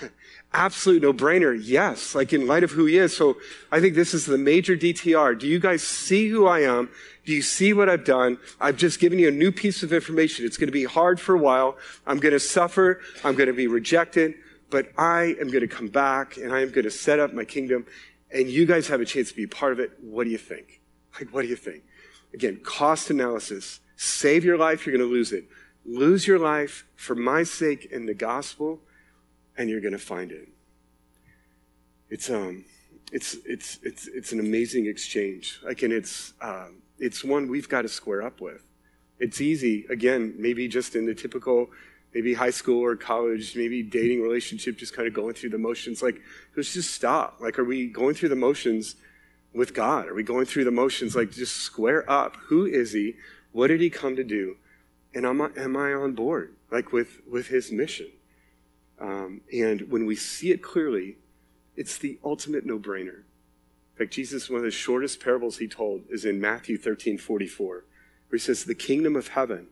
absolute 0.54 1.02
no 1.02 1.12
brainer. 1.12 1.58
Yes, 1.60 2.14
like 2.14 2.32
in 2.32 2.46
light 2.46 2.64
of 2.64 2.70
who 2.70 2.86
he 2.86 2.96
is. 2.96 3.14
So 3.14 3.36
I 3.70 3.80
think 3.80 3.94
this 3.94 4.14
is 4.14 4.24
the 4.24 4.38
major 4.38 4.76
DTR. 4.76 5.38
Do 5.38 5.46
you 5.46 5.58
guys 5.58 5.82
see 5.82 6.28
who 6.28 6.46
I 6.46 6.60
am? 6.60 6.88
Do 7.26 7.32
you 7.32 7.42
see 7.42 7.72
what 7.72 7.88
I've 7.88 8.04
done? 8.04 8.38
I've 8.60 8.76
just 8.76 9.00
given 9.00 9.18
you 9.18 9.28
a 9.28 9.32
new 9.32 9.50
piece 9.50 9.82
of 9.82 9.92
information. 9.92 10.46
It's 10.46 10.56
going 10.56 10.68
to 10.68 10.72
be 10.72 10.84
hard 10.84 11.20
for 11.20 11.34
a 11.34 11.38
while. 11.38 11.76
I'm 12.06 12.18
going 12.18 12.32
to 12.32 12.40
suffer. 12.40 13.00
I'm 13.24 13.34
going 13.34 13.48
to 13.48 13.54
be 13.54 13.66
rejected, 13.66 14.34
but 14.70 14.88
I 14.96 15.36
am 15.40 15.48
going 15.48 15.60
to 15.60 15.68
come 15.68 15.88
back 15.88 16.36
and 16.36 16.52
I 16.52 16.60
am 16.60 16.70
going 16.70 16.84
to 16.84 16.90
set 16.90 17.18
up 17.18 17.34
my 17.34 17.44
kingdom. 17.44 17.86
And 18.30 18.48
you 18.48 18.66
guys 18.66 18.88
have 18.88 19.00
a 19.00 19.04
chance 19.04 19.30
to 19.30 19.36
be 19.36 19.46
part 19.46 19.72
of 19.72 19.80
it. 19.80 19.92
What 20.00 20.24
do 20.24 20.30
you 20.30 20.38
think? 20.38 20.80
Like, 21.18 21.32
what 21.32 21.42
do 21.42 21.48
you 21.48 21.56
think? 21.56 21.84
Again, 22.32 22.60
cost 22.62 23.10
analysis. 23.10 23.80
Save 23.96 24.44
your 24.44 24.58
life, 24.58 24.84
you're 24.84 24.96
going 24.96 25.08
to 25.08 25.12
lose 25.12 25.32
it. 25.32 25.44
Lose 25.86 26.26
your 26.26 26.38
life 26.38 26.86
for 26.96 27.14
my 27.14 27.42
sake 27.42 27.88
and 27.92 28.08
the 28.08 28.14
gospel, 28.14 28.80
and 29.56 29.68
you're 29.70 29.80
going 29.80 29.92
to 29.92 29.98
find 29.98 30.32
it. 30.32 30.48
It's, 32.10 32.30
um, 32.30 32.64
it's, 33.12 33.36
it's, 33.44 33.78
it's, 33.82 34.08
it's 34.08 34.32
an 34.32 34.40
amazing 34.40 34.86
exchange. 34.86 35.60
Like, 35.64 35.82
and 35.82 35.92
it's, 35.92 36.32
um, 36.40 36.82
it's 36.98 37.24
one 37.24 37.48
we've 37.48 37.68
got 37.68 37.82
to 37.82 37.88
square 37.88 38.22
up 38.22 38.40
with. 38.40 38.64
It's 39.18 39.40
easy, 39.40 39.86
again, 39.90 40.34
maybe 40.38 40.68
just 40.68 40.96
in 40.96 41.06
the 41.06 41.14
typical, 41.14 41.70
maybe 42.12 42.34
high 42.34 42.50
school 42.50 42.82
or 42.82 42.96
college, 42.96 43.56
maybe 43.56 43.82
dating 43.82 44.22
relationship, 44.22 44.76
just 44.76 44.94
kind 44.94 45.06
of 45.06 45.14
going 45.14 45.34
through 45.34 45.50
the 45.50 45.58
motions. 45.58 46.02
Like, 46.02 46.20
let's 46.56 46.72
just 46.72 46.92
stop. 46.92 47.40
Like, 47.40 47.58
are 47.58 47.64
we 47.64 47.86
going 47.86 48.14
through 48.14 48.30
the 48.30 48.36
motions 48.36 48.96
with 49.52 49.72
God? 49.72 50.08
Are 50.08 50.14
we 50.14 50.24
going 50.24 50.46
through 50.46 50.64
the 50.64 50.72
motions, 50.72 51.14
like, 51.14 51.30
just 51.30 51.56
square 51.56 52.08
up? 52.10 52.36
Who 52.46 52.66
is 52.66 52.92
He? 52.92 53.14
What 53.52 53.68
did 53.68 53.80
He 53.80 53.90
come 53.90 54.16
to 54.16 54.24
do? 54.24 54.56
And 55.14 55.24
am 55.24 55.40
I, 55.40 55.50
am 55.56 55.76
I 55.76 55.92
on 55.92 56.12
board, 56.14 56.54
like, 56.70 56.92
with, 56.92 57.20
with 57.30 57.48
His 57.48 57.70
mission? 57.70 58.08
Um, 59.00 59.40
and 59.52 59.90
when 59.90 60.06
we 60.06 60.16
see 60.16 60.50
it 60.50 60.62
clearly, 60.62 61.16
it's 61.76 61.98
the 61.98 62.18
ultimate 62.24 62.64
no 62.64 62.78
brainer. 62.78 63.22
In 63.94 63.98
fact, 63.98 64.12
Jesus, 64.12 64.50
one 64.50 64.58
of 64.58 64.64
the 64.64 64.70
shortest 64.70 65.22
parables 65.22 65.58
he 65.58 65.68
told 65.68 66.02
is 66.10 66.24
in 66.24 66.40
Matthew 66.40 66.76
13 66.76 67.18
44, 67.18 67.74
where 67.74 67.84
he 68.30 68.38
says, 68.38 68.64
The 68.64 68.74
kingdom 68.74 69.16
of 69.16 69.28
heaven 69.28 69.68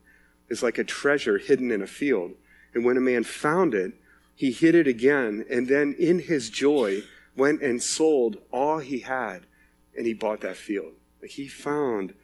is 0.49 0.63
like 0.63 0.79
a 0.79 0.85
treasure 0.85 1.39
hidden 1.39 1.71
in 1.71 1.83
a 1.83 1.87
field. 1.87 2.33
And 2.75 2.85
when 2.85 2.97
a 2.97 3.01
man 3.01 3.25
found 3.25 3.75
it, 3.75 3.95
he 4.35 4.51
hid 4.51 4.75
it 4.75 4.87
again, 4.87 5.45
and 5.51 5.69
then 5.69 5.95
in 5.99 6.21
his 6.21 6.51
joy 6.51 7.03
went 7.37 7.63
and 7.63 7.83
sold 7.83 8.39
all 8.51 8.79
he 8.79 9.01
had, 9.01 9.47
and 9.97 10.07
he 10.07 10.15
bought 10.15 10.41
that 10.41 10.57
field. 10.57 10.95
He 11.23 11.49
found 11.49 12.15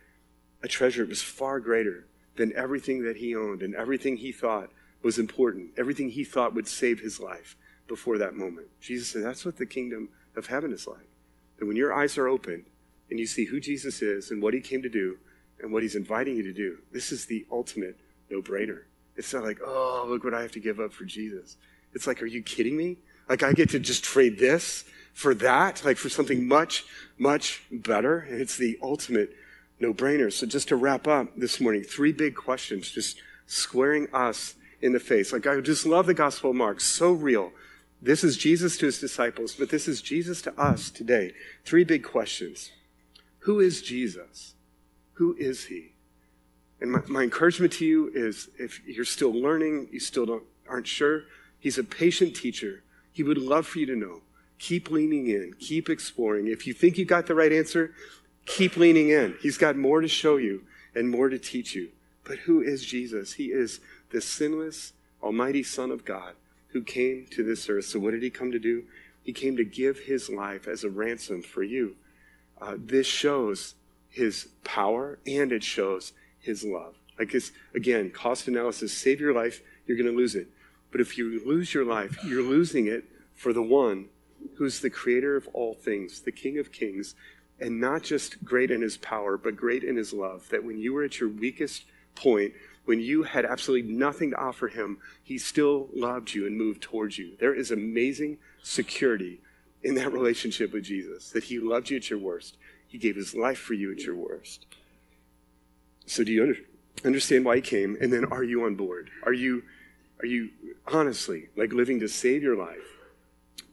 a 0.63 0.69
treasure 0.69 1.03
that 1.03 1.11
was 1.11 1.23
far 1.23 1.61
greater 1.61 2.07
than 2.37 2.53
everything 2.57 3.03
that 3.05 3.17
he 3.17 3.37
owned 3.37 3.63
and 3.63 3.75
everything 3.75 4.17
he 4.17 4.33
thought 4.33 4.71
was 5.03 5.19
important, 5.19 5.71
everything 5.77 6.11
he 6.11 6.25
thought 6.25 6.55
would 6.55 6.69
save 6.69 7.01
his 7.01 7.21
life 7.21 7.57
before 7.87 8.19
that 8.19 8.35
moment. 8.35 8.69
Jesus 8.81 9.09
said, 9.09 9.23
That's 9.25 9.45
what 9.45 9.57
the 9.57 9.67
kingdom 9.67 10.09
of 10.37 10.47
heaven 10.47 10.73
is 10.73 10.87
like 10.87 11.09
that 11.59 11.67
when 11.67 11.77
your 11.77 11.93
eyes 11.93 12.17
are 12.17 12.29
open 12.29 12.65
and 13.11 13.19
you 13.19 13.27
see 13.27 13.45
who 13.45 13.61
Jesus 13.61 14.01
is 14.01 14.31
and 14.31 14.43
what 14.43 14.55
he 14.55 14.61
came 14.61 14.83
to 14.83 14.89
do 14.89 15.19
and 15.61 15.73
what 15.73 15.83
he's 15.83 15.97
inviting 15.97 16.37
you 16.37 16.43
to 16.45 16.53
do, 16.53 16.79
this 16.93 17.13
is 17.13 17.27
the 17.27 17.47
ultimate 17.51 17.99
no 18.31 18.41
brainer. 18.41 18.83
It's 19.17 19.35
not 19.35 19.43
like, 19.43 19.59
oh, 19.65 20.07
look 20.09 20.23
what 20.23 20.35
I 20.35 20.43
have 20.43 20.53
to 20.53 20.61
give 20.61 20.79
up 20.79 20.93
for 20.93 21.05
Jesus. 21.05 21.57
It's 21.95 22.07
like, 22.07 22.23
are 22.23 22.27
you 22.27 22.43
kidding 22.43 22.77
me? 22.77 22.99
Like, 23.29 23.43
I 23.43 23.53
get 23.53 23.71
to 23.71 23.81
just 23.81 24.05
trade 24.05 24.39
this 24.39 24.85
for 25.13 25.35
that, 25.35 25.85
like 25.85 25.97
for 25.97 26.09
something 26.09 26.47
much, 26.47 26.85
much 27.19 27.63
better. 27.73 28.21
And 28.21 28.41
it's 28.41 28.57
the 28.57 28.79
ultimate 28.81 29.35
no 29.81 29.93
brainer. 29.93 30.33
So, 30.33 30.47
just 30.47 30.69
to 30.69 30.77
wrap 30.77 31.09
up 31.09 31.37
this 31.37 31.61
morning, 31.61 31.83
three 31.83 32.13
big 32.13 32.37
questions, 32.37 32.91
just 32.91 33.21
squaring 33.47 34.09
us 34.13 34.55
in 34.81 34.93
the 34.93 35.01
face. 35.01 35.33
Like, 35.33 35.47
I 35.47 35.61
just 35.61 35.87
love 35.87 36.07
the 36.07 36.15
Gospel 36.15 36.51
of 36.51 36.57
Mark, 36.57 36.81
so 36.81 37.13
real. 37.13 37.53
This 38.01 38.23
is 38.23 38.37
Jesus 38.37 38.77
to 38.79 38.87
his 38.87 39.01
disciples, 39.01 39.55
but 39.55 39.71
this 39.71 39.89
is 39.89 40.01
Jesus 40.01 40.41
to 40.43 40.61
us 40.61 40.91
today. 40.91 41.33
Three 41.65 41.85
big 41.85 42.05
questions. 42.05 42.71
Who 43.41 43.61
is 43.61 43.83
Jesus? 43.83 44.55
Who 45.15 45.35
is 45.37 45.65
he? 45.65 45.93
And 46.81 46.93
my, 46.93 47.01
my 47.09 47.23
encouragement 47.23 47.73
to 47.75 47.85
you 47.85 48.11
is 48.15 48.51
if 48.59 48.81
you're 48.87 49.05
still 49.05 49.33
learning, 49.33 49.89
you 49.91 49.99
still 49.99 50.27
don't, 50.27 50.45
aren't 50.69 50.87
sure, 50.87 51.25
he's 51.59 51.79
a 51.79 51.85
patient 51.85 52.37
teacher. 52.37 52.83
He 53.13 53.25
would 53.25 53.39
love 53.39 53.67
for 53.67 53.81
you 53.81 53.87
to 53.87 53.97
know. 53.97 54.23
Keep 54.61 54.91
leaning 54.91 55.29
in, 55.29 55.55
keep 55.59 55.89
exploring. 55.89 56.47
If 56.47 56.67
you 56.67 56.73
think 56.73 56.99
you 56.99 57.05
got 57.05 57.27
the 57.27 57.35
right 57.35 57.53
answer, 57.53 57.95
keep 58.47 58.77
leaning 58.77 59.11
in. 59.11 59.37
He's 59.41 59.59
got 59.59 59.77
more 59.77 60.01
to 60.01 60.09
show 60.09 60.37
you 60.37 60.63
and 60.95 61.11
more 61.11 61.29
to 61.29 61.39
teach 61.39 61.75
you. 61.75 61.91
But 62.25 62.39
who 62.39 62.61
is 62.61 62.85
Jesus? 62.85 63.33
He 63.35 63.47
is 63.47 63.81
the 64.11 64.21
sinless, 64.21 64.93
almighty 65.23 65.63
Son 65.63 65.91
of 65.91 66.05
God 66.05 66.35
who 66.69 66.83
came 66.83 67.27
to 67.31 67.43
this 67.43 67.69
earth. 67.69 67.87
So, 67.87 67.99
what 67.99 68.13
did 68.13 68.23
he 68.23 68.31
come 68.31 68.53
to 68.53 68.59
do? 68.59 68.85
He 69.23 69.33
came 69.33 69.57
to 69.57 69.65
give 69.65 70.01
his 70.01 70.31
life 70.31 70.67
as 70.67 70.85
a 70.85 70.91
ransom 70.91 71.43
for 71.43 71.63
you. 71.63 71.97
Uh, 72.61 72.77
this 72.79 73.07
shows 73.07 73.75
his 74.09 74.49
power 74.65 75.19
and 75.27 75.53
it 75.53 75.63
shows 75.63 76.13
his 76.39 76.65
love. 76.65 76.95
Like 77.19 77.33
this, 77.33 77.53
again, 77.75 78.11
cost 78.11 78.49
analysis 78.49 78.97
save 78.97 79.21
your 79.21 79.35
life, 79.35 79.61
you're 79.87 79.97
going 79.97 80.11
to 80.11 80.17
lose 80.17 80.35
it. 80.35 80.49
But 80.91 81.01
if 81.01 81.19
you 81.19 81.43
lose 81.45 81.75
your 81.75 81.85
life, 81.85 82.17
you're 82.25 82.43
losing 82.43 82.87
it 82.87 83.05
for 83.35 83.53
the 83.53 83.63
one 83.63 84.07
who's 84.57 84.81
the 84.81 84.91
creator 84.91 85.37
of 85.37 85.49
all 85.53 85.75
things, 85.75 86.21
the 86.21 86.33
King 86.33 86.59
of 86.59 86.73
kings, 86.73 87.15
and 87.61 87.81
not 87.81 88.03
just 88.03 88.43
great 88.45 88.71
in 88.71 88.81
his 88.81 88.97
power, 88.97 89.37
but 89.37 89.57
great 89.57 89.85
in 89.85 89.97
his 89.97 90.13
love. 90.13 90.49
That 90.51 90.65
when 90.65 90.79
you 90.79 90.95
were 90.95 91.05
at 91.05 91.21
your 91.21 91.29
weakest 91.29 91.85
point, 92.15 92.53
when 92.89 93.01
you 93.01 93.23
had 93.23 93.45
absolutely 93.45 93.93
nothing 93.93 94.31
to 94.31 94.37
offer 94.39 94.67
him, 94.67 94.97
he 95.23 95.37
still 95.37 95.91
loved 95.95 96.33
you 96.33 96.47
and 96.47 96.57
moved 96.57 96.81
towards 96.81 97.19
you. 97.19 97.37
There 97.39 97.53
is 97.53 97.71
amazing 97.71 98.39
security 98.63 99.43
in 99.83 99.95
that 99.97 100.11
relationship 100.11 100.73
with 100.73 100.85
Jesus, 100.85 101.29
that 101.33 101.45
he 101.45 101.59
loved 101.59 101.91
you 101.91 101.99
at 101.99 102.09
your 102.09 102.19
worst. 102.19 102.57
He 102.87 102.97
gave 102.97 103.15
his 103.15 103.35
life 103.35 103.59
for 103.59 103.75
you 103.75 103.93
at 103.93 104.01
your 104.01 104.17
worst. 104.17 104.65
So 106.07 106.25
do 106.25 106.33
you 106.33 106.43
under, 106.43 106.57
understand 107.05 107.45
why 107.45 107.57
he 107.57 107.61
came? 107.61 107.95
And 108.01 108.11
then 108.11 108.25
are 108.25 108.43
you 108.43 108.65
on 108.65 108.75
board? 108.75 109.11
Are 109.23 109.35
you, 109.35 109.65
are 110.21 110.27
you 110.27 110.49
honestly 110.87 111.51
like 111.59 111.75
living 111.75 112.01
to 112.01 112.09
save 112.09 112.43
your 112.43 112.57
life? 112.57 112.89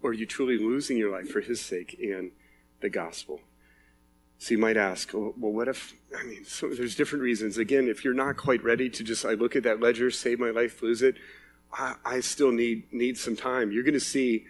Or 0.03 0.09
are 0.09 0.13
you 0.13 0.25
truly 0.25 0.57
losing 0.57 0.97
your 0.97 1.13
life 1.13 1.29
for 1.29 1.39
his 1.39 1.61
sake 1.61 1.97
and 2.03 2.31
the 2.81 2.89
gospel? 2.89 3.39
So 4.37 4.53
you 4.53 4.57
might 4.57 4.77
ask, 4.77 5.13
well, 5.13 5.33
what 5.37 5.67
if, 5.67 5.95
I 6.17 6.23
mean, 6.23 6.43
so 6.45 6.67
there's 6.69 6.95
different 6.95 7.23
reasons. 7.23 7.57
Again, 7.57 7.87
if 7.87 8.03
you're 8.03 8.13
not 8.13 8.37
quite 8.37 8.63
ready 8.63 8.89
to 8.89 9.03
just, 9.03 9.25
I 9.25 9.31
look 9.31 9.55
at 9.55 9.63
that 9.63 9.79
ledger, 9.79 10.11
save 10.11 10.39
my 10.39 10.49
life, 10.49 10.81
lose 10.81 11.01
it, 11.01 11.15
I, 11.73 11.95
I 12.05 12.19
still 12.19 12.51
need, 12.51 12.91
need 12.93 13.17
some 13.17 13.35
time. 13.35 13.71
You're 13.71 13.83
going 13.83 13.93
to 13.93 13.99
see 13.99 14.45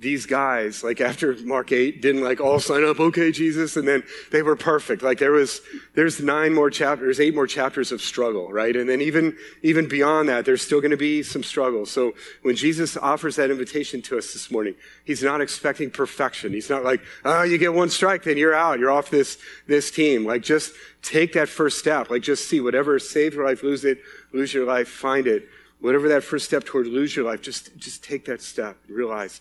these 0.00 0.26
guys, 0.26 0.84
like 0.84 1.00
after 1.00 1.34
Mark 1.44 1.72
8, 1.72 2.00
didn't 2.00 2.22
like 2.22 2.40
all 2.40 2.60
sign 2.60 2.84
up, 2.84 3.00
okay, 3.00 3.32
Jesus, 3.32 3.76
and 3.76 3.86
then 3.86 4.04
they 4.30 4.42
were 4.42 4.54
perfect. 4.54 5.02
Like 5.02 5.18
there 5.18 5.32
was, 5.32 5.60
there's 5.94 6.20
nine 6.20 6.54
more 6.54 6.70
chapters, 6.70 7.18
eight 7.18 7.34
more 7.34 7.48
chapters 7.48 7.90
of 7.90 8.00
struggle, 8.00 8.52
right? 8.52 8.76
And 8.76 8.88
then 8.88 9.00
even, 9.00 9.36
even 9.62 9.88
beyond 9.88 10.28
that, 10.28 10.44
there's 10.44 10.62
still 10.62 10.80
going 10.80 10.92
to 10.92 10.96
be 10.96 11.24
some 11.24 11.42
struggle. 11.42 11.84
So 11.84 12.14
when 12.42 12.54
Jesus 12.54 12.96
offers 12.96 13.36
that 13.36 13.50
invitation 13.50 14.00
to 14.02 14.18
us 14.18 14.32
this 14.32 14.52
morning, 14.52 14.76
he's 15.04 15.22
not 15.22 15.40
expecting 15.40 15.90
perfection. 15.90 16.52
He's 16.52 16.70
not 16.70 16.84
like, 16.84 17.00
oh, 17.24 17.42
you 17.42 17.58
get 17.58 17.74
one 17.74 17.90
strike, 17.90 18.22
then 18.22 18.36
you're 18.36 18.54
out. 18.54 18.78
You're 18.78 18.92
off 18.92 19.10
this, 19.10 19.36
this 19.66 19.90
team. 19.90 20.24
Like 20.24 20.42
just 20.42 20.74
take 21.02 21.32
that 21.32 21.48
first 21.48 21.76
step. 21.76 22.08
Like 22.08 22.22
just 22.22 22.48
see 22.48 22.60
whatever 22.60 23.00
save 23.00 23.34
your 23.34 23.44
life, 23.44 23.64
lose 23.64 23.84
it, 23.84 23.98
lose 24.32 24.54
your 24.54 24.64
life, 24.64 24.88
find 24.88 25.26
it. 25.26 25.48
Whatever 25.80 26.08
that 26.08 26.24
first 26.24 26.44
step 26.44 26.64
toward 26.64 26.86
lose 26.86 27.14
your 27.14 27.24
life, 27.24 27.40
just, 27.40 27.76
just 27.76 28.02
take 28.02 28.24
that 28.26 28.42
step 28.42 28.76
and 28.86 28.96
realize 28.96 29.40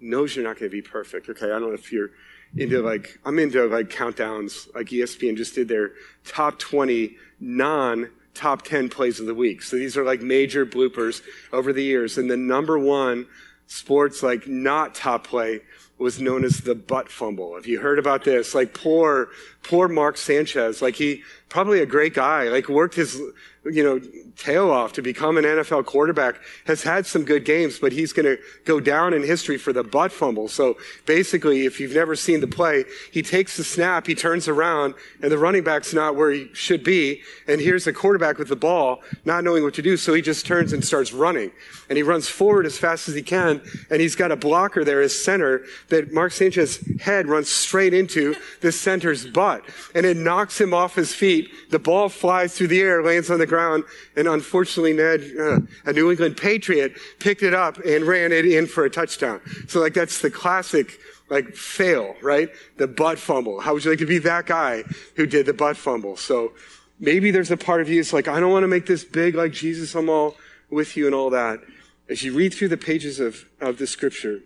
knows 0.00 0.34
you're 0.34 0.44
not 0.44 0.58
going 0.58 0.70
to 0.70 0.74
be 0.74 0.82
perfect. 0.82 1.28
Okay, 1.28 1.46
I 1.46 1.58
don't 1.58 1.62
know 1.62 1.72
if 1.72 1.92
you're 1.92 2.10
into 2.56 2.80
like, 2.82 3.18
I'm 3.24 3.38
into 3.38 3.64
like 3.66 3.88
countdowns, 3.88 4.72
like 4.74 4.86
ESPN 4.86 5.36
just 5.36 5.54
did 5.54 5.68
their 5.68 5.92
top 6.24 6.58
20 6.58 7.16
non 7.38 8.10
top 8.34 8.62
10 8.62 8.88
plays 8.88 9.20
of 9.20 9.26
the 9.26 9.34
week. 9.34 9.62
So 9.62 9.76
these 9.76 9.96
are 9.96 10.04
like 10.04 10.20
major 10.20 10.64
bloopers 10.64 11.22
over 11.52 11.72
the 11.72 11.82
years. 11.82 12.18
And 12.18 12.30
the 12.30 12.36
number 12.36 12.78
one 12.78 13.26
sports 13.66 14.22
like 14.22 14.46
not 14.48 14.94
top 14.94 15.26
play 15.26 15.60
was 16.00 16.20
known 16.20 16.44
as 16.44 16.62
the 16.62 16.74
butt 16.74 17.10
fumble. 17.10 17.54
Have 17.54 17.66
you 17.66 17.78
heard 17.80 17.98
about 17.98 18.24
this? 18.24 18.54
Like 18.54 18.72
poor, 18.72 19.28
poor 19.62 19.86
Mark 19.86 20.16
Sanchez. 20.16 20.80
Like 20.80 20.96
he, 20.96 21.22
probably 21.50 21.80
a 21.80 21.86
great 21.86 22.14
guy, 22.14 22.44
like 22.44 22.68
worked 22.68 22.94
his, 22.94 23.20
you 23.64 23.82
know, 23.82 24.00
tail 24.36 24.70
off 24.70 24.92
to 24.94 25.02
become 25.02 25.36
an 25.36 25.44
NFL 25.44 25.84
quarterback, 25.84 26.40
has 26.66 26.82
had 26.82 27.04
some 27.04 27.24
good 27.24 27.44
games, 27.44 27.78
but 27.78 27.92
he's 27.92 28.12
going 28.12 28.24
to 28.24 28.40
go 28.64 28.80
down 28.80 29.12
in 29.12 29.22
history 29.22 29.58
for 29.58 29.72
the 29.72 29.82
butt 29.82 30.12
fumble. 30.12 30.48
So 30.48 30.78
basically, 31.04 31.66
if 31.66 31.78
you've 31.78 31.92
never 31.92 32.16
seen 32.16 32.40
the 32.40 32.46
play, 32.46 32.84
he 33.12 33.20
takes 33.20 33.58
the 33.58 33.64
snap, 33.64 34.06
he 34.06 34.14
turns 34.14 34.48
around, 34.48 34.94
and 35.20 35.30
the 35.30 35.36
running 35.36 35.64
back's 35.64 35.92
not 35.92 36.16
where 36.16 36.30
he 36.30 36.48
should 36.54 36.82
be. 36.82 37.20
And 37.48 37.60
here's 37.60 37.84
the 37.84 37.92
quarterback 37.92 38.38
with 38.38 38.48
the 38.48 38.56
ball, 38.56 39.02
not 39.26 39.44
knowing 39.44 39.62
what 39.62 39.74
to 39.74 39.82
do. 39.82 39.98
So 39.98 40.14
he 40.14 40.22
just 40.22 40.46
turns 40.46 40.72
and 40.72 40.82
starts 40.82 41.12
running. 41.12 41.50
And 41.90 41.96
he 41.96 42.02
runs 42.02 42.28
forward 42.28 42.64
as 42.64 42.78
fast 42.78 43.08
as 43.08 43.14
he 43.14 43.22
can. 43.22 43.60
And 43.90 44.00
he's 44.00 44.14
got 44.14 44.32
a 44.32 44.36
blocker 44.36 44.84
there 44.84 45.02
his 45.02 45.22
center 45.22 45.64
that 45.90 46.12
Mark 46.12 46.32
Sanchez's 46.32 47.00
head 47.00 47.26
runs 47.26 47.48
straight 47.48 47.94
into 47.94 48.34
the 48.60 48.72
center's 48.72 49.26
butt. 49.26 49.62
And 49.94 50.06
it 50.06 50.16
knocks 50.16 50.60
him 50.60 50.72
off 50.72 50.94
his 50.94 51.14
feet. 51.14 51.50
The 51.70 51.78
ball 51.78 52.08
flies 52.08 52.56
through 52.56 52.68
the 52.68 52.80
air, 52.80 53.02
lands 53.02 53.30
on 53.30 53.38
the 53.38 53.46
ground, 53.46 53.84
and 54.16 54.26
unfortunately, 54.26 54.92
Ned, 54.94 55.30
uh, 55.38 55.60
a 55.84 55.92
New 55.92 56.10
England 56.10 56.36
Patriot, 56.36 56.96
picked 57.18 57.42
it 57.42 57.54
up 57.54 57.78
and 57.78 58.04
ran 58.04 58.32
it 58.32 58.46
in 58.46 58.66
for 58.66 58.84
a 58.84 58.90
touchdown. 58.90 59.40
So 59.68 59.80
like 59.80 59.94
that's 59.94 60.20
the 60.20 60.30
classic 60.30 60.98
like 61.28 61.54
fail, 61.54 62.16
right? 62.22 62.50
The 62.76 62.88
butt 62.88 63.18
fumble. 63.18 63.60
How 63.60 63.72
would 63.72 63.84
you 63.84 63.90
like 63.90 64.00
to 64.00 64.06
be 64.06 64.18
that 64.18 64.46
guy 64.46 64.82
who 65.14 65.26
did 65.26 65.46
the 65.46 65.52
butt 65.52 65.76
fumble? 65.76 66.16
So 66.16 66.52
maybe 66.98 67.30
there's 67.30 67.50
a 67.50 67.56
part 67.56 67.80
of 67.80 67.88
you 67.88 68.02
that's 68.02 68.12
like, 68.12 68.28
I 68.28 68.40
don't 68.40 68.50
want 68.50 68.64
to 68.64 68.68
make 68.68 68.86
this 68.86 69.04
big 69.04 69.34
like 69.34 69.52
Jesus, 69.52 69.94
I'm 69.94 70.08
all 70.08 70.36
with 70.70 70.96
you 70.96 71.06
and 71.06 71.14
all 71.14 71.30
that. 71.30 71.60
As 72.08 72.24
you 72.24 72.34
read 72.34 72.52
through 72.52 72.68
the 72.68 72.76
pages 72.76 73.20
of, 73.20 73.44
of 73.60 73.78
the 73.78 73.86
scripture, 73.86 74.40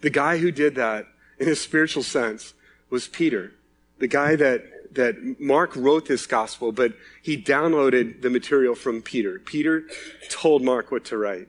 the 0.00 0.10
guy 0.10 0.38
who 0.38 0.50
did 0.50 0.74
that 0.76 1.06
in 1.38 1.48
a 1.48 1.56
spiritual 1.56 2.02
sense 2.02 2.54
was 2.90 3.08
Peter. 3.08 3.52
The 3.98 4.08
guy 4.08 4.36
that 4.36 4.64
that 4.92 5.40
Mark 5.40 5.76
wrote 5.76 6.06
this 6.06 6.26
gospel, 6.26 6.72
but 6.72 6.94
he 7.22 7.40
downloaded 7.40 8.22
the 8.22 8.30
material 8.30 8.74
from 8.74 9.02
Peter. 9.02 9.38
Peter 9.38 9.84
told 10.28 10.62
Mark 10.62 10.90
what 10.90 11.04
to 11.06 11.16
write. 11.16 11.48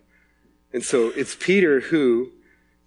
And 0.74 0.84
so 0.84 1.10
it's 1.10 1.36
Peter 1.36 1.80
who 1.80 2.32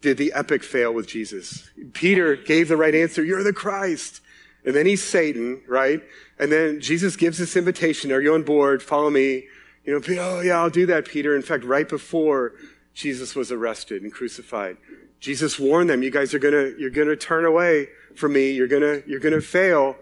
did 0.00 0.16
the 0.16 0.32
epic 0.32 0.62
fail 0.62 0.92
with 0.92 1.06
Jesus. 1.06 1.70
Peter 1.92 2.36
gave 2.36 2.68
the 2.68 2.76
right 2.76 2.94
answer. 2.94 3.24
You're 3.24 3.42
the 3.42 3.52
Christ. 3.52 4.20
And 4.64 4.74
then 4.74 4.86
he's 4.86 5.02
Satan, 5.02 5.60
right? 5.66 6.02
And 6.38 6.50
then 6.50 6.80
Jesus 6.80 7.16
gives 7.16 7.38
this 7.38 7.56
invitation. 7.56 8.12
Are 8.12 8.20
you 8.20 8.34
on 8.34 8.42
board? 8.42 8.82
Follow 8.82 9.10
me. 9.10 9.44
You 9.84 9.92
know, 9.92 10.00
oh 10.20 10.40
yeah, 10.40 10.58
I'll 10.58 10.70
do 10.70 10.86
that, 10.86 11.06
Peter. 11.06 11.36
In 11.36 11.42
fact, 11.42 11.64
right 11.64 11.88
before 11.88 12.52
Jesus 12.94 13.34
was 13.34 13.52
arrested 13.52 14.02
and 14.02 14.12
crucified, 14.12 14.78
Jesus 15.24 15.58
warned 15.58 15.88
them, 15.88 16.02
you 16.02 16.10
guys 16.10 16.34
are 16.34 16.38
gonna, 16.38 16.72
you're 16.76 16.90
gonna 16.90 17.16
turn 17.16 17.46
away 17.46 17.88
from 18.14 18.34
me. 18.34 18.50
You're 18.50 18.68
gonna, 18.68 19.00
you're 19.06 19.20
gonna 19.20 19.40
fail. 19.40 19.96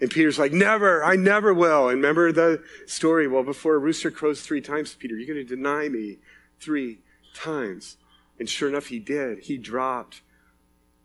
And 0.00 0.08
Peter's 0.08 0.38
like, 0.38 0.52
never, 0.52 1.02
I 1.02 1.16
never 1.16 1.52
will. 1.52 1.88
And 1.88 1.96
remember 1.96 2.30
the 2.30 2.62
story? 2.86 3.26
Well, 3.26 3.42
before 3.42 3.74
a 3.74 3.78
rooster 3.78 4.12
crows 4.12 4.40
three 4.42 4.60
times, 4.60 4.94
Peter, 4.94 5.16
you're 5.16 5.34
to 5.34 5.42
deny 5.42 5.88
me 5.88 6.18
three 6.60 7.00
times. 7.34 7.96
And 8.38 8.48
sure 8.48 8.68
enough, 8.68 8.86
he 8.86 9.00
did. 9.00 9.40
He 9.40 9.58
dropped. 9.58 10.22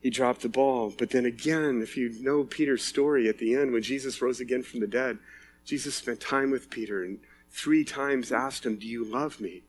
He 0.02 0.12
dropped 0.12 0.44
the 0.44 0.50
ball. 0.50 0.94
But 0.96 1.10
then 1.10 1.26
again, 1.26 1.82
if 1.82 1.98
you 1.98 2.14
know 2.22 2.44
Peter's 2.44 2.84
story 2.84 3.28
at 3.28 3.40
the 3.40 3.56
end, 3.56 3.72
when 3.72 3.82
Jesus 3.82 4.22
rose 4.22 4.40
again 4.40 4.62
from 4.62 4.82
the 4.82 4.88
dead, 4.88 5.18
Jesus 5.66 5.96
spent 5.96 6.20
time 6.20 6.52
with 6.52 6.70
Peter 6.70 7.04
and 7.04 7.18
three 7.50 7.84
times 7.84 8.32
asked 8.32 8.68
him, 8.68 8.76
Do 8.76 8.86
you 8.86 9.04
love 9.04 9.42
me? 9.42 9.64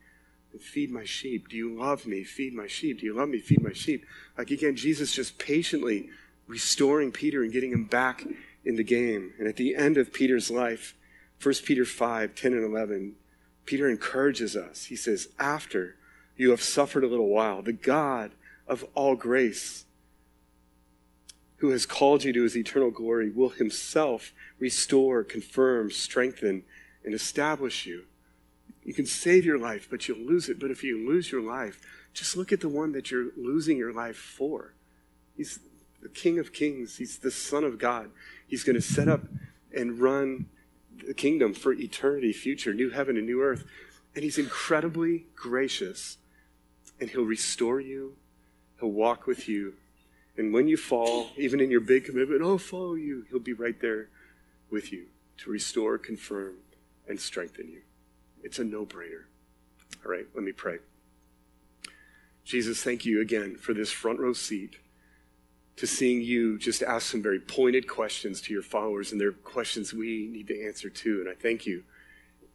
Feed 0.60 0.90
my 0.90 1.04
sheep. 1.04 1.48
Do 1.48 1.56
you 1.56 1.74
love 1.74 2.06
me? 2.06 2.24
Feed 2.24 2.54
my 2.54 2.66
sheep. 2.66 3.00
Do 3.00 3.06
you 3.06 3.14
love 3.14 3.28
me? 3.28 3.38
Feed 3.38 3.62
my 3.62 3.72
sheep. 3.72 4.04
Like 4.38 4.50
again, 4.50 4.76
Jesus 4.76 5.12
just 5.12 5.38
patiently 5.38 6.10
restoring 6.46 7.12
Peter 7.12 7.42
and 7.42 7.52
getting 7.52 7.72
him 7.72 7.84
back 7.84 8.26
in 8.64 8.76
the 8.76 8.84
game. 8.84 9.32
And 9.38 9.48
at 9.48 9.56
the 9.56 9.74
end 9.74 9.96
of 9.96 10.12
Peter's 10.12 10.50
life, 10.50 10.94
1 11.42 11.54
Peter 11.64 11.84
5 11.84 12.34
10 12.34 12.52
and 12.52 12.64
11, 12.64 13.14
Peter 13.66 13.88
encourages 13.88 14.56
us. 14.56 14.84
He 14.84 14.96
says, 14.96 15.28
After 15.38 15.96
you 16.36 16.50
have 16.50 16.62
suffered 16.62 17.04
a 17.04 17.08
little 17.08 17.28
while, 17.28 17.62
the 17.62 17.72
God 17.72 18.32
of 18.66 18.84
all 18.94 19.16
grace, 19.16 19.84
who 21.56 21.70
has 21.70 21.86
called 21.86 22.24
you 22.24 22.32
to 22.32 22.42
his 22.42 22.56
eternal 22.56 22.90
glory, 22.90 23.30
will 23.30 23.50
himself 23.50 24.32
restore, 24.58 25.24
confirm, 25.24 25.90
strengthen, 25.90 26.64
and 27.04 27.14
establish 27.14 27.86
you. 27.86 28.04
You 28.84 28.94
can 28.94 29.06
save 29.06 29.44
your 29.44 29.58
life, 29.58 29.88
but 29.90 30.06
you'll 30.08 30.18
lose 30.18 30.48
it. 30.48 30.60
But 30.60 30.70
if 30.70 30.84
you 30.84 31.08
lose 31.08 31.32
your 31.32 31.40
life, 31.40 31.80
just 32.12 32.36
look 32.36 32.52
at 32.52 32.60
the 32.60 32.68
one 32.68 32.92
that 32.92 33.10
you're 33.10 33.30
losing 33.36 33.78
your 33.78 33.92
life 33.92 34.16
for. 34.16 34.74
He's 35.36 35.58
the 36.02 36.08
King 36.08 36.38
of 36.38 36.52
Kings, 36.52 36.98
He's 36.98 37.18
the 37.18 37.30
Son 37.30 37.64
of 37.64 37.78
God. 37.78 38.10
He's 38.46 38.62
going 38.62 38.76
to 38.76 38.82
set 38.82 39.08
up 39.08 39.22
and 39.74 39.98
run 39.98 40.46
the 41.06 41.14
kingdom 41.14 41.54
for 41.54 41.72
eternity, 41.72 42.32
future, 42.32 42.72
new 42.72 42.90
heaven 42.90 43.16
and 43.16 43.26
new 43.26 43.42
earth. 43.42 43.64
And 44.14 44.22
he's 44.22 44.38
incredibly 44.38 45.26
gracious. 45.34 46.18
And 47.00 47.10
he'll 47.10 47.24
restore 47.24 47.80
you, 47.80 48.16
he'll 48.78 48.92
walk 48.92 49.26
with 49.26 49.48
you. 49.48 49.74
And 50.36 50.52
when 50.52 50.68
you 50.68 50.76
fall, 50.76 51.28
even 51.36 51.60
in 51.60 51.70
your 51.70 51.80
big 51.80 52.04
commitment, 52.04 52.42
I'll 52.42 52.58
follow 52.58 52.94
you, 52.94 53.24
he'll 53.30 53.40
be 53.40 53.52
right 53.52 53.80
there 53.80 54.08
with 54.70 54.92
you 54.92 55.06
to 55.38 55.50
restore, 55.50 55.98
confirm, 55.98 56.54
and 57.08 57.20
strengthen 57.20 57.68
you. 57.68 57.82
It's 58.44 58.58
a 58.58 58.64
no 58.64 58.84
brainer. 58.84 59.24
All 60.04 60.12
right, 60.12 60.26
let 60.34 60.44
me 60.44 60.52
pray. 60.52 60.78
Jesus, 62.44 62.82
thank 62.82 63.06
you 63.06 63.22
again 63.22 63.56
for 63.56 63.72
this 63.72 63.90
front 63.90 64.20
row 64.20 64.34
seat 64.34 64.76
to 65.76 65.86
seeing 65.86 66.20
you 66.20 66.58
just 66.58 66.82
ask 66.82 67.10
some 67.10 67.22
very 67.22 67.40
pointed 67.40 67.88
questions 67.88 68.40
to 68.42 68.52
your 68.52 68.62
followers, 68.62 69.10
and 69.10 69.20
they're 69.20 69.32
questions 69.32 69.92
we 69.92 70.28
need 70.30 70.46
to 70.46 70.66
answer 70.66 70.88
too. 70.90 71.20
And 71.20 71.28
I 71.28 71.34
thank 71.34 71.66
you 71.66 71.82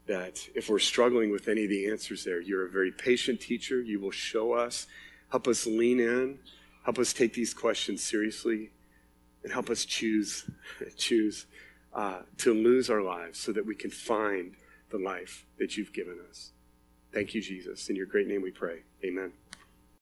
that 0.06 0.48
if 0.56 0.70
we're 0.70 0.80
struggling 0.80 1.32
with 1.32 1.48
any 1.48 1.64
of 1.64 1.70
the 1.70 1.90
answers 1.90 2.24
there, 2.24 2.40
you're 2.40 2.66
a 2.66 2.70
very 2.70 2.92
patient 2.92 3.42
teacher. 3.42 3.82
You 3.82 4.00
will 4.00 4.12
show 4.12 4.54
us, 4.54 4.88
help 5.32 5.48
us 5.48 5.66
lean 5.66 6.00
in, 6.00 6.40
help 6.84 7.00
us 7.00 7.12
take 7.12 7.34
these 7.34 7.54
questions 7.54 8.04
seriously, 8.04 8.70
and 9.44 9.52
help 9.52 9.70
us 9.70 9.86
choose, 9.86 10.50
choose 10.98 11.48
uh, 11.94 12.22
to 12.38 12.54
lose 12.54 12.90
our 12.90 13.02
lives 13.02 13.40
so 13.40 13.52
that 13.52 13.66
we 13.66 13.76
can 13.76 13.90
find 13.90 14.54
the 14.90 14.98
life 14.98 15.46
that 15.58 15.78
you've 15.78 15.94
given 15.94 16.18
us. 16.30 16.52
Thank 17.14 17.34
you, 17.34 17.42
Jesus. 17.42 17.90
In 17.90 17.96
your 17.96 18.06
great 18.06 18.28
name 18.28 18.42
we 18.42 18.52
pray. 18.52 18.84
Amen. 19.04 19.34